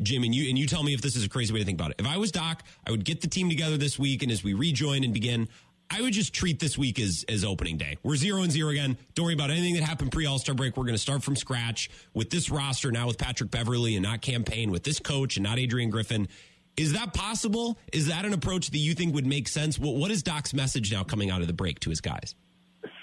[0.01, 1.79] Jim, and you and you tell me if this is a crazy way to think
[1.79, 1.97] about it.
[1.99, 4.55] If I was Doc, I would get the team together this week, and as we
[4.55, 5.49] rejoin and begin,
[5.91, 7.97] I would just treat this week as as opening day.
[8.03, 8.99] We're zero and zero again.
[9.15, 10.77] Don't worry about anything that happened pre All Star break.
[10.77, 14.21] We're going to start from scratch with this roster now with Patrick Beverley and not
[14.21, 16.29] campaign with this coach and not Adrian Griffin.
[16.77, 17.79] Is that possible?
[17.93, 19.79] Is that an approach that you think would make sense?
[19.79, 22.35] What, what is Doc's message now coming out of the break to his guys?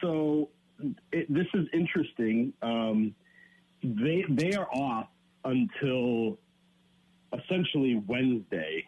[0.01, 0.49] So
[1.11, 2.53] it, this is interesting.
[2.61, 3.15] Um,
[3.83, 5.07] they they are off
[5.43, 6.37] until
[7.33, 8.85] essentially Wednesday.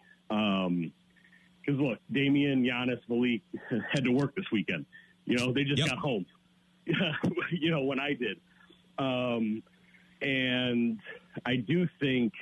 [1.68, 3.42] Because look, Damian, Giannis, Malik
[3.92, 4.86] had to work this weekend.
[5.26, 6.24] You know, they just got home.
[6.86, 8.40] you know, when I did,
[8.98, 9.62] um,
[10.22, 10.98] and
[11.44, 12.32] I do think,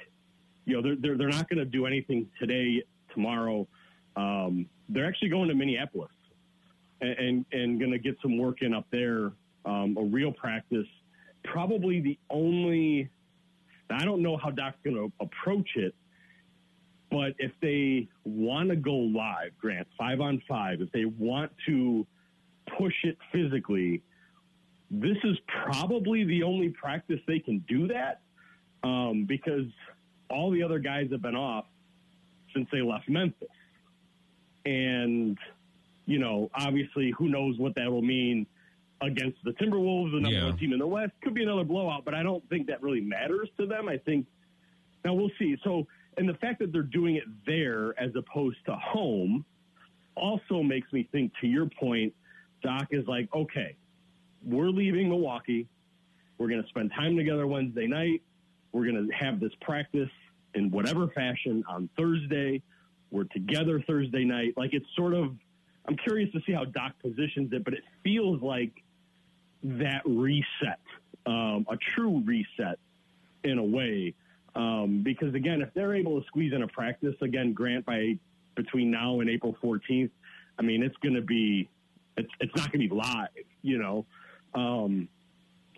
[0.65, 3.67] you know, they're they're, they're not going to do anything today, tomorrow.
[4.15, 6.13] Um, they're actually going to Minneapolis
[7.01, 9.33] and and, and going to get some work in up there.
[9.65, 10.87] Um, a real practice.
[11.43, 13.11] Probably the only.
[13.91, 15.97] I don't know how Doc's going to approach it,
[17.11, 22.07] but if they want to go live, Grant, five on five, if they want to
[22.79, 24.03] push it physically,
[24.91, 28.21] this is probably the only practice they can do that
[28.83, 29.67] um, because
[30.31, 31.67] all the other guys have been off
[32.55, 33.49] since they left Memphis.
[34.65, 35.39] And,
[36.07, 38.47] you know, obviously, who knows what that will mean
[39.01, 40.45] against the Timberwolves, the number Yeah.
[40.47, 41.13] one team in the West.
[41.23, 43.89] Could be another blowout, but I don't think that really matters to them.
[43.89, 44.27] I think
[45.05, 45.57] now we'll see.
[45.63, 49.45] So, and the fact that they're doing it there as opposed to home
[50.15, 52.15] also makes me think, to your point,
[52.63, 53.77] Doc is like, okay,
[54.45, 55.69] we're leaving Milwaukee.
[56.39, 58.23] We're going to spend time together Wednesday night.
[58.73, 60.11] We're going to have this practice
[60.55, 62.63] in whatever fashion on Thursday.
[63.11, 64.55] We're together Thursday night.
[64.57, 65.35] Like it's sort of,
[65.87, 68.73] I'm curious to see how Doc positions it, but it feels like
[69.63, 70.81] that reset,
[71.27, 72.79] um, a true reset
[73.45, 74.15] in a way.
[74.57, 78.19] Um, because again, if they're able to squeeze in a practice again, Grant by
[78.57, 80.11] between now and April 14th,
[80.59, 81.69] I mean, it's going to be,
[82.17, 83.29] it's, it's not going to be live,
[83.61, 84.07] you know?
[84.55, 85.09] Um,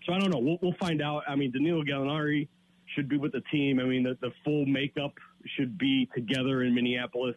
[0.06, 0.38] so I don't know.
[0.38, 1.24] We'll, we'll find out.
[1.28, 2.46] I mean, Danilo Gallinari
[2.94, 3.80] should be with the team.
[3.80, 5.14] I mean, the, the full makeup
[5.56, 7.34] should be together in Minneapolis,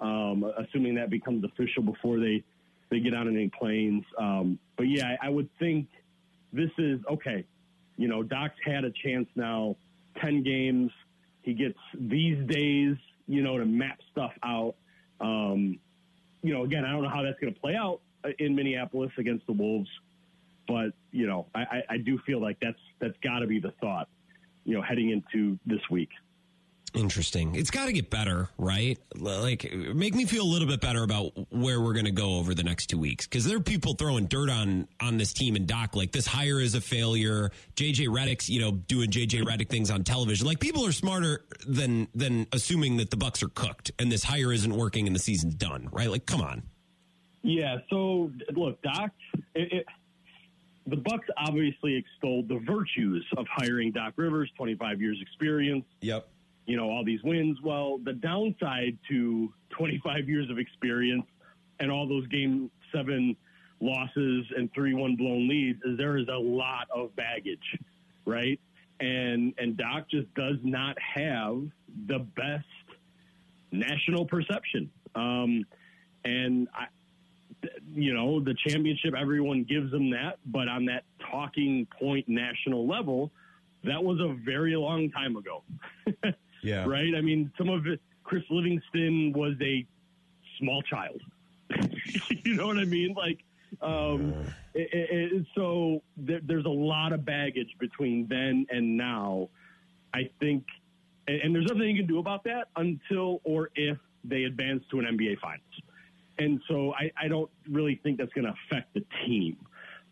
[0.00, 2.44] um, assuming that becomes official before they,
[2.90, 4.04] they get on any planes.
[4.16, 5.88] Um, but yeah, I, I would think
[6.52, 7.44] this is okay.
[7.96, 9.76] You know, Doc's had a chance now,
[10.20, 10.90] 10 games.
[11.42, 12.96] He gets these days,
[13.26, 14.74] you know, to map stuff out.
[15.20, 15.78] Um,
[16.42, 18.00] you know, again, I don't know how that's going to play out
[18.38, 19.88] in Minneapolis against the Wolves,
[20.66, 23.72] but you know, I, I, I do feel like that's that's got to be the
[23.80, 24.08] thought,
[24.64, 26.10] you know, heading into this week.
[26.94, 27.54] Interesting.
[27.54, 28.98] It's got to get better, right?
[29.16, 32.54] Like, make me feel a little bit better about where we're going to go over
[32.54, 33.26] the next two weeks.
[33.26, 35.94] Because there are people throwing dirt on on this team and Doc.
[35.94, 37.50] Like, this hire is a failure.
[37.76, 40.46] JJ Redick's, you know, doing JJ Redick things on television.
[40.46, 44.52] Like, people are smarter than than assuming that the Bucks are cooked and this hire
[44.52, 46.10] isn't working and the season's done, right?
[46.10, 46.62] Like, come on.
[47.42, 47.78] Yeah.
[47.90, 49.10] So look, Doc.
[49.54, 49.86] It, it,
[50.86, 55.84] the Bucks obviously extolled the virtues of hiring Doc Rivers, 25 years experience.
[56.00, 56.28] Yep.
[56.68, 57.58] You know, all these wins.
[57.64, 61.24] Well, the downside to 25 years of experience
[61.80, 63.34] and all those game seven
[63.80, 67.78] losses and 3-1 blown leads is there is a lot of baggage,
[68.26, 68.60] right?
[69.00, 71.62] And and Doc just does not have
[72.06, 72.66] the best
[73.72, 74.90] national perception.
[75.14, 75.64] Um,
[76.26, 76.88] and I,
[77.94, 83.30] you know, the championship, everyone gives them that, but on that talking point national level,
[83.84, 85.62] that was a very long time ago.
[86.62, 86.84] Yeah.
[86.86, 87.14] Right?
[87.16, 89.86] I mean, some of it, Chris Livingston was a
[90.58, 91.20] small child.
[92.44, 93.14] you know what I mean?
[93.14, 93.38] Like,
[93.82, 94.34] um,
[94.74, 99.48] it, it, it, so there, there's a lot of baggage between then and now.
[100.14, 100.64] I think,
[101.26, 104.98] and, and there's nothing you can do about that until or if they advance to
[105.00, 105.62] an NBA Finals.
[106.38, 109.56] And so I, I don't really think that's going to affect the team.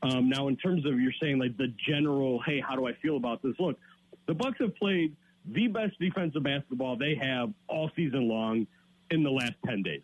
[0.02, 3.16] Um, now, in terms of you're saying like the general, hey, how do I feel
[3.16, 3.54] about this?
[3.58, 3.78] Look,
[4.26, 5.16] the Bucks have played
[5.52, 8.66] the best defensive basketball they have all season long
[9.10, 10.02] in the last 10 days.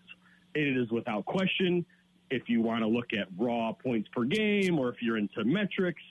[0.55, 1.85] It is without question.
[2.31, 6.03] If you want to look at raw points per game or if you're into metrics,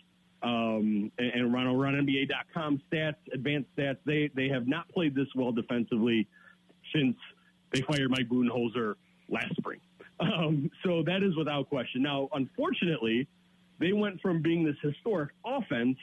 [0.44, 5.28] um, and, and run run NBA.com stats, advanced stats, they, they have not played this
[5.36, 6.28] well defensively
[6.94, 7.16] since
[7.72, 8.96] they fired Mike Budenholzer
[9.30, 9.80] last spring.
[10.20, 12.04] Um, so that is without question.
[12.04, 13.28] Now, unfortunately,
[13.80, 15.98] they went from being this historic offense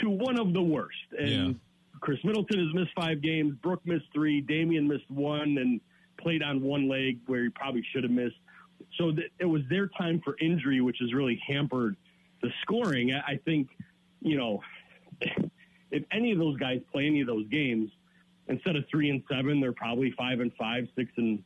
[0.00, 0.96] to one of the worst.
[1.18, 1.52] And Yeah.
[2.00, 3.54] Khris Middleton has missed five games.
[3.62, 4.40] Brook missed three.
[4.40, 5.80] Damian missed one and
[6.18, 8.36] played on one leg where he probably should have missed.
[8.98, 11.96] So th- it was their time for injury, which has really hampered
[12.42, 13.12] the scoring.
[13.12, 13.68] I I think,
[14.20, 14.62] you know,
[15.90, 17.90] if any of those guys play any of those games,
[18.48, 21.42] instead of three and seven, they're probably five and five, six and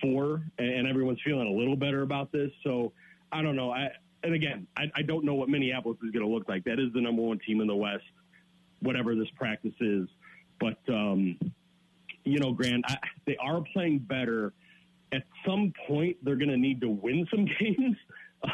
[0.00, 2.50] four, and everyone's feeling a little better about this.
[2.64, 2.92] So
[3.32, 3.70] I don't know.
[3.70, 3.90] I
[4.22, 6.64] and again, I, I don't know what Minneapolis is going to look like.
[6.64, 8.04] That is the number one team in the West,
[8.80, 10.08] whatever this practice is.
[10.58, 11.38] But um,
[12.24, 12.96] you know, Grant, I,
[13.26, 14.52] they are playing better.
[15.12, 17.96] At some point, they're going to need to win some games.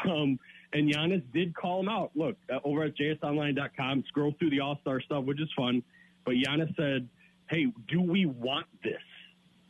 [0.05, 0.39] Um,
[0.73, 2.11] and Giannis did call him out.
[2.15, 5.83] Look, uh, over at jsonline.com, scroll through the All Star stuff, which is fun.
[6.25, 7.07] But Giannis said,
[7.49, 9.01] "Hey, do we want this?"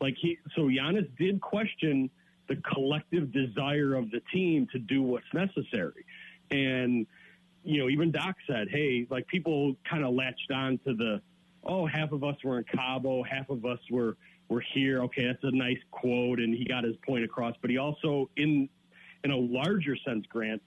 [0.01, 2.09] Like he, so Giannis did question
[2.47, 6.05] the collective desire of the team to do what's necessary,
[6.49, 7.05] and
[7.68, 11.22] you know, even Doc said, "Hey, like people kind of latched on to the,
[11.65, 14.15] oh, half of us were in Cabo, half of us were
[14.48, 15.03] were here.
[15.03, 17.56] Okay, that's a nice quote, and he got his point across.
[17.61, 18.69] But he also, in
[19.26, 20.61] in a larger sense, Grant,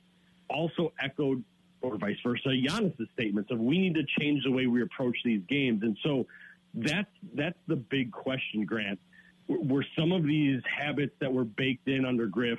[0.50, 1.42] also echoed,
[1.80, 5.40] or vice versa, Giannis's statements of we need to change the way we approach these
[5.48, 5.82] games.
[5.82, 6.26] And so
[6.74, 9.00] that's that's the big question, Grant.
[9.48, 12.58] Were were some of these habits that were baked in under Griff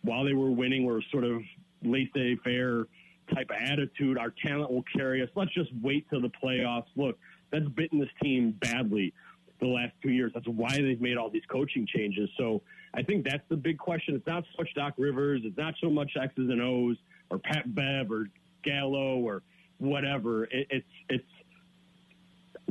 [0.00, 1.42] while they were winning were sort of
[1.82, 2.86] laissez-faire
[3.32, 4.18] type of attitude.
[4.18, 5.28] Our talent will carry us.
[5.34, 6.86] Let's just wait till the playoffs.
[6.96, 7.18] Look,
[7.50, 9.12] that's bitten this team badly
[9.60, 10.32] the last two years.
[10.34, 12.28] That's why they've made all these coaching changes.
[12.36, 14.14] So I think that's the big question.
[14.16, 15.42] It's not so much Doc Rivers.
[15.44, 16.96] It's not so much X's and O's
[17.30, 18.28] or Pat Bev or
[18.64, 19.42] Gallo or
[19.78, 20.44] whatever.
[20.44, 21.24] It, it's it's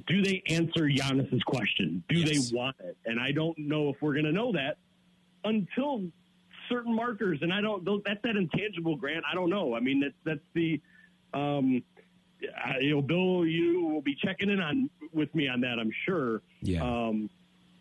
[0.07, 2.03] do they answer Giannis's question?
[2.09, 2.51] Do Yes.
[2.51, 2.97] they want it?
[3.05, 4.77] And I don't know if we're going to know that
[5.45, 6.03] until
[6.69, 7.84] certain markers, and I don't.
[7.85, 9.23] Those, that's that intangible, Grant.
[9.30, 9.76] I don't know.
[9.76, 10.81] I mean, that's that's the.
[11.34, 11.84] Um,
[12.64, 15.80] I, you know, Bill, you will be checking in on with me on that.
[15.80, 16.41] I'm sure.
[16.61, 16.84] Yeah.
[16.84, 17.30] Um,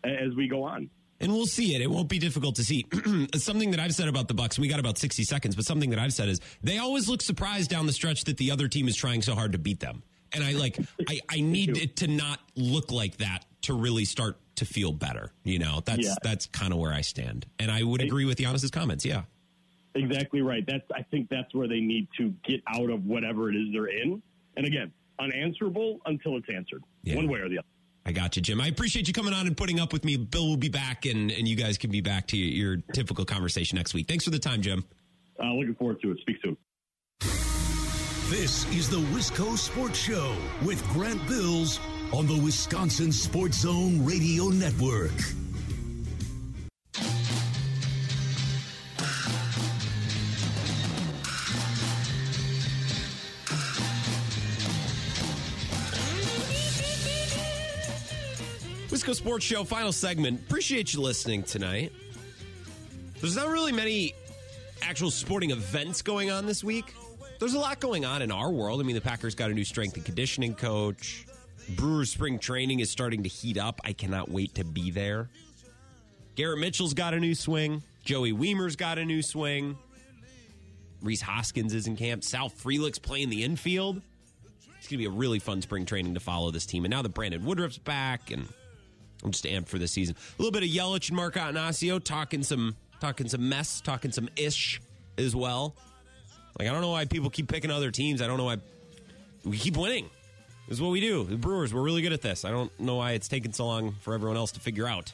[0.03, 0.89] as we go on.
[1.19, 1.81] and we'll see it.
[1.81, 2.85] It won't be difficult to see.
[3.35, 5.99] something that I've said about the Bucks, we got about 60 seconds, but something that
[5.99, 8.95] I've said is they always look surprised down the stretch that the other team is
[8.95, 10.03] trying so hard to beat them.
[10.33, 10.77] And I like
[11.07, 15.31] I, I need it to not look like that to really start to feel better.
[15.43, 16.15] You know, that's Yeah.
[16.23, 17.45] that's kind of where I stand.
[17.59, 19.03] And I would agree with Giannis's comments.
[19.05, 19.23] Yeah.
[19.95, 20.63] Exactly right.
[20.65, 23.87] That's I think that's where they need to get out of whatever it is they're
[23.87, 24.21] in.
[24.57, 27.15] And again, unanswerable until it's answered, Yeah.
[27.15, 27.67] one way or the other.
[28.05, 28.59] I got you, Jim.
[28.59, 30.17] I appreciate you coming on and putting up with me.
[30.17, 33.23] Bill will be back, and, and you guys can be back to your, your typical
[33.23, 34.07] conversation next week.
[34.09, 34.83] Thanks for the time, Jim.
[35.41, 36.19] Uh, looking forward to it.
[36.19, 36.57] Speak soon.
[38.29, 40.35] This is the Wisco Sports Show
[40.65, 41.79] with Grant Bills
[42.13, 45.09] on the Wisconsin Sports Zone Radio Network.
[58.89, 60.39] Wisco Sports Show, final segment.
[60.41, 61.91] Appreciate you listening tonight.
[63.21, 64.13] There's not really many
[64.83, 66.93] actual sporting events going on this week.
[67.39, 68.79] There's a lot going on in our world.
[68.79, 71.25] I mean, the Packers got a new strength and conditioning coach.
[71.69, 73.81] Brewers spring training is starting to heat up.
[73.83, 75.29] I cannot wait to be there.
[76.35, 77.83] Garrett Mitchell's got a new swing.
[78.03, 79.77] Joey Wiemer's got a new swing.
[81.01, 82.23] Rhys Hoskins is in camp.
[82.23, 84.01] Sal Frelick's playing the infield.
[84.77, 86.85] It's going to be a really fun spring training to follow this team.
[86.85, 88.47] And now that Brandon Woodruff's back, and
[89.23, 90.15] I'm just amped for this season.
[90.37, 94.29] A little bit of Yelich and Mark Attanasio talking some talking some mess, talking some
[94.35, 94.81] ish
[95.17, 95.75] as well.
[96.57, 98.21] Like I don't know why people keep picking other teams.
[98.21, 98.57] I don't know why
[99.43, 100.09] we keep winning.
[100.67, 101.25] This is what we do.
[101.25, 102.45] The Brewers, we're really good at this.
[102.45, 105.11] I don't know why it's taken so long for everyone else to figure out,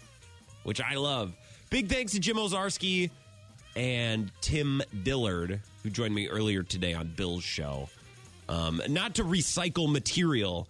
[0.64, 1.34] which I love.
[1.70, 3.10] Big thanks to Jim Owczarski
[3.76, 7.90] and Tim Dillard, who joined me earlier today on Bill's show.
[8.48, 10.68] Um, not to recycle material,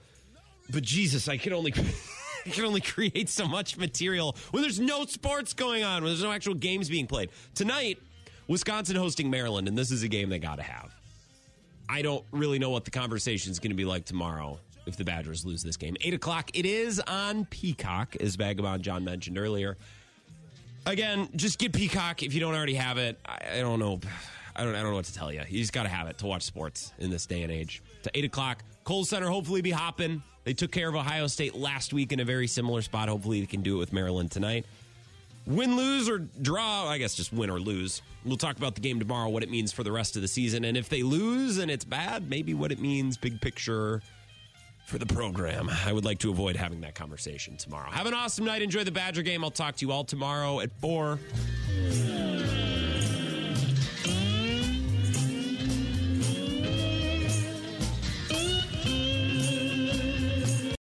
[0.69, 1.73] but Jesus, I can only
[2.45, 6.23] I can only create so much material when there's no sports going on, when there's
[6.23, 7.31] no actual games being played.
[7.53, 7.99] Tonight,
[8.47, 10.93] Wisconsin hosting Maryland, and this is a game they got to have.
[11.89, 15.05] I don't really know what the conversation is going to be like tomorrow if the
[15.05, 15.95] Badgers lose this game.
[16.01, 16.51] Eight o'clock.
[16.53, 19.77] It is on Peacock, as Vagabond John mentioned earlier.
[20.85, 23.19] Again, just get Peacock if you don't already have it.
[23.25, 23.99] I, I don't know.
[24.55, 24.75] I don't.
[24.75, 25.41] I don't know what to tell you.
[25.47, 27.81] You just got to have it to watch sports in this day and age.
[28.03, 30.21] To eight o'clock, Kohl Center hopefully be hopping.
[30.43, 33.07] They took care of Ohio State last week in a very similar spot.
[33.07, 34.65] Hopefully, they can do it with Maryland tonight.
[35.45, 36.87] Win, lose, or draw.
[36.87, 38.01] I guess just win or lose.
[38.25, 40.65] We'll talk about the game tomorrow, what it means for the rest of the season,
[40.65, 44.01] and if they lose and it's bad, maybe what it means, big picture
[44.89, 45.69] for the program.
[45.85, 47.89] I would like to avoid having that conversation tomorrow.
[47.91, 48.61] Have an awesome night.
[48.61, 49.43] Enjoy the Badger game.
[49.43, 51.19] I'll talk to you all tomorrow at 4.